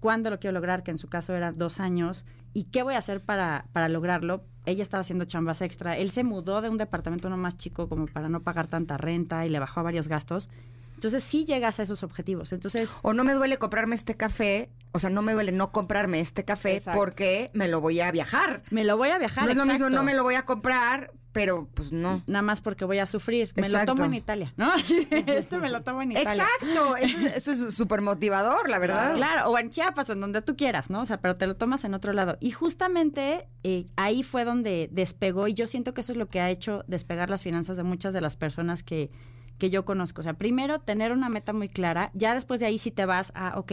[0.00, 0.82] ¿Cuándo lo quiero lograr?
[0.82, 2.24] Que en su caso era dos años.
[2.52, 4.44] ¿Y qué voy a hacer para, para lograrlo?
[4.66, 5.96] Ella estaba haciendo chambas extra.
[5.96, 9.46] Él se mudó de un departamento no más chico como para no pagar tanta renta
[9.46, 10.48] y le bajó a varios gastos.
[10.94, 12.52] Entonces sí llegas a esos objetivos.
[12.52, 16.20] Entonces o no me duele comprarme este café, o sea, no me duele no comprarme
[16.20, 18.62] este café porque me lo voy a viajar.
[18.70, 19.44] Me lo voy a viajar.
[19.44, 22.22] No es lo mismo, no me lo voy a comprar, pero pues no.
[22.28, 23.52] Nada más porque voy a sufrir.
[23.56, 24.72] Me lo tomo en Italia, ¿no?
[25.10, 26.46] este me lo tomo en Italia.
[26.60, 29.16] Exacto, eso, es súper motivador, la verdad.
[29.16, 31.00] Claro, o en Chiapas, en donde tú quieras, ¿no?
[31.00, 32.38] O sea, pero te lo tomas en otro lado.
[32.38, 36.40] Y justamente eh, ahí fue donde despegó y yo siento que eso es lo que
[36.40, 39.10] ha hecho despegar las finanzas de muchas de las personas que
[39.58, 40.20] que yo conozco.
[40.20, 43.32] O sea, primero tener una meta muy clara, ya después de ahí si te vas
[43.34, 43.72] a, ok,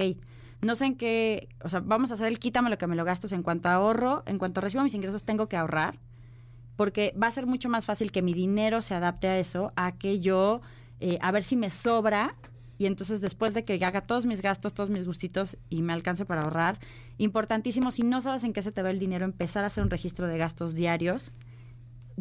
[0.61, 3.03] no sé en qué, o sea, vamos a hacer el quítame lo que me lo
[3.03, 5.99] gastos en cuanto ahorro, en cuanto recibo mis ingresos tengo que ahorrar,
[6.75, 9.93] porque va a ser mucho más fácil que mi dinero se adapte a eso, a
[9.93, 10.61] que yo,
[10.99, 12.35] eh, a ver si me sobra
[12.77, 16.25] y entonces después de que haga todos mis gastos, todos mis gustitos y me alcance
[16.25, 16.79] para ahorrar,
[17.17, 19.89] importantísimo, si no sabes en qué se te va el dinero, empezar a hacer un
[19.89, 21.31] registro de gastos diarios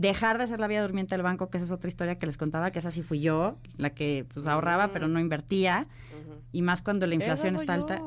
[0.00, 2.38] dejar de ser la vida durmiente del banco, que esa es otra historia que les
[2.38, 5.86] contaba, que esa sí fui yo, la que pues ahorraba pero no invertía,
[6.52, 8.00] y más cuando la inflación está alta.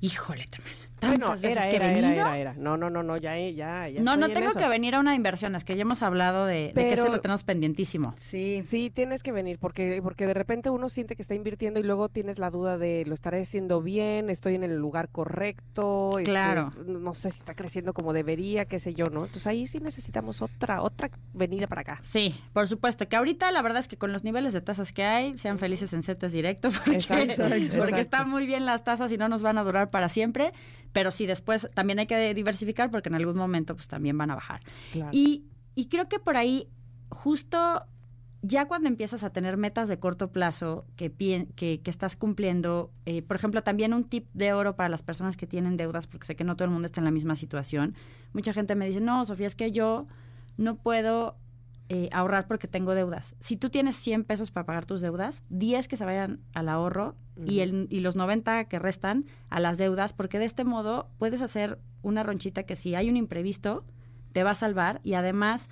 [0.00, 4.16] Híjole, también bueno, era, era, era, era, No, no, no, no, ya, ya, ya No,
[4.16, 6.96] no tengo que venir a una inversión, es que ya hemos hablado de, de que
[6.96, 8.14] se lo tenemos pendientísimo.
[8.16, 8.62] Sí.
[8.66, 12.08] Sí, tienes que venir, porque, porque de repente uno siente que está invirtiendo y luego
[12.08, 16.18] tienes la duda de lo estaré haciendo bien, estoy en el lugar correcto.
[16.18, 16.72] Este, claro.
[16.86, 19.24] no sé si está creciendo como debería, qué sé yo, ¿no?
[19.24, 21.98] Entonces ahí sí necesitamos otra, otra venida para acá.
[22.02, 25.04] Sí, por supuesto, que ahorita la verdad es que con los niveles de tasas que
[25.04, 29.28] hay, sean felices en CETES directo, porque, porque están muy bien las tasas y no
[29.28, 30.52] nos van a durar para siempre
[30.96, 34.34] pero sí después también hay que diversificar porque en algún momento pues también van a
[34.34, 34.62] bajar.
[35.12, 35.44] Y,
[35.74, 36.70] y creo que por ahí
[37.10, 37.84] justo
[38.40, 41.12] ya cuando empiezas a tener metas de corto plazo que,
[41.54, 45.36] que, que estás cumpliendo, eh, por ejemplo, también un tip de oro para las personas
[45.36, 47.94] que tienen deudas, porque sé que no todo el mundo está en la misma situación.
[48.32, 50.06] Mucha gente me dice, no, Sofía, es que yo
[50.56, 51.36] no puedo
[51.88, 53.36] eh, ahorrar porque tengo deudas.
[53.38, 57.14] Si tú tienes 100 pesos para pagar tus deudas, 10 que se vayan al ahorro
[57.44, 61.42] y, el, y los 90 que restan a las deudas, porque de este modo puedes
[61.42, 63.84] hacer una ronchita que si hay un imprevisto,
[64.32, 65.68] te va a salvar y además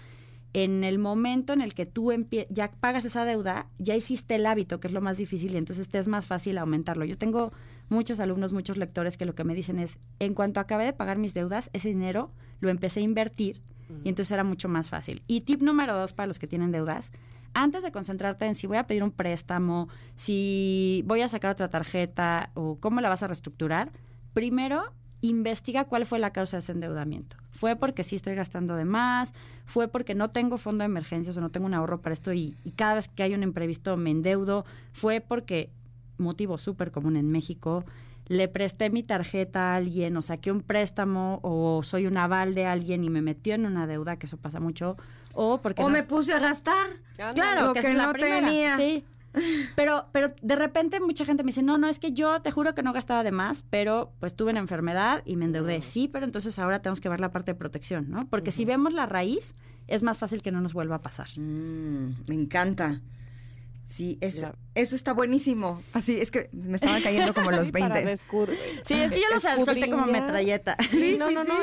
[0.53, 2.13] en el momento en el que tú
[2.49, 5.89] ya pagas esa deuda, ya hiciste el hábito, que es lo más difícil, y entonces
[5.89, 7.05] te es más fácil aumentarlo.
[7.05, 7.53] Yo tengo
[7.89, 11.19] muchos alumnos, muchos lectores que lo que me dicen es, en cuanto acabé de pagar
[11.19, 12.31] mis deudas, ese dinero
[12.61, 13.61] lo empecé a invertir
[14.03, 15.23] y entonces era mucho más fácil.
[15.27, 17.13] Y tip número dos para los que tienen deudas,
[17.55, 21.69] antes de concentrarte en si voy a pedir un préstamo, si voy a sacar otra
[21.69, 23.93] tarjeta o cómo la vas a reestructurar,
[24.33, 24.83] primero
[25.21, 27.37] investiga cuál fue la causa de ese endeudamiento.
[27.51, 29.33] ¿Fue porque sí estoy gastando de más?
[29.65, 32.57] ¿Fue porque no tengo fondo de emergencias o no tengo un ahorro para esto y,
[32.65, 34.67] y cada vez que hay un imprevisto me endeudo?
[34.93, 35.71] ¿Fue porque,
[36.19, 37.85] motivo súper común en México,
[38.27, 42.67] le presté mi tarjeta a alguien o saqué un préstamo o soy un aval de
[42.67, 44.97] alguien y me metió en una deuda, que eso pasa mucho,
[45.35, 45.83] o porque...
[45.83, 46.87] O me puse a gastar.
[47.17, 48.77] Claro, que, no tenía.
[48.77, 49.05] Sí.
[49.75, 52.75] Pero, pero de repente mucha gente me dice, no, no, es que yo te juro
[52.75, 55.83] que no gastaba de más, pero pues tuve una enfermedad y me endeudé.
[55.83, 58.21] Sí, pero entonces ahora tenemos que ver la parte de protección, ¿no?
[58.31, 59.55] Porque si vemos la raíz,
[59.89, 61.29] es más fácil que no nos vuelva a pasar.
[61.37, 63.01] Mm, me encanta.
[63.85, 65.83] Sí, eso, eso está buenísimo.
[65.93, 68.17] Así, es que me estaban cayendo como los 20.
[68.17, 70.77] sí, es que yo lo solté como metralleta.
[70.91, 71.55] Sí, no, no, no.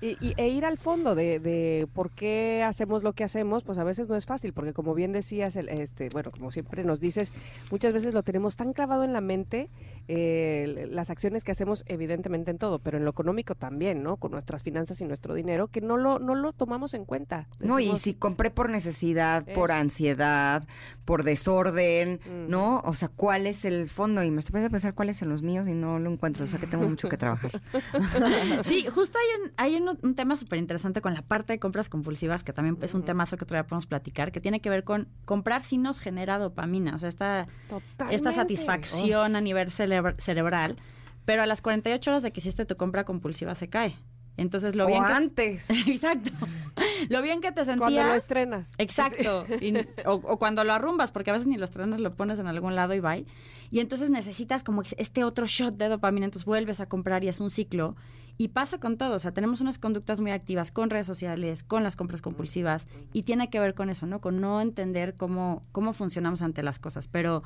[0.00, 3.84] Y, e ir al fondo de, de, por qué hacemos lo que hacemos, pues a
[3.84, 7.32] veces no es fácil, porque como bien decías, el, este, bueno, como siempre nos dices,
[7.72, 9.70] muchas veces lo tenemos tan clavado en la mente,
[10.06, 14.18] eh, las acciones que hacemos evidentemente en todo, pero en lo económico también, ¿no?
[14.18, 17.48] Con nuestras finanzas y nuestro dinero, que no lo, no lo tomamos en cuenta.
[17.58, 20.68] no, y si compré por necesidad, por ansiedad,
[21.04, 22.80] por desorden, ¿no?
[22.84, 24.22] O sea, ¿cuál es el fondo?
[24.22, 26.44] Y me estoy poniendo a pensar cuál es en los míos y no lo encuentro,
[26.44, 27.60] o sea que tengo mucho que trabajar.
[28.62, 31.88] sí, justo hay un, hay un un, tema súper interesante con la parte de compras
[31.88, 35.08] compulsivas, que también es un temazo que todavía podemos platicar, que tiene que ver con
[35.24, 37.46] comprar si nos genera dopamina, o sea, esta,
[38.10, 40.76] esta satisfacción a nivel cerebral,
[41.24, 43.96] pero a las 48 horas de que hiciste tu compra compulsiva se cae.
[44.38, 45.68] Entonces lo bien antes.
[45.86, 46.30] Exacto.
[47.08, 47.90] lo bien que te sentías.
[47.90, 48.72] Cuando lo estrenas.
[48.78, 49.44] Exacto.
[50.06, 52.94] o, cuando lo arrumbas, porque a veces ni lo estrenas, lo pones en algún lado
[52.94, 53.16] y va.
[53.16, 57.40] Y entonces necesitas como este otro shot de dopamina, entonces vuelves a comprar y es
[57.40, 57.96] un ciclo.
[58.40, 61.82] Y pasa con todo, o sea, tenemos unas conductas muy activas con redes sociales, con
[61.82, 64.20] las compras compulsivas, y tiene que ver con eso, ¿no?
[64.20, 67.08] Con no entender cómo, cómo funcionamos ante las cosas.
[67.08, 67.42] Pero,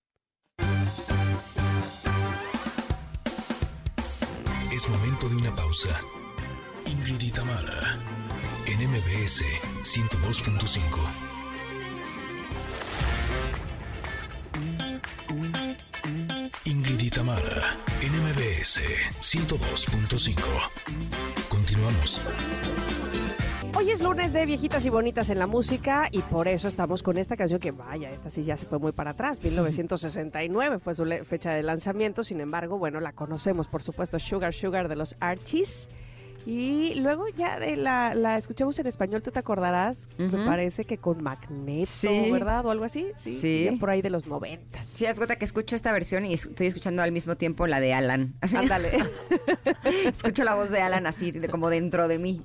[4.73, 5.89] Es momento de una pausa.
[6.85, 7.97] Ingrid y Tamara
[8.65, 9.43] en MBS
[9.83, 11.30] 102.5.
[17.31, 18.81] Tamara en MBS
[19.21, 20.35] 102.5.
[21.47, 22.21] Continuamos.
[23.77, 27.17] Hoy es lunes de viejitas y bonitas en la música y por eso estamos con
[27.17, 31.05] esta canción que vaya, esta sí ya se fue muy para atrás, 1969 fue su
[31.23, 35.89] fecha de lanzamiento, sin embargo, bueno, la conocemos por supuesto, Sugar Sugar de los Archies.
[36.45, 41.23] Y luego ya la, la escuchamos en español, tú te acordarás, me parece que con
[41.23, 42.65] Magneto, ¿verdad?
[42.65, 43.69] O algo así, sí.
[43.79, 44.85] por ahí de los noventas.
[44.85, 48.33] Sí, es que escucho esta versión y estoy escuchando al mismo tiempo la de Alan.
[48.41, 48.91] Ándale.
[50.05, 52.41] escucho la voz de Alan así, como dentro de mí.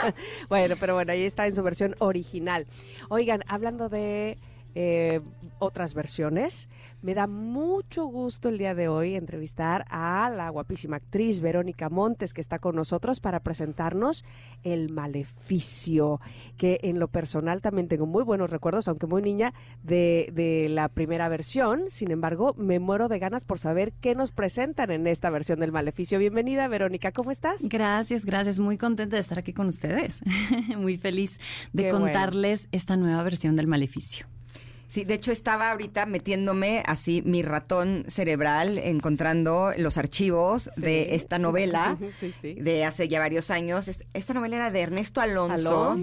[0.48, 2.66] bueno, pero bueno, ahí está en su versión original.
[3.08, 4.38] Oigan, hablando de
[4.74, 5.20] eh,
[5.58, 6.68] otras versiones.
[7.02, 12.32] Me da mucho gusto el día de hoy entrevistar a la guapísima actriz Verónica Montes
[12.32, 14.24] que está con nosotros para presentarnos
[14.62, 16.20] El Maleficio,
[16.56, 19.52] que en lo personal también tengo muy buenos recuerdos, aunque muy niña,
[19.82, 21.84] de, de la primera versión.
[21.88, 25.72] Sin embargo, me muero de ganas por saber qué nos presentan en esta versión del
[25.72, 26.18] Maleficio.
[26.18, 27.68] Bienvenida, Verónica, ¿cómo estás?
[27.68, 28.58] Gracias, gracias.
[28.58, 30.20] Muy contenta de estar aquí con ustedes.
[30.78, 31.38] muy feliz
[31.72, 34.26] de contarles esta nueva versión del Maleficio.
[34.94, 41.40] Sí, de hecho estaba ahorita metiéndome así mi ratón cerebral, encontrando los archivos de esta
[41.40, 41.98] novela
[42.42, 43.90] de hace ya varios años.
[44.12, 45.96] Esta novela era de Ernesto Alonso,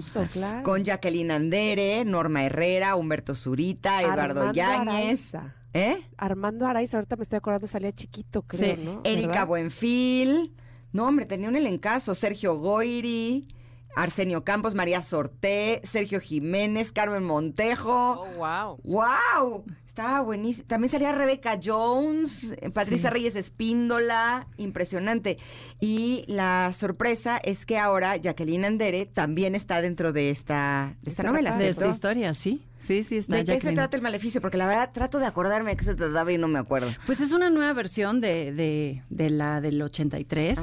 [0.62, 5.32] con Jacqueline Andere, Norma Herrera, Humberto Zurita, Eduardo Yáñez.
[5.72, 6.06] ¿Eh?
[6.18, 9.00] Armando Araiza, ahorita me estoy acordando, salía chiquito, creo, ¿no?
[9.04, 10.52] Erika Buenfil.
[10.92, 12.14] No, hombre, tenía un elencazo.
[12.14, 13.48] Sergio Goiri.
[13.94, 18.22] Arsenio Campos, María Sorté, Sergio Jiménez, Carmen Montejo.
[18.22, 18.80] Oh, wow.
[18.84, 19.64] ¡Wow!
[19.86, 20.66] Estaba buenísimo.
[20.66, 25.36] También salía Rebeca Jones, eh, Patricia Reyes Espíndola, impresionante.
[25.80, 31.22] Y la sorpresa es que ahora Jacqueline Andere también está dentro de esta, de esta
[31.22, 31.58] novela.
[31.58, 32.62] De esta historia, sí.
[32.86, 33.36] Sí, sí, está.
[33.36, 34.40] ¿De qué se trata el maleficio?
[34.40, 36.90] Porque la verdad trato de acordarme de qué se trataba y no me acuerdo.
[37.06, 40.58] Pues es una nueva versión de, de, de la del 83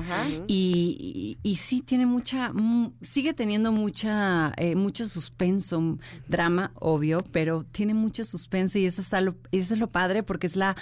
[0.48, 2.52] y, y, sí tiene mucha,
[3.02, 5.98] sigue teniendo mucha, eh, mucho suspenso,
[6.28, 10.48] drama, obvio, pero tiene mucho suspenso y eso, está lo, eso es lo padre porque
[10.48, 10.76] es la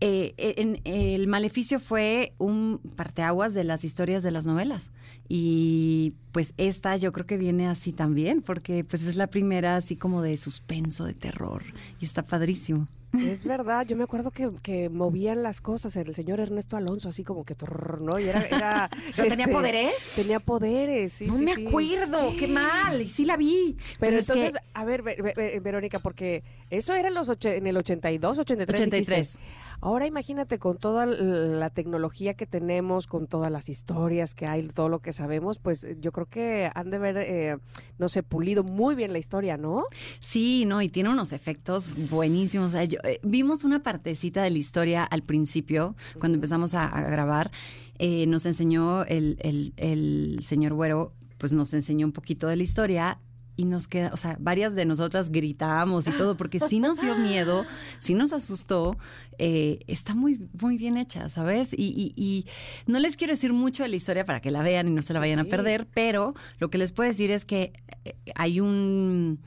[0.00, 4.90] eh, en, el Maleficio fue un parteaguas de las historias de las novelas.
[5.28, 9.96] Y pues esta yo creo que viene así también, porque pues es la primera así
[9.96, 11.62] como de suspenso, de terror,
[12.00, 12.86] y está padrísimo.
[13.12, 17.24] Es verdad, yo me acuerdo que, que, movían las cosas el señor Ernesto Alonso, así
[17.24, 17.54] como que,
[18.00, 18.18] ¿no?
[18.18, 18.42] Y era...
[18.42, 19.92] era ¿Tenía este, poderes?
[20.14, 23.76] Tenía poderes, sí, No me acuerdo, qué mal, y sí la vi.
[23.98, 28.80] Pero pues entonces, a ver, Verónica, porque eso era en, los en el 82, 83.
[28.80, 29.38] 83.
[29.80, 34.88] Ahora imagínate con toda la tecnología que tenemos, con todas las historias que hay, todo
[34.88, 37.58] lo que sabemos, pues yo creo que han de haber, eh,
[37.98, 39.84] no sé, pulido muy bien la historia, ¿no?
[40.18, 42.74] Sí, no, y tiene unos efectos buenísimos.
[42.74, 47.52] Eh, vimos una partecita de la historia al principio, cuando empezamos a, grabar.
[48.00, 52.62] Eh, nos enseñó el, el, el señor Güero, pues nos enseñó un poquito de la
[52.64, 53.18] historia
[53.58, 57.16] y nos queda, o sea, varias de nosotras gritábamos y todo, porque sí nos dio
[57.16, 57.66] miedo,
[57.98, 58.96] sí nos asustó,
[59.36, 61.74] eh, está muy, muy bien hecha, ¿sabes?
[61.76, 62.46] Y, y,
[62.86, 65.12] no les quiero decir mucho de la historia para que la vean y no se
[65.12, 67.72] la vayan a perder, pero lo que les puedo decir es que
[68.04, 69.40] eh, hay un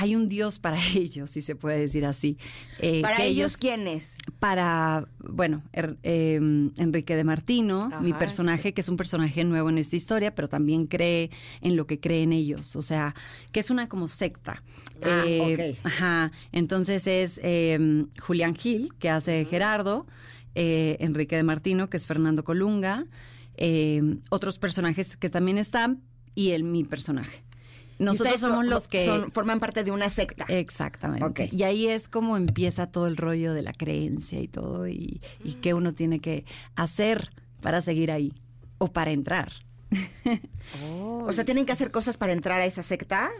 [0.00, 2.38] hay un Dios para ellos, si se puede decir así.
[2.78, 4.14] Eh, ¿Para ellos, quiénes?
[4.38, 9.76] Para, bueno, er, em, Enrique de Martino, mi personaje, que es un personaje nuevo en
[9.76, 12.76] esta historia, pero también cree en lo que creen ellos.
[12.76, 13.14] O sea,
[13.52, 14.62] que es una como secta.
[15.02, 16.32] Ah, eh, Ajá.
[16.50, 20.06] Entonces es em, Julián Gil, que hace Gerardo,
[20.54, 23.04] eh, Enrique de Martino, que es Fernando Colunga,
[23.56, 26.02] em, otros personajes que también están,
[26.34, 27.49] y el mi personaje.
[28.00, 29.26] Nosotros somos los que...
[29.30, 30.44] forman parte de una secta.
[30.48, 31.50] Exactamente.
[31.52, 35.54] Y ahí es como empieza todo el rollo de la creencia y todo, y, y
[35.54, 36.44] qué uno tiene que
[36.74, 38.32] hacer para seguir ahí
[38.78, 39.52] o para entrar.
[41.22, 43.30] O sea, ¿tienen que hacer cosas para entrar a esa secta?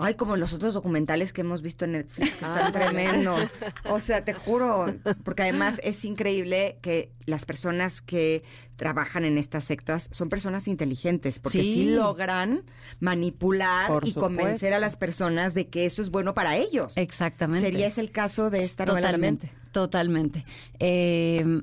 [0.00, 3.36] Ay, como los otros documentales que hemos visto en Netflix, que están ah, tremendo.
[3.84, 4.94] O sea, te juro,
[5.24, 8.42] porque además es increíble que las personas que
[8.76, 12.62] trabajan en estas sectas son personas inteligentes, porque sí, logran
[12.98, 16.96] manipular y convencer a las personas de que eso es bueno para ellos.
[16.96, 17.66] Exactamente.
[17.66, 20.44] ¿Sería ese el caso de esta Totalmente, totalmente.
[20.78, 21.62] Eh,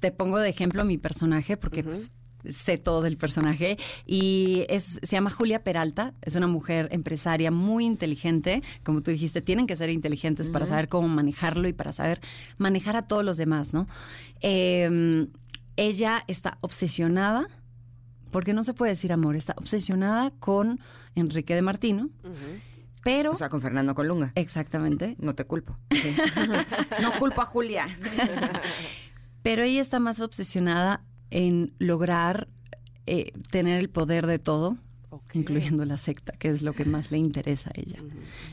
[0.00, 2.10] te pongo de ejemplo mi personaje, porque pues
[2.50, 7.84] sé todo del personaje y es, se llama Julia Peralta, es una mujer empresaria muy
[7.84, 12.20] inteligente, como tú dijiste, tienen que ser inteligentes para saber cómo manejarlo y para saber
[12.58, 13.88] manejar a todos los demás, ¿no?
[14.40, 15.28] Em,
[15.76, 17.48] ella está obsesionada,
[18.30, 20.80] porque no se puede decir amor, está obsesionada con
[21.14, 22.10] Enrique de Martino.
[23.04, 24.32] Pero, o sea, con Fernando Colunga.
[24.36, 25.16] Exactamente.
[25.18, 25.76] No te culpo.
[27.02, 27.88] no culpo a Julia.
[29.42, 31.02] Pero ella está más obsesionada
[31.32, 32.46] en lograr
[33.06, 34.76] eh, tener el poder de todo,
[35.32, 37.98] incluyendo la secta, que es lo que más le interesa a ella.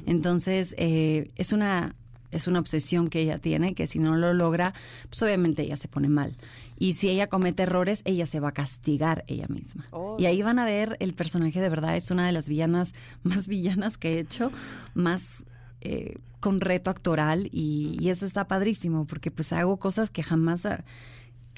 [0.06, 1.96] Entonces, eh, es una
[2.32, 4.76] es una obsesión que ella tiene, que si no lo logra,
[5.10, 6.36] pues obviamente ella se pone mal.
[6.78, 9.86] Y si ella comete errores, ella se va a castigar ella misma.
[10.20, 12.94] Y ahí van a ver, el personaje de verdad es una de las villanas
[13.24, 14.52] más villanas que he hecho,
[14.94, 15.46] más
[15.82, 20.68] eh, con reto actoral y, y, eso está padrísimo, porque pues hago cosas que jamás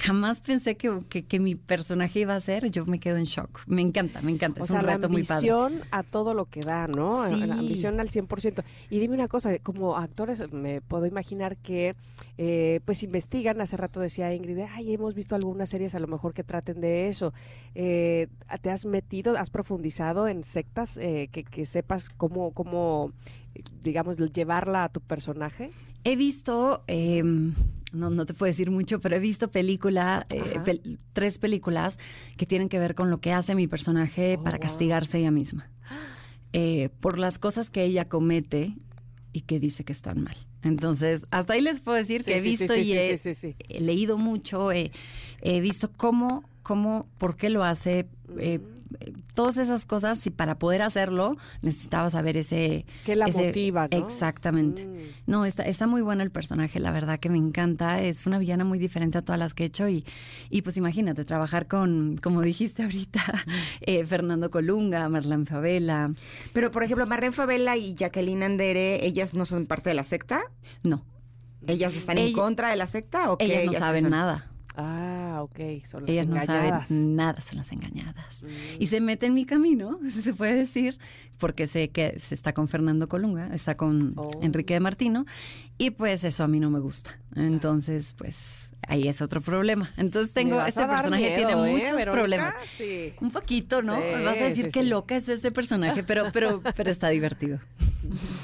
[0.02, 3.62] jamás pensé que, que, mi personaje iba a ser, yo me quedo en shock.
[3.68, 4.62] Me encanta, me encanta.
[4.62, 5.48] O es sea, un reto muy padre.
[5.48, 7.30] La ambición a todo lo que da, ¿no?
[7.30, 7.36] Sí.
[7.36, 8.64] La ambición al 100%.
[8.90, 11.96] Y dime una cosa, como actores me puedo imaginar que
[12.38, 16.34] eh, pues investigan, hace rato decía Ingrid, ay, hemos visto algunas series a lo mejor
[16.34, 17.34] que traten de eso.
[17.76, 18.28] Eh,
[18.62, 23.12] ¿Te has metido, has profundizado en sectas eh, que, que sepas cómo, cómo
[23.84, 25.72] digamos, llevarla a tu personaje?
[26.04, 27.54] He visto, em,
[27.92, 30.80] no, no te puedo decir mucho, pero he visto película, eh,
[31.14, 32.00] tres películas
[32.38, 35.70] que tienen que ver con lo que hace mi personaje oh, para castigarse ella misma.
[36.54, 38.76] Eh, por las cosas que ella comete
[39.32, 40.36] y que dice que están mal.
[40.64, 44.92] Entonces, hasta ahí les puedo decir que he visto y he, leído mucho, he,
[45.62, 48.06] visto cómo, cómo, por qué lo hace,
[48.38, 48.60] eh,
[49.34, 52.86] todas esas cosas, y para poder hacerlo necesitaba saber ese...
[53.06, 53.98] Que la motiva, ¿no?
[53.98, 54.86] Exactamente.
[54.86, 54.98] Mm.
[55.26, 58.02] No, está, está muy bueno el personaje, la verdad que me encanta.
[58.02, 60.06] Es una villana muy diferente a todas las que he hecho y,
[60.50, 63.24] y pues imagínate, trabajar con, como dijiste ahorita,
[63.82, 66.14] eh, Fernando Colunga, Marlene Favela.
[66.54, 70.42] Pero, por ejemplo, Marlene Favela y Jacqueline Andere, ¿ellas no son parte de la secta?
[70.84, 71.06] No.
[71.68, 73.64] ¿Ellas están en contra de la secta o qué?
[73.64, 74.51] Ellas no saben nada.
[74.84, 78.46] Ah, ok, son las Ellas no saben nada, son las engañadas.
[78.80, 80.98] Y se mete en mi camino, se puede decir,
[81.38, 84.40] porque sé que se está con Fernando Colunga, está con oh.
[84.42, 85.26] Enrique de Martino,
[85.78, 87.20] y pues eso a mí no me gusta.
[87.36, 89.92] Entonces, pues ahí es otro problema.
[89.98, 92.56] Entonces tengo, este personaje tiene ¿eh, muchos problemas.
[93.20, 94.00] Un poquito, ¿no?
[94.00, 97.60] Vas a decir qué loca es ese personaje, pero, pero, pero está divertido.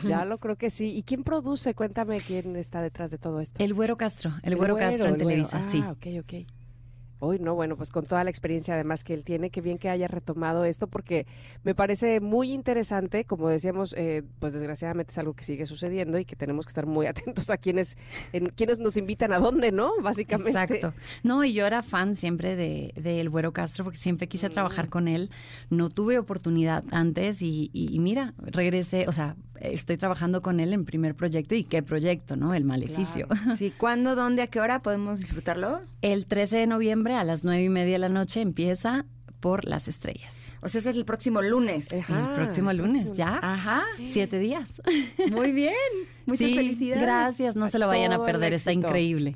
[0.07, 0.95] Ya lo creo que sí.
[0.95, 1.73] ¿Y quién produce?
[1.73, 3.63] Cuéntame quién está detrás de todo esto.
[3.63, 5.83] El Güero Castro, el, Güero, Castro en Televisa, sí.
[5.85, 6.47] Ah, ok, ok.
[7.19, 9.89] Uy, no, bueno, pues con toda la experiencia además que él tiene, qué bien que
[9.89, 11.25] haya retomado esto porque
[11.63, 16.25] me parece muy interesante, como decíamos, eh, pues desgraciadamente es algo que sigue sucediendo y
[16.25, 17.97] que tenemos que estar muy atentos a quienes,
[18.33, 19.91] en, quienes nos invitan a dónde, ¿no?
[20.01, 20.51] Básicamente.
[20.51, 20.93] Exacto.
[21.23, 24.85] No, y yo era fan siempre de, de El Güero Castro porque siempre quise trabajar
[24.87, 24.89] mm.
[24.89, 25.31] con él,
[25.69, 30.85] no tuve oportunidad antes y, y, mira, regresé, o sea, estoy trabajando con él en
[30.85, 32.53] primer proyecto y qué proyecto, ¿no?
[32.53, 33.27] El Maleficio.
[33.57, 35.81] Sí, ¿cuándo, dónde, a qué hora podemos disfrutarlo?
[36.01, 39.05] El 13 de noviembre a las nueve y media de la noche empieza
[39.39, 40.35] por las estrellas.
[40.61, 41.91] O sea, ese es el próximo lunes.
[41.91, 42.03] el
[42.33, 43.39] próximo lunes, ya.
[43.41, 43.83] Ajá.
[44.05, 44.81] Siete días.
[45.31, 45.73] Muy bien.
[46.25, 47.01] Muchas felicidades.
[47.01, 49.35] Gracias, no se lo vayan a perder, está increíble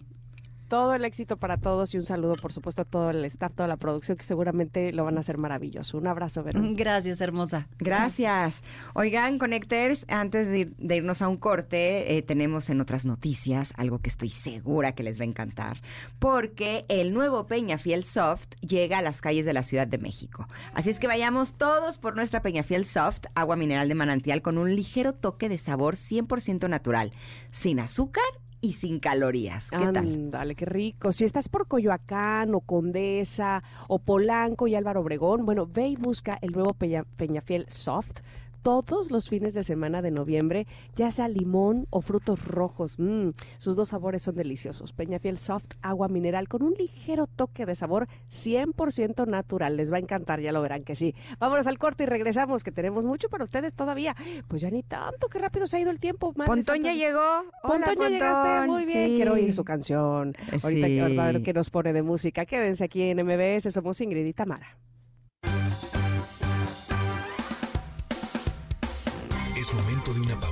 [0.72, 3.68] todo el éxito para todos y un saludo, por supuesto, a todo el staff, toda
[3.68, 5.98] la producción, que seguramente lo van a hacer maravilloso.
[5.98, 6.76] Un abrazo, Verónica.
[6.82, 7.68] Gracias, hermosa.
[7.78, 8.64] Gracias.
[8.94, 14.08] Oigan, Connectors, antes de, irnos a un corte, eh, tenemos en otras noticias algo que
[14.08, 15.82] estoy segura que les va a encantar,
[16.20, 20.48] porque el nuevo Peñafiel Soft llega a las calles de la Ciudad de México.
[20.74, 24.74] Así es que vayamos todos por nuestra Peñafiel Soft, agua mineral de manantial con un
[24.74, 27.12] ligero toque de sabor 100% natural,
[27.52, 28.24] sin azúcar
[28.62, 29.72] y sin calorías.
[29.72, 30.32] ¿Qué tal?
[30.32, 31.12] Dale, qué rico.
[31.12, 36.38] Si estás por Coyoacán o Condesa o Polanco y Álvaro Obregón, bueno, ve y busca
[36.42, 38.22] el nuevo Peñafiel Soft
[38.62, 43.00] todos los fines de semana de noviembre, ya sea limón o frutos rojos.
[43.00, 44.94] Mm, sus dos sabores son deliciosos.
[44.94, 49.78] Peñafiel Soft, agua mineral con un ligero toque de sabor 100% natural.
[49.78, 51.16] Les va a encantar, ya lo verán que sí.
[51.40, 54.16] Vámonos al corte y regresamos, que tenemos mucho para ustedes todavía.
[54.48, 56.34] Pues ya ni tanto, qué rápido se ha ido el tiempo.
[56.34, 57.44] Pontón ya llegó.
[57.64, 59.16] Pontón ya llegaste, muy bien.
[59.16, 60.36] Quiero oír su canción.
[60.64, 60.88] Ahorita
[61.22, 62.46] a ver qué nos pone de música.
[62.46, 64.78] Quédense aquí en MBS, somos Ingrid y Tamara.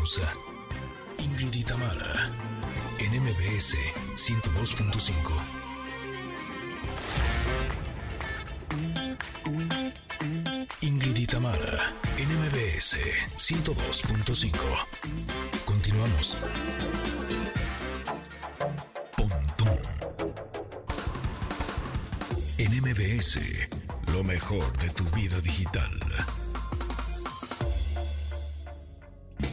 [0.10, 0.34] Pausa.
[1.20, 2.32] Ingrid y Tamara,
[3.00, 3.76] en MBS
[4.16, 5.12] 102.5.
[10.82, 12.98] Ingrid y Tamara, en MBS
[13.38, 14.52] 102.5.
[15.66, 16.38] Continuamos.
[19.16, 19.80] Pontón.
[22.58, 23.40] En MBS,
[24.14, 26.00] lo mejor de tu vida digital.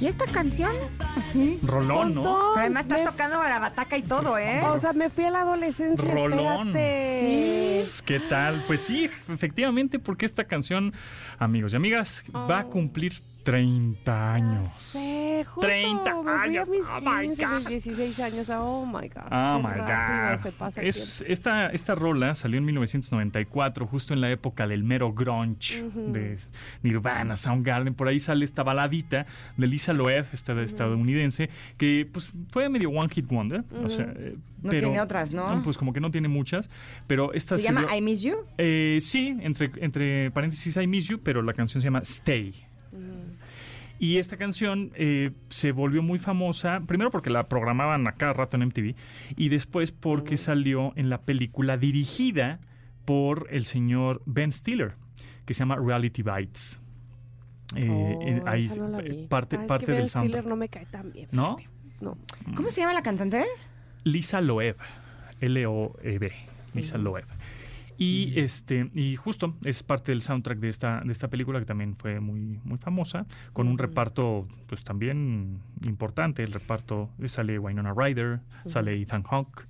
[0.00, 0.76] ¿Y esta canción?
[1.16, 1.58] Así.
[1.62, 2.22] Rolón, ¿no?
[2.22, 4.60] Pero además está tocando la bataca y todo, ¿eh?
[4.64, 6.10] O sea, me fui a la adolescencia.
[6.10, 6.74] Rolón.
[6.74, 8.02] Sí.
[8.04, 8.64] ¿Qué tal?
[8.66, 10.92] Pues sí, efectivamente, porque esta canción,
[11.38, 12.70] amigos y amigas, va a oh.
[12.70, 13.14] cumplir
[13.46, 14.66] 30 años.
[14.68, 16.68] Sí, justo, 30 años.
[16.68, 18.50] mis 15, mis 16 años.
[18.50, 19.30] Oh my God.
[19.30, 20.36] Oh my God.
[20.42, 25.12] Se pasa es, esta, esta rola salió en 1994, justo en la época del mero
[25.12, 26.38] grunge de
[26.82, 27.94] Nirvana, Soundgarden.
[27.94, 31.48] Por ahí sale esta baladita de Lisa Loeb, esta estadounidense,
[31.78, 33.62] que pues fue medio one hit wonder.
[33.80, 35.62] o sea, eh, no tiene otras, ¿no?
[35.62, 36.68] Pues como que no tiene muchas.
[37.06, 38.38] Pero esta ¿Se llama I Miss You?
[38.58, 42.66] Eh, sí, entre, entre paréntesis I Miss You, pero la canción se llama Stay.
[43.98, 48.56] Y esta canción eh, se volvió muy famosa, primero porque la programaban a cada rato
[48.56, 48.94] en MTV,
[49.36, 50.38] y después porque mm.
[50.38, 52.60] salió en la película dirigida
[53.04, 54.96] por el señor Ben Stiller,
[55.44, 56.80] que se llama Reality Bites.
[57.74, 58.98] Eh, oh, ahí no
[59.28, 61.28] parte, ah, parte del Stiller no me cae tan bien.
[61.32, 61.56] ¿No?
[62.00, 62.16] No.
[62.54, 63.44] ¿Cómo se llama la cantante?
[64.04, 64.76] Lisa Loeb.
[65.40, 66.32] L-O-E-B.
[66.74, 67.26] Lisa Loeb.
[67.98, 71.96] Y este y justo es parte del soundtrack de esta de esta película que también
[71.96, 76.42] fue muy muy famosa con un reparto pues también importante.
[76.42, 79.66] El reparto sale Winona Ryder sale Ethan Hawke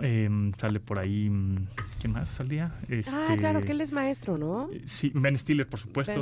[0.00, 1.66] Em, sale por ahí, mm,
[2.00, 2.72] ¿quién más salía?
[3.12, 4.68] ah, claro, que él es maestro, ¿no?
[4.72, 6.20] Eh, sí, Ben Stiller, por supuesto.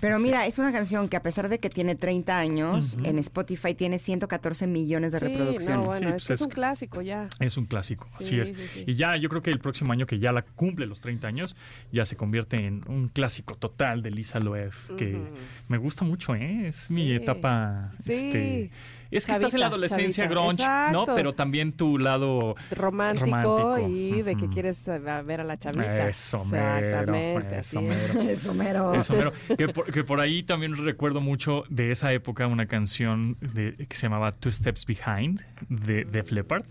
[0.00, 3.74] Pero mira, es una canción que a pesar de que tiene 30 años, en Spotify
[3.74, 5.86] tiene 114 millones de reproducciones.
[5.86, 7.28] bueno, es, pues es, un clásico ya.
[7.40, 8.54] Es un clásico, así es.
[8.86, 11.56] Y ya yo creo que el próximo año que ya la cumple los 30 años,
[11.92, 15.18] ya se convierte en un clásico total de Lisa Loeb, que
[15.68, 16.68] me gusta mucho, ¿eh?
[16.68, 17.90] Es mi etapa...
[17.98, 18.70] Este,
[19.16, 21.04] es que estás en la adolescencia grunge, ¿no?
[21.04, 24.88] Pero también tu lado romántico, y de que quieres
[25.24, 26.08] ver a la chavita.
[26.08, 27.58] Eso Exactamente.
[27.58, 28.20] Eso mero.
[28.28, 28.94] Eso mero.
[28.94, 29.32] Eso mero.
[29.56, 33.96] Que por, que por, ahí también recuerdo mucho de esa época una canción de, que
[33.96, 36.64] se llamaba Two Steps Behind de Def Leppard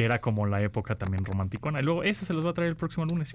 [0.00, 1.80] que era como la época también romanticona.
[1.80, 3.32] Y luego esa se los va a traer el próximo lunes.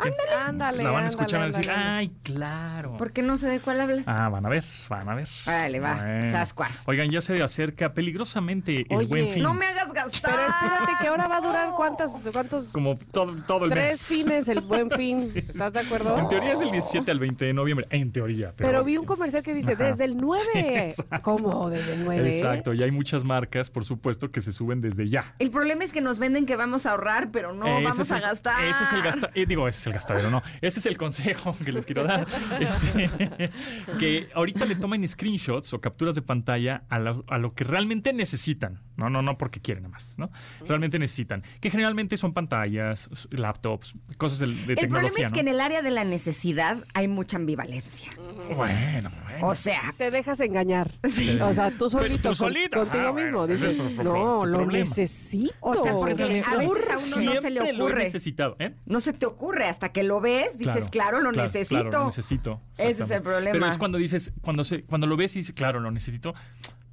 [0.47, 2.97] Ándale, La van a escuchar y van a decir, ay, claro.
[2.97, 4.03] ¿Por qué no sé de cuál hablas?
[4.07, 5.29] Ah, van a ver, van a ver.
[5.45, 5.95] Vale, va,
[6.31, 6.81] sascuas.
[6.87, 9.43] Oigan, ya se acerca peligrosamente el buen fin.
[9.43, 10.31] no me hagas gastar.
[10.33, 12.71] Pero espérate, que ahora va a durar cuántas, cuántos...
[12.71, 14.07] Como todo, todo el Tres mes.
[14.07, 15.33] Tres fines el buen fin.
[15.35, 16.17] ¿Estás de acuerdo?
[16.17, 18.53] En teoría es del 17 al 20 de noviembre, en teoría.
[18.57, 20.95] Pero, vi un comercial que dice, desde el 9.
[21.21, 21.69] ¿Cómo?
[21.69, 22.27] Desde el 9.
[22.27, 25.35] Exacto, y hay muchas marcas, por supuesto, que se suben desde ya.
[25.37, 28.19] El problema es que nos venden que que vamos a ahorrar, pero no vamos a
[28.19, 28.63] gastar.
[28.65, 30.41] Ese es el gasta, eh, digo, ese es el gastadero, no.
[30.61, 32.25] Ese es el consejo que les quiero dar.
[32.59, 33.09] Este,
[33.99, 38.81] que ahorita le tomen screenshots o capturas de pantalla a lo, que realmente necesitan.
[38.95, 40.31] No, no, no porque quieren nada más, ¿no?
[40.65, 41.43] Realmente necesitan.
[41.59, 44.83] Que generalmente son pantallas, laptops, cosas de, tecnología.
[44.83, 48.11] El problema es que en el área de la necesidad hay mucha ambivalencia.
[48.55, 49.47] Bueno, bueno.
[49.47, 49.81] O sea.
[49.97, 50.91] Te dejas engañar.
[51.41, 53.47] O sea, tú solito, contigo ah, mismo.
[53.47, 55.53] dices, no, lo necesito.
[55.59, 58.03] O sea, porque a veces a uno no se le ocurre.
[58.05, 58.75] necesitado, ¿eh?
[58.85, 61.81] No se te ocurre hasta que lo ves, dices, claro, lo necesito.
[61.81, 62.61] Claro, lo necesito.
[62.77, 63.53] Ese es el problema.
[63.53, 66.33] Pero es cuando dices, cuando se, cuando lo ves y dices, claro, lo necesito,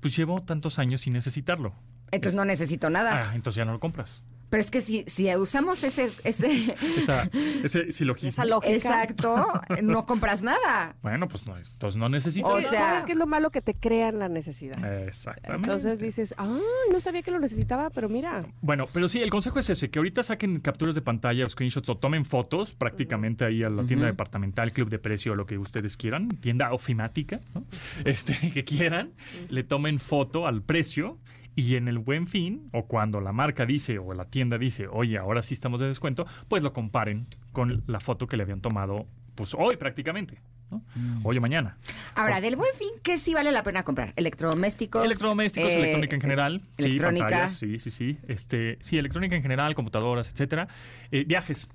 [0.01, 1.75] pues llevo tantos años sin necesitarlo.
[2.11, 3.31] Entonces no necesito nada.
[3.31, 4.23] Ah, entonces ya no lo compras.
[4.53, 6.11] Pero es que si, si usamos ese...
[6.25, 7.23] ese Esa,
[7.65, 8.29] ese silogismo.
[8.29, 8.75] Esa lógica.
[8.75, 9.47] Exacto,
[9.83, 10.95] no compras nada.
[11.01, 12.51] Bueno, pues no, entonces no necesitas.
[12.51, 13.51] O sea, ¿sabes qué es lo malo?
[13.51, 15.07] Que te crean la necesidad.
[15.07, 15.71] Exactamente.
[15.71, 16.59] Entonces dices, ah,
[16.93, 18.45] no sabía que lo necesitaba, pero mira.
[18.61, 21.89] Bueno, pero sí, el consejo es ese, que ahorita saquen capturas de pantalla o screenshots
[21.89, 25.57] o tomen fotos prácticamente ahí a la tienda departamental, club de precio, o lo que
[25.57, 27.65] ustedes quieran, tienda ofimática, ¿no?
[28.05, 29.15] este, que quieran,
[29.49, 31.19] le tomen foto al precio
[31.55, 35.19] y en el buen fin, o cuando la marca dice o la tienda dice, oye,
[35.19, 39.07] ahora sí estamos de descuento, pues lo comparen con la foto que le habían tomado
[39.35, 40.41] pues hoy prácticamente.
[40.71, 40.83] ¿no?
[40.95, 41.27] Mm.
[41.27, 41.77] Hoy o mañana.
[42.15, 44.15] Ahora, del buen fin, ¿qué sí vale la pena comprar?
[44.17, 45.05] ¿Electrodomésticos?
[45.05, 46.63] Electrodomésticos, eh, electrónica en general.
[46.79, 47.49] Electrónica.
[47.49, 50.69] Sí, sí, sí, Este, sí, electrónica en general, computadoras, etcétera.
[51.11, 51.69] Eh, viajes.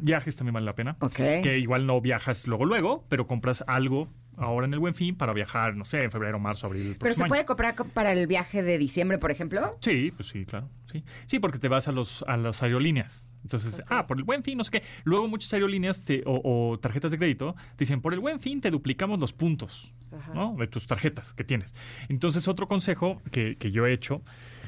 [0.00, 0.96] Viajes también vale la pena.
[1.00, 1.16] Ok.
[1.16, 5.32] Que igual no viajas luego, luego, pero compras algo ahora en el Buen Fin para
[5.32, 6.96] viajar, no sé, en febrero, marzo, abril.
[6.98, 9.78] ¿Pero se puede comprar para el viaje de diciembre, por ejemplo?
[9.80, 10.68] Sí, pues sí, claro.
[10.92, 13.30] Sí, sí porque te vas a, los, a las aerolíneas.
[13.42, 14.82] Entonces, ah, por el Buen Fin, no sé qué.
[15.04, 19.18] Luego muchas aerolíneas o, tarjetas de crédito te dicen, por el Buen Fin te duplicamos
[19.18, 19.92] los puntos
[20.34, 20.56] ¿no?
[20.58, 21.74] de tus tarjetas que tienes.
[22.08, 24.22] Entonces, otro consejo que, que yo he hecho,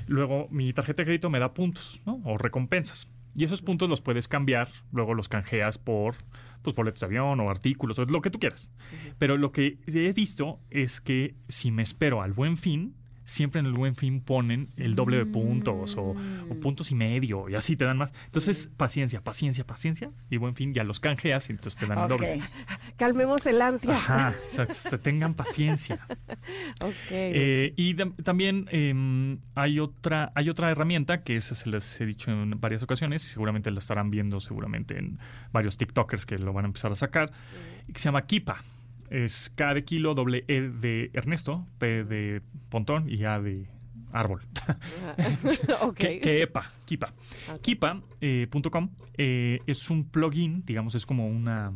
[0.06, 2.20] luego mi tarjeta de crédito me da puntos ¿no?
[2.24, 3.08] o recompensas.
[3.38, 6.16] Y esos puntos los puedes cambiar, luego los canjeas por
[6.62, 8.68] pues boletos de avión o artículos, o lo que tú quieras.
[9.16, 12.96] Pero lo que he visto es que si me espero al buen fin,
[13.28, 16.60] siempre en el buen fin ponen el doble de puntos o, mm.
[16.60, 18.10] puntos y medio y así te dan más.
[18.24, 22.08] Entonces, paciencia, paciencia, paciencia y buen fin ya los canjeas y entonces te dan el
[22.08, 22.40] doble.
[22.96, 23.94] Calmemos el ansia.
[23.94, 26.00] Ajá, o sea, tengan paciencia.
[27.10, 32.30] Eh, y también em, hay otra hay otra herramienta que esa se les he dicho
[32.30, 35.18] en varias ocasiones y seguramente la estarán viendo seguramente en
[35.52, 37.30] varios TikTokers que lo van a empezar a sacar,
[37.86, 38.62] que se llama Kipa
[39.10, 43.68] es K de kilo, doble E de Ernesto, P de Pontón y A de
[44.12, 44.42] árbol.
[45.82, 46.20] okay.
[46.20, 47.12] que, EPA, Kipa.
[47.62, 51.72] Kipa.com eh, eh, es un plugin, digamos, es como una,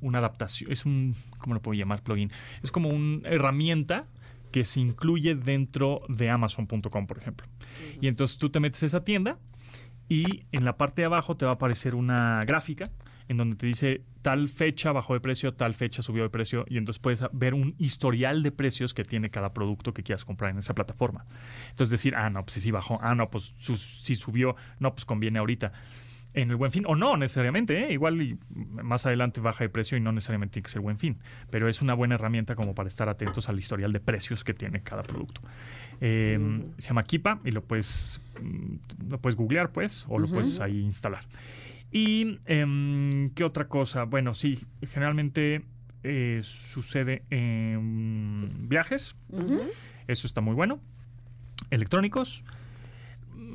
[0.00, 2.30] una adaptación, es un, ¿cómo lo puedo llamar plugin?
[2.62, 4.06] Es como una herramienta
[4.50, 7.46] que se incluye dentro de Amazon.com, por ejemplo.
[8.00, 9.38] Y entonces tú te metes a esa tienda
[10.08, 12.90] y en la parte de abajo te va a aparecer una gráfica
[13.32, 16.78] en donde te dice tal fecha bajó de precio, tal fecha subió de precio, y
[16.78, 20.58] entonces puedes ver un historial de precios que tiene cada producto que quieras comprar en
[20.58, 21.26] esa plataforma.
[21.70, 25.40] Entonces decir, ah, no, pues sí bajó, ah, no, pues si subió, no, pues conviene
[25.40, 25.72] ahorita.
[26.34, 27.92] En el buen fin, o no necesariamente, ¿eh?
[27.92, 31.18] igual y más adelante baja de precio y no necesariamente tiene que ser buen fin,
[31.50, 34.82] pero es una buena herramienta como para estar atentos al historial de precios que tiene
[34.82, 35.42] cada producto.
[36.00, 36.62] Em, mm.
[36.78, 40.80] Se llama Kipa y lo puedes, mm, lo puedes googlear, pues, o lo puedes ahí
[40.80, 41.24] instalar.
[41.92, 44.04] ¿Y em, qué otra cosa?
[44.04, 45.62] Bueno, sí, generalmente
[46.02, 49.14] eh, sucede en viajes.
[50.08, 50.80] Eso está muy bueno.
[51.70, 52.44] Electrónicos.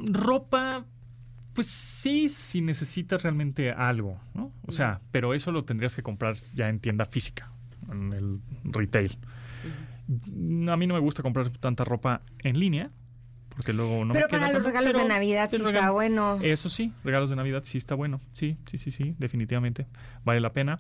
[0.06, 0.86] Ropa,
[1.54, 4.52] pues sí, si necesitas realmente algo, ¿no?
[4.68, 7.52] O sea, pero eso lo tendrías que comprar ya en tienda física,
[7.92, 9.18] en el retail.
[10.70, 12.92] A mí no me gusta comprar tanta ropa en línea,
[13.58, 16.38] porque luego no pero para los regalos de Navidad sí está bueno.
[16.44, 18.20] Eso sí, regalos de Navidad sí está bueno.
[18.32, 19.88] Sí, sí, sí, sí, definitivamente.
[20.24, 20.80] Vale la pena.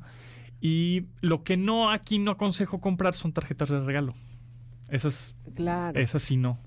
[0.61, 4.13] Y lo que no aquí no aconsejo comprar son tarjetas de regalo.
[4.89, 5.99] Esas, claro.
[5.99, 6.59] esas sí no.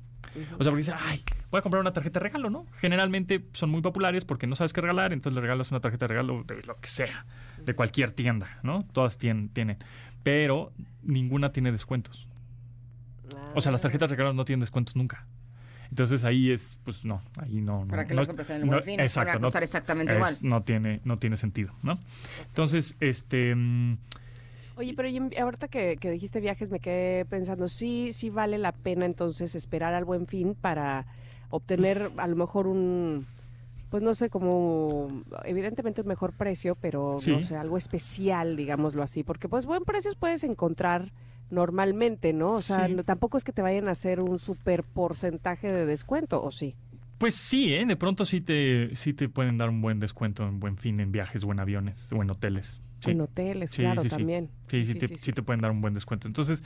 [0.59, 2.67] O sea, porque dices, ay, voy a comprar una tarjeta de regalo, ¿no?
[2.81, 6.09] Generalmente son muy populares porque no sabes qué regalar, entonces le regalas una tarjeta de
[6.09, 7.25] regalo de lo que sea,
[7.65, 8.83] de cualquier tienda, ¿no?
[8.93, 9.79] Todas tienen, tienen.
[10.23, 10.73] Pero
[11.03, 12.29] ninguna tiene descuentos.
[13.55, 15.27] O sea, las tarjetas de regalo no tienen descuentos nunca.
[15.91, 17.85] Entonces ahí es, pues no, ahí no.
[17.89, 19.01] ¿Para qué no, las compras en el buen fin?
[19.01, 19.39] Exacto.
[19.39, 20.39] a costar exactamente igual.
[20.41, 21.99] No tiene, no tiene sentido, ¿no?
[22.47, 23.55] Entonces, este.
[23.55, 23.99] Mm,
[24.77, 28.73] Oye, pero yo, ahorita que, que, dijiste viajes me quedé pensando, sí, sí vale la
[28.73, 31.07] pena entonces esperar al buen fin para
[31.51, 33.27] obtener a lo mejor un,
[33.91, 39.25] pues no sé, como evidentemente un mejor precio, pero no sé, algo especial, digámoslo así,
[39.25, 41.13] porque pues buen precios puedes encontrar
[41.51, 42.49] normalmente, ¿no?
[42.49, 46.51] O sea, tampoco es que te vayan a hacer un super porcentaje de descuento, ¿o
[46.51, 46.75] sí?
[47.19, 47.85] Pues sí, ¿eh?
[47.85, 51.13] de pronto sí te, sí te pueden dar un buen descuento en buen fin en
[51.13, 52.81] viajes o en aviones o en hoteles.
[53.07, 54.51] En hoteles, claro, también.
[54.69, 56.29] Sí sí sí, te, pueden dar un buen descuento.
[56.29, 56.63] Entonces,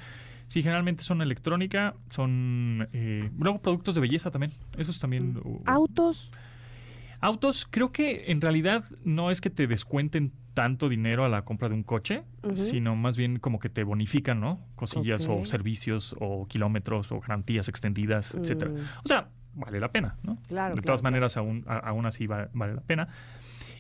[0.47, 2.89] sí, generalmente son electrónica, son...
[2.93, 4.53] Eh, luego productos de belleza también.
[4.77, 5.35] Esos también...
[5.35, 5.63] Mm.
[5.65, 6.31] ¿Autos?
[7.21, 11.69] Autos, creo que en realidad no es que te descuenten tanto dinero a la compra
[11.69, 12.23] de un coche,
[12.55, 14.61] sino más bien como que te bonifican, ¿no?
[14.77, 18.71] Cosillas o servicios o kilómetros o garantías extendidas, etcétera.
[18.71, 18.77] Mm.
[19.05, 20.39] O sea, vale la pena, ¿no?
[20.47, 20.77] Claro.
[20.77, 23.09] De todas maneras, aún, aún así vale, la pena.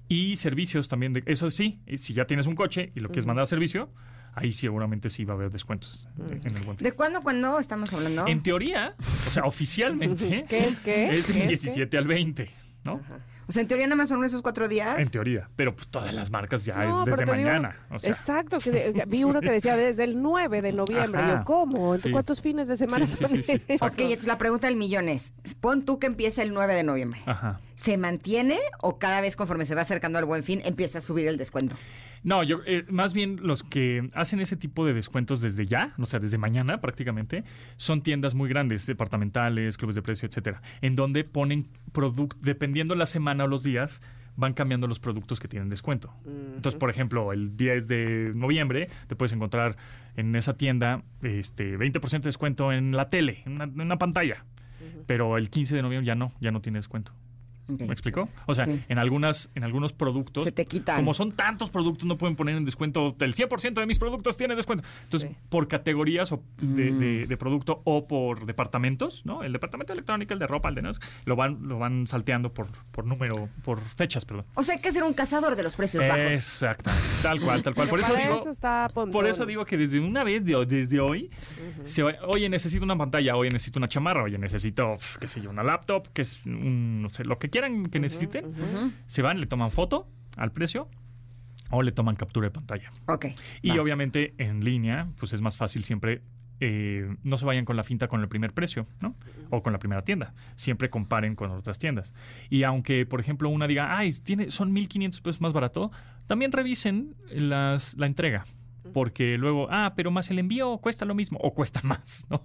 [0.08, 3.44] Y servicios también, de, eso sí, si ya tienes un coche y lo quieres mandar
[3.44, 3.90] a servicio,
[4.34, 8.26] ahí seguramente sí va a haber descuentos en el buen ¿De cuándo, cuándo estamos hablando?
[8.26, 8.96] En teoría,
[9.26, 10.44] o sea, oficialmente.
[10.48, 11.16] ¿Qué es qué?
[11.16, 12.50] Es del 17 al 20,
[12.84, 13.00] ¿no?
[13.46, 14.98] O sea, en teoría nada más son esos cuatro días.
[14.98, 17.76] En teoría, pero pues todas las marcas ya es desde mañana.
[18.02, 21.22] exacto, que vi uno que decía desde el 9 de noviembre.
[21.26, 21.96] Yo, ¿cómo?
[22.12, 26.06] ¿Cuántos fines de semana son Ok, entonces la pregunta del millón es, pon tú que
[26.06, 27.20] empieza el 9 de noviembre.
[27.26, 27.60] Ajá.
[27.76, 31.26] ¿Se mantiene o cada vez conforme se va acercando al buen fin empieza a subir
[31.26, 31.76] el descuento?
[32.24, 36.06] No, yo eh, más bien los que hacen ese tipo de descuentos desde ya, o
[36.06, 37.44] sea, desde mañana prácticamente,
[37.76, 43.06] son tiendas muy grandes, departamentales, clubes de precio, etcétera, en donde ponen productos, dependiendo la
[43.06, 44.00] semana o los días,
[44.36, 46.12] van cambiando los productos que tienen descuento.
[46.26, 49.76] Entonces, por ejemplo, el 10 de noviembre te puedes encontrar
[50.16, 54.44] en esa tienda este 20% de descuento en la tele, en una, pantalla.
[55.06, 57.12] Pero el 15 de noviembre ya no, ya no tiene descuento.
[57.68, 58.28] ¿Me explicó?
[58.46, 60.96] O sea, en algunas en algunos productos, Se te quitan.
[60.96, 64.54] como son tantos productos, no pueden poner en descuento, el 100% de mis productos tiene
[64.54, 64.84] descuento.
[65.04, 69.42] Entonces, por categorías o de, de, producto o por departamentos, ¿no?
[69.42, 70.92] El departamento de electrónica, el de ropa, el de no,
[71.24, 74.46] lo van lo van salteando por, por número, por fechas, perdón.
[74.54, 76.34] O sea, hay que ser un cazador de los precios bajos.
[76.34, 77.88] Exactamente, tal cual, tal cual.
[77.94, 78.42] Por eso digo,
[79.12, 81.30] por eso digo que desde una vez, desde hoy,
[82.26, 86.08] oye, necesito una pantalla, oye, necesito una chamarra, oye, necesito, qué sé yo, una laptop,
[86.12, 88.52] que es un, no sé, lo que quieran que necesiten,
[89.06, 90.88] se van, le toman foto al precio
[91.70, 92.90] o le toman captura de pantalla.
[93.06, 93.26] Ok.
[93.62, 96.22] Y obviamente en línea, pues es más fácil siempre.
[96.58, 99.14] Eh, no se vayan con la finta con el primer precio, ¿no?
[99.50, 100.34] O con la primera tienda.
[100.56, 102.12] Siempre comparen con otras tiendas.
[102.50, 105.92] Y aunque, por ejemplo, una diga, ay, tiene, son 1.500 pesos más barato,
[106.26, 108.46] también revisen las, la entrega.
[108.92, 112.42] Porque luego, ah, pero más el envío cuesta lo mismo o cuesta más, ¿no?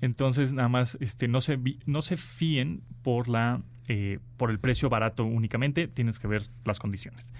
[0.00, 4.88] Entonces, nada más, este, no se, no se fíen por la eh, por el precio
[4.88, 7.32] barato únicamente, tienes que ver las condiciones.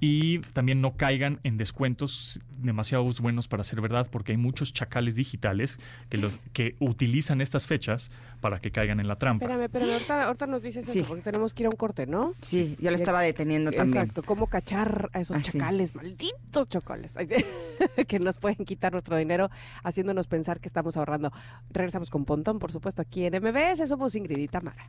[0.00, 5.14] Y también no caigan en descuentos demasiado buenos para ser verdad, porque hay muchos chacales
[5.14, 5.78] digitales
[6.08, 9.44] que, los, que utilizan estas fechas para que caigan en la trampa.
[9.44, 9.92] Espérame, pero
[10.24, 12.32] ahorita, nos dices eso, porque tenemos que ir a un corte, ¿no?
[12.40, 13.98] Sí, yo le estaba deteniendo también.
[13.98, 17.12] Exacto, cómo cachar a esos chacales, malditos chacales,
[18.08, 19.50] que nos pueden quitar nuestro dinero
[19.82, 21.30] haciéndonos pensar que estamos ahorrando.
[21.68, 24.88] Regresamos con Pontón, por supuesto, aquí en MBS, somos Ingrid y Tamara.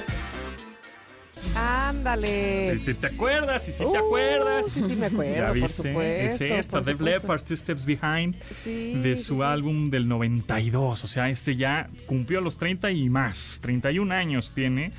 [1.55, 2.77] Ándale.
[2.77, 4.67] Si, te acuerdas, si, si te acuerdas.
[4.67, 5.35] Sí, sí, me acuerdo.
[5.35, 5.83] Ya viste.
[5.83, 8.35] Por supuesto, es esta, Def Leppard, Two Steps Behind,
[8.65, 11.03] de su álbum del 92.
[11.03, 13.59] O sea, este ya cumplió los 30 y más.
[13.61, 14.91] 31 años tiene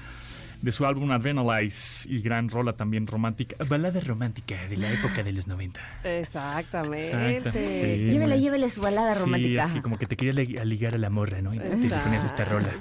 [0.63, 5.33] de su álbum Adrenalize y gran rola también romántica, balada romántica de la época de
[5.33, 5.81] los 90.
[6.05, 7.99] Exactamente.
[8.11, 9.65] llévele, llévele su balada romántica.
[9.67, 11.53] Sí, así como que te quería ligar a la morra, ¿no?
[11.53, 12.73] Y te ponías esta rola.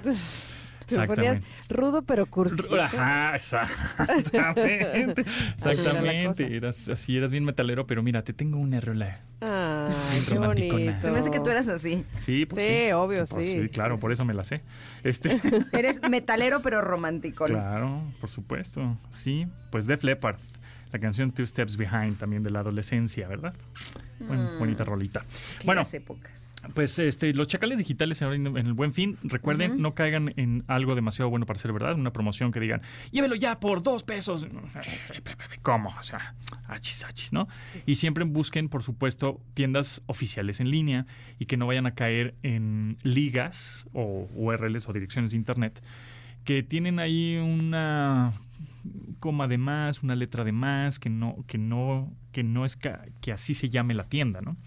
[0.95, 2.61] Te ponías rudo pero cursi.
[2.79, 5.25] Ajá, exactamente.
[5.55, 6.55] exactamente.
[6.55, 9.19] Eras así, eras bien metalero, pero mira, te tengo una rola.
[9.41, 9.87] Ah,
[10.27, 10.77] qué bonito.
[11.01, 12.05] Se me hace que tú eras así.
[12.21, 12.91] Sí, pues sí.
[12.91, 13.45] obvio, sí.
[13.45, 13.69] sí.
[13.69, 14.61] claro, por eso me la sé.
[15.03, 15.39] Este.
[15.71, 17.45] Eres metalero pero romántico.
[17.45, 18.97] Claro, por supuesto.
[19.11, 20.37] Sí, pues Def Leppard.
[20.91, 23.53] La canción Two Steps Behind también de la adolescencia, ¿verdad?
[24.19, 24.59] Mm.
[24.59, 25.23] bonita rolita.
[25.63, 26.40] Bueno, épocas.
[26.73, 31.29] Pues este, los chacales digitales en el buen fin, recuerden, no caigan en algo demasiado
[31.29, 32.81] bueno para ser verdad, una promoción que digan,
[33.11, 34.47] llévelo ya por dos pesos.
[35.63, 35.89] ¿Cómo?
[35.99, 36.35] O sea,
[36.67, 37.47] achis, achis, ¿no?
[37.85, 41.07] Y siempre busquen, por supuesto, tiendas oficiales en línea
[41.39, 45.81] y que no vayan a caer en ligas o URLs o direcciones de internet
[46.43, 48.33] que tienen ahí una
[49.19, 53.31] coma de más, una letra de más, que no, que no, que no es que
[53.31, 54.57] así se llame la tienda, ¿no?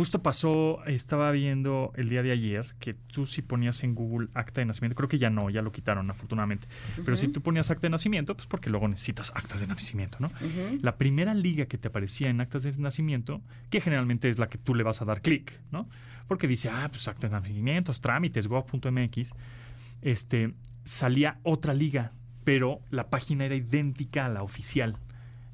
[0.00, 4.62] Justo pasó, estaba viendo el día de ayer que tú si ponías en Google acta
[4.62, 6.68] de nacimiento, creo que ya no, ya lo quitaron afortunadamente,
[7.04, 10.30] pero si tú ponías acta de nacimiento, pues porque luego necesitas actas de nacimiento, ¿no?
[10.80, 14.56] La primera liga que te aparecía en actas de nacimiento, que generalmente es la que
[14.56, 15.86] tú le vas a dar clic, ¿no?
[16.28, 19.34] Porque dice, ah, pues actas de nacimiento, trámites, gov.mx,
[20.00, 22.12] este, salía otra liga,
[22.44, 24.96] pero la página era idéntica a la oficial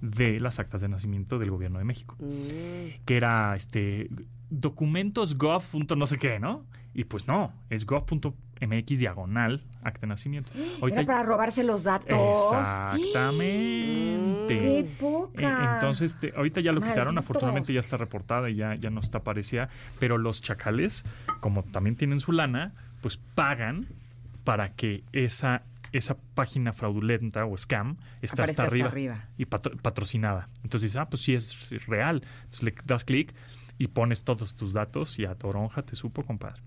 [0.01, 2.16] de las actas de nacimiento del gobierno de México.
[2.20, 3.05] Mm.
[3.05, 4.09] Que era este
[4.51, 5.62] documentos gov.
[5.97, 6.64] no sé qué, ¿no?
[6.94, 10.51] Y pues no, es gov.mx diagonal acta de nacimiento.
[10.86, 12.18] Era para robarse los datos.
[12.52, 14.48] Exactamente.
[14.59, 15.43] ¡Qué poca!
[15.43, 19.23] E, entonces, ahorita ya lo quitaron, afortunadamente ya está reportada y ya, ya no está
[19.23, 19.68] parecida,
[19.98, 21.05] pero los chacales,
[21.40, 23.89] como también tienen su lana, pues pagan
[24.44, 28.93] para que esa esa página fraudulenta o scam está hasta arriba,
[29.39, 30.48] y patrocinada.
[30.62, 32.23] Entonces dices, ah, pues sí es real.
[32.44, 33.32] Entonces le das clic
[33.78, 36.62] y pones todos tus datos y a Toronja te supo, compadre.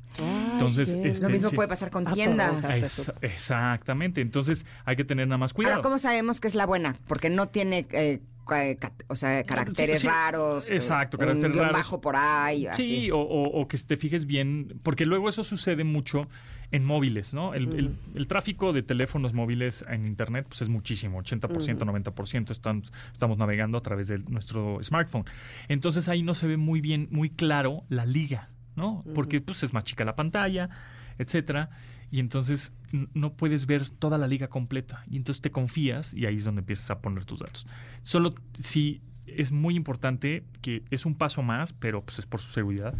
[0.53, 3.11] Entonces, este, lo mismo puede pasar con tiendas.
[3.21, 4.21] exactamente.
[4.21, 5.75] Entonces hay que tener nada más cuidado.
[5.75, 6.95] Ahora, ¿cómo sabemos que es la buena?
[7.07, 8.21] Porque no tiene eh,
[9.07, 10.69] o sea, caracteres raros.
[10.71, 11.73] Exacto, caracteres raros.
[11.73, 12.67] bajo por ahí.
[12.75, 16.27] Sí, o, que te fijes bien, porque luego eso sucede mucho
[16.71, 17.53] en móviles, ¿no?
[17.53, 17.95] El,
[18.27, 23.81] tráfico de teléfonos móviles en Internet pues es muchísimo, 80%, 90% estamos, estamos navegando a
[23.81, 25.25] través de nuestro smartphone.
[25.67, 29.03] Entonces ahí no se ve muy bien, muy claro la liga, ¿no?
[29.15, 30.69] Porque pues es más chica la pantalla,
[31.17, 31.69] etcétera
[32.11, 32.73] y entonces
[33.13, 36.61] no puedes ver toda la liga completa y entonces te confías y ahí es donde
[36.61, 37.67] empiezas a poner tus datos.
[38.03, 42.51] Solo si es muy importante que es un paso más, pero pues es por su
[42.51, 42.95] seguridad,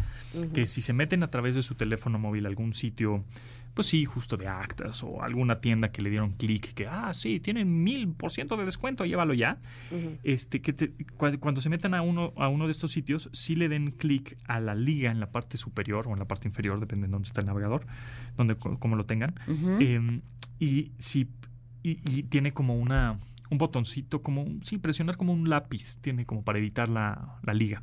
[0.54, 3.24] que si se meten a través de su teléfono móvil a algún sitio
[3.74, 7.40] pues sí, justo de actas o alguna tienda que le dieron clic, que, ah, sí,
[7.40, 9.58] tienen mil por ciento de descuento, llévalo ya.
[10.22, 13.92] este, que cuando se metan a uno, a uno de estos sitios, sí le den
[13.92, 17.12] clic a la liga en la parte superior o en la parte inferior, depende de
[17.12, 17.86] dónde está el navegador,
[18.36, 19.34] donde como lo tengan.
[19.80, 20.22] Em,
[20.58, 21.28] y si
[21.82, 21.94] y,
[22.24, 23.16] tiene como una
[23.50, 27.82] un botoncito, como, sí, presionar como un lápiz, tiene como para editar la, la liga.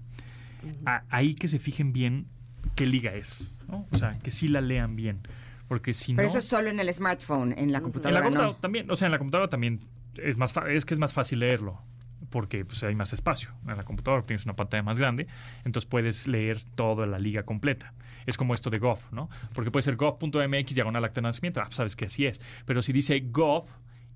[1.10, 2.28] ahí que se fijen bien
[2.76, 3.86] qué liga es, ¿no?
[3.92, 5.20] O sea, que sí la lean bien.
[5.68, 8.20] Porque si Pero no, eso es solo en el smartphone, en la computadora.
[8.20, 9.80] En la computadora también, o sea, en la computadora también
[10.16, 11.82] es más es que es más fácil leerlo
[12.30, 13.52] porque pues, hay más espacio.
[13.68, 15.28] En la computadora tienes una pantalla más grande,
[15.66, 17.94] entonces puedes leer toda la liga completa.
[18.26, 19.30] Es como esto de Gov, ¿no?
[19.54, 22.42] Porque puede ser gov.mx diagonal acta de nacimiento, ah, pues, sabes que así es.
[22.66, 23.68] Pero si dice Gov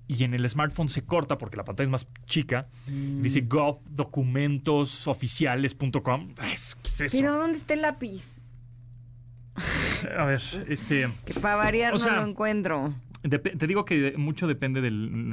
[0.06, 3.48] y en el smartphone se corta porque la pantalla es más chica, dice mm.
[3.48, 7.18] gov documentosoficiales.com, ¿qué es eso?
[7.18, 8.41] Pero ¿dónde está el lápiz?
[10.18, 11.08] A ver, este...
[11.24, 12.94] Que para variar no lo encuentro.
[13.22, 15.28] te digo que mucho depende del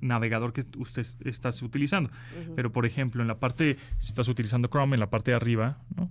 [0.00, 2.10] navegador, que usted estás utilizando.
[2.54, 5.78] Pero, por ejemplo, en la parte, si estás utilizando Chrome, en la parte de arriba,
[5.96, 6.10] ¿no?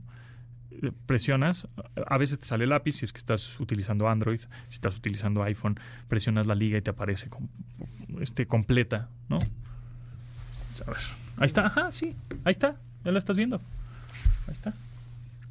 [0.81, 1.67] Eh, presionas,
[2.07, 5.43] a veces te sale el lápiz si es que estás utilizando Android, si estás utilizando
[5.43, 7.29] iPhone, presionas la liga y te aparece
[8.19, 9.37] este, completa, ¿no?
[9.37, 11.01] A ver,
[11.37, 13.61] ahí está, ajá, sí, ahí está, ya lo estás viendo.
[14.47, 14.73] Ahí está.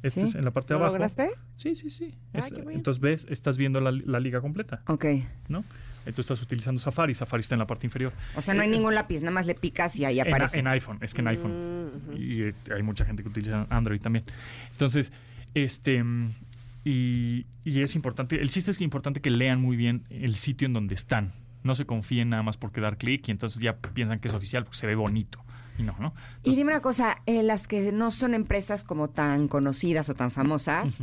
[0.03, 0.93] Este es en la parte de abajo.
[0.93, 1.31] ¿Lo lograste?
[1.55, 2.15] Sí, sí, sí.
[2.33, 2.41] Ah,
[2.71, 4.81] entonces ves, estás viendo la, liga completa.
[4.87, 5.05] Ok.
[5.47, 5.63] ¿No?
[5.99, 8.13] Entonces estás utilizando Safari, Safari está en la parte inferior.
[8.35, 10.59] O sea, no hay eh, ningún lápiz, nada más le picas y ahí aparece.
[10.59, 12.11] En, iPhone, es que en iPhone.
[12.11, 14.25] Mm, y eh, hay mucha gente que utiliza Android también.
[14.71, 15.11] Entonces,
[15.53, 16.03] este...
[16.83, 20.35] Y, y, es importante, el chiste es que es importante que lean muy bien el
[20.35, 21.31] sitio en donde están.
[21.63, 24.65] No se confíen nada más porque dar clic y entonces ya piensan que es oficial
[24.65, 25.43] porque se ve bonito
[25.77, 26.13] y no, ¿no?
[26.43, 30.31] y dime una cosa, eh, las que no son empresas como tan conocidas o tan
[30.31, 30.97] famosas,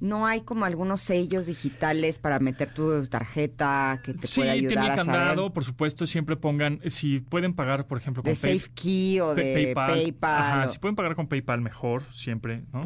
[0.00, 4.96] ¿no hay como algunos sellos digitales para meter tu tarjeta que te pueda ayudar a
[4.96, 9.72] candado, por supuesto, siempre pongan, si pueden pagar, por ejemplo, con de SafeKey o de
[9.74, 10.14] PayPal.
[10.22, 12.82] Ajá, si pueden pagar con PayPal, mejor, siempre, ¿no?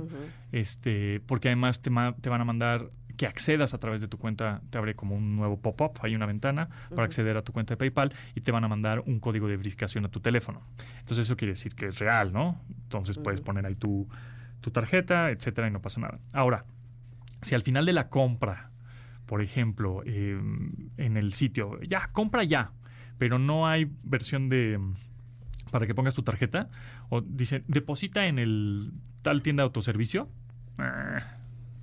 [0.53, 1.91] Este, porque además te,
[2.21, 5.35] te van a mandar que accedas a través de tu cuenta, te abre como un
[5.37, 8.65] nuevo pop-up, hay una ventana para acceder a tu cuenta de PayPal y te van
[8.65, 10.63] a mandar un código de verificación a tu teléfono.
[11.01, 12.63] Entonces eso quiere decir que es real, ¿no?
[12.85, 14.09] Entonces puedes poner ahí tu,
[14.73, 16.21] tarjeta, etcétera, y no pasa nada.
[16.33, 16.65] Ahora,
[17.43, 18.71] si al final de la compra,
[19.27, 22.71] por ejemplo, em, en el sitio, ya, compra ya,
[23.19, 24.79] pero no hay versión de
[25.73, 26.71] para que pongas tu tarjeta,
[27.09, 28.93] o dice, deposita en el
[29.23, 30.29] tal tienda de autoservicio,
[30.79, 31.19] eh,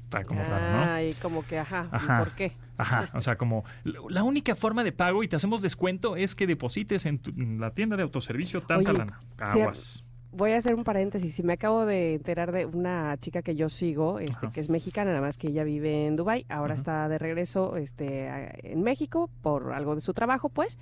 [0.06, 0.94] está como raro, ¿no?
[0.94, 2.54] Ay, como que, ajá, ¿por qué?
[2.78, 6.48] Ajá, o sea, como la única forma de pago y te hacemos descuento es que
[6.48, 7.20] deposites en,
[7.60, 9.20] la tienda de autoservicio tanta lana.
[9.38, 10.06] Aguas.
[10.32, 11.34] voy a hacer un paréntesis.
[11.34, 15.12] Si me acabo de enterar de una chica que yo sigo, este, que es mexicana,
[15.12, 18.28] nada más que ella vive en Dubai, ahora está de regreso, este,
[18.72, 20.78] en México por algo de su trabajo, pues,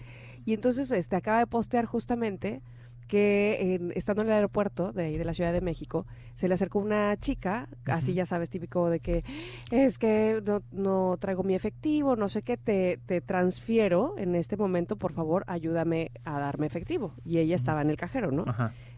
[0.46, 2.62] y entonces, este, acaba de postear justamente
[3.08, 6.06] que estando en el aeropuerto de ahí de la Ciudad de México,
[6.36, 9.24] se le acercó una chica, así ya sabes, típico de que
[9.72, 14.96] es que no, traigo mi efectivo, no sé qué, te, te, transfiero en este momento,
[14.96, 17.14] por favor, ayúdame a darme efectivo.
[17.24, 18.46] Y ella estaba en el cajero, ¿no?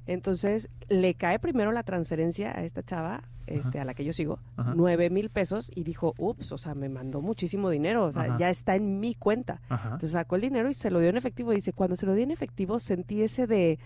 [0.08, 4.40] Entonces le cae primero la transferencia a esta chava, este, a la que yo sigo,
[4.76, 8.50] nueve mil pesos y dijo, ups, o sea, me mandó muchísimo dinero, o sea, ya
[8.50, 9.62] está en mi cuenta.
[9.70, 11.52] Entonces sacó el dinero y se lo dio en efectivo.
[11.52, 13.80] Dice, cuando se lo di en efectivo sentí ese de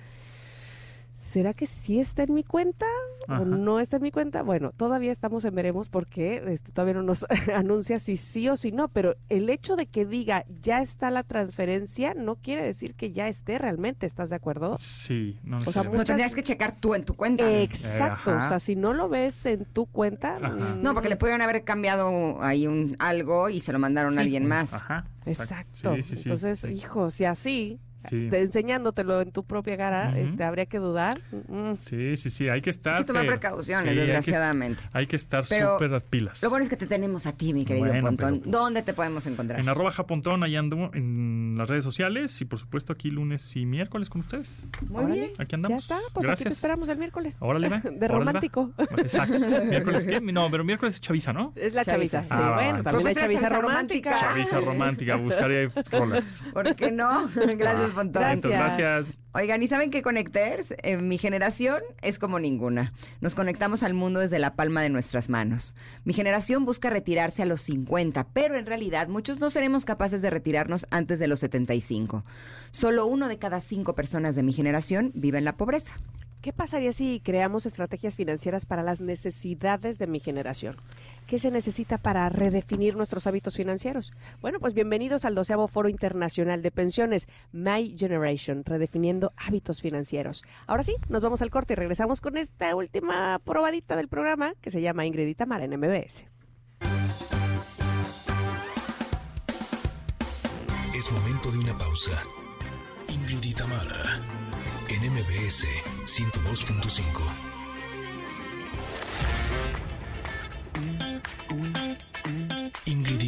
[1.13, 2.85] ¿será que sí está en mi cuenta
[3.27, 4.43] o no está en mi cuenta?
[4.43, 7.25] Bueno, todavía estamos en veremos porque este, todavía no nos
[7.55, 11.23] anuncia si sí o si no, pero el hecho de que diga ya está la
[11.23, 14.77] transferencia no quiere decir que ya esté realmente, ¿estás de acuerdo?
[14.79, 17.49] Sí, no o sea, no tendrías que checar tú en tu cuenta.
[17.49, 20.39] Exacto, o sea, si no lo ves en tu cuenta...
[20.39, 24.21] Mm, no, porque le pudieron haber cambiado ahí un algo y se lo mandaron a
[24.21, 24.73] alguien más.
[24.73, 25.05] Ajá.
[25.25, 25.93] Exacto.
[25.93, 27.79] Entonces, hijo, si así
[28.11, 31.21] enseñándotelo en tu propia cara, este, habría que dudar.
[31.47, 31.73] Mm.
[31.73, 32.95] Sí, sí, sí, hay que estar.
[32.95, 34.83] Hay que tomar precauciones, desgraciadamente.
[34.93, 36.41] Hay que, estar súper las pilas.
[36.41, 38.39] Lo bueno es que te tenemos a ti, mi querido Pontón.
[38.39, 39.59] Pues, ¿Dónde te podemos encontrar?
[39.59, 43.65] En arroba japontón, ahí ando en las redes sociales y por supuesto aquí lunes y
[43.65, 44.55] miércoles con ustedes.
[44.87, 45.31] Muy bien.
[45.37, 45.87] Aquí andamos.
[45.87, 47.37] Ya está, pues aquí te esperamos el miércoles.
[47.39, 48.71] Órale, De romántico.
[48.97, 49.37] Exacto.
[49.65, 50.21] ¿Miércoles qué?
[50.21, 51.53] No, pero miércoles es chaviza, ¿no?
[51.55, 52.29] Es la chaviza, sí.
[52.31, 54.17] Ah, bueno, también hay chaviza romántica.
[54.19, 56.45] Chaviza romántica, buscaré rolas.
[56.53, 57.29] ¿Por qué no?
[57.35, 58.21] Gracias, Pontón.
[58.21, 58.51] Gracias.
[58.51, 59.19] Gracias.
[59.33, 60.73] Oigan, ¿y saben qué Connecters?
[60.81, 62.93] En mi generación es como ninguna.
[63.21, 65.75] Nos conectamos al mundo desde la palma de nuestras manos.
[66.03, 70.29] Mi generación busca retirarse a los 50, pero en realidad muchos no seremos capaces de
[70.29, 72.25] retirarnos antes de los 75.
[72.71, 75.93] Solo uno de cada cinco personas de mi generación vive en la pobreza.
[76.41, 80.77] ¿Qué pasaría si creamos estrategias financieras para las necesidades de mi generación?
[81.29, 84.13] ¿Qué se necesita para redefinir nuestros hábitos financieros?
[84.41, 90.41] Bueno, pues bienvenidos al doceavo Foro Internacional de Pensiones, My Generation, redefiniendo hábitos financieros.
[90.65, 94.71] Ahora sí, nos vamos al corte y regresamos con esta última probadita del programa que
[94.71, 96.25] se llama Ingrid Mar en MBS.
[100.95, 102.23] Es momento de una pausa.
[103.07, 104.19] Ingrid Mara
[104.89, 105.67] en MBS
[106.05, 107.58] 102.5.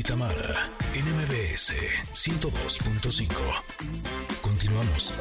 [0.01, 1.73] y Tamara, en MBS
[2.13, 3.27] 102.5.
[4.41, 5.13] Continuamos.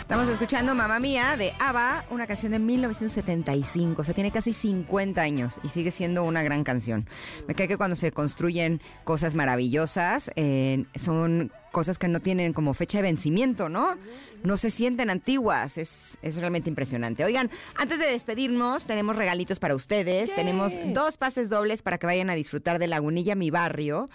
[0.00, 4.02] Estamos escuchando Mamá Mía de ABBA, una canción de 1975.
[4.02, 7.08] O sea, tiene casi 50 años y sigue siendo una gran canción.
[7.48, 12.74] Me cae que cuando se construyen cosas maravillosas, eh, son cosas que no tienen como
[12.74, 13.96] fecha de vencimiento, ¿no?
[14.44, 17.24] No se sienten antiguas, es, es realmente impresionante.
[17.24, 20.34] Oigan, antes de despedirnos, tenemos regalitos para ustedes.
[20.34, 24.08] Tenemos dos pases dobles para que vayan a disfrutar de Lagunilla, mi barrio,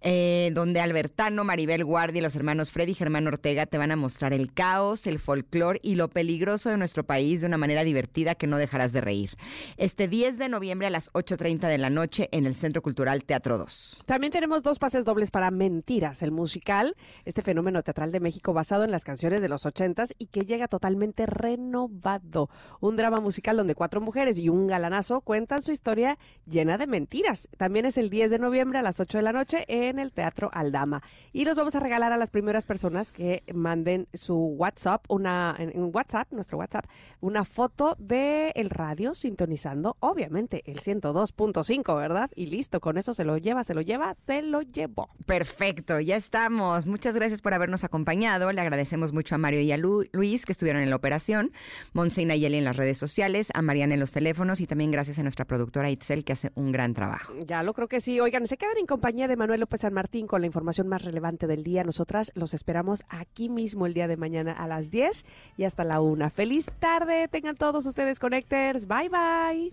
[0.00, 3.96] eh, donde Albertano, Maribel Guardia y los hermanos Freddy y Germán Ortega te van a
[3.96, 8.34] mostrar el caos, el folclore y lo peligroso de nuestro país de una manera divertida
[8.34, 9.30] que no dejarás de reír.
[9.76, 13.58] Este 10 de noviembre a las 8.30 de la noche en el Centro Cultural Teatro
[13.58, 14.02] 2.
[14.06, 16.94] También tenemos dos pases dobles para Mentiras, el musical
[17.24, 20.68] este fenómeno teatral de México basado en las canciones de los ochentas y que llega
[20.68, 22.48] totalmente renovado.
[22.80, 27.48] Un drama musical donde cuatro mujeres y un galanazo cuentan su historia llena de mentiras.
[27.56, 30.50] También es el 10 de noviembre a las 8 de la noche en el Teatro
[30.52, 31.02] Aldama.
[31.32, 36.30] Y los vamos a regalar a las primeras personas que manden su WhatsApp, una WhatsApp,
[36.32, 36.86] nuestro WhatsApp,
[37.20, 42.30] una foto del el radio sintonizando, obviamente, el 102.5, ¿verdad?
[42.34, 45.08] Y listo, con eso se lo lleva, se lo lleva, se lo llevó.
[45.26, 46.86] Perfecto, ya estamos.
[46.86, 48.52] Muchas gracias por habernos acompañado.
[48.52, 51.52] Le agradecemos mucho a Mario y a Luis que estuvieron en la operación,
[51.92, 55.18] Monse y Nayeli en las redes sociales, a Mariana en los teléfonos y también gracias
[55.18, 57.32] a nuestra productora Itzel que hace un gran trabajo.
[57.46, 58.20] Ya lo creo que sí.
[58.20, 61.46] Oigan, se quedan en compañía de Manuel López San Martín con la información más relevante
[61.46, 61.84] del día.
[61.84, 65.24] Nosotras los esperamos aquí mismo el día de mañana a las 10
[65.56, 66.30] y hasta la 1.
[66.30, 67.28] Feliz tarde.
[67.28, 68.86] Tengan todos ustedes Connectors.
[68.86, 69.72] Bye bye.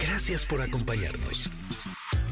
[0.00, 1.50] Gracias por acompañarnos.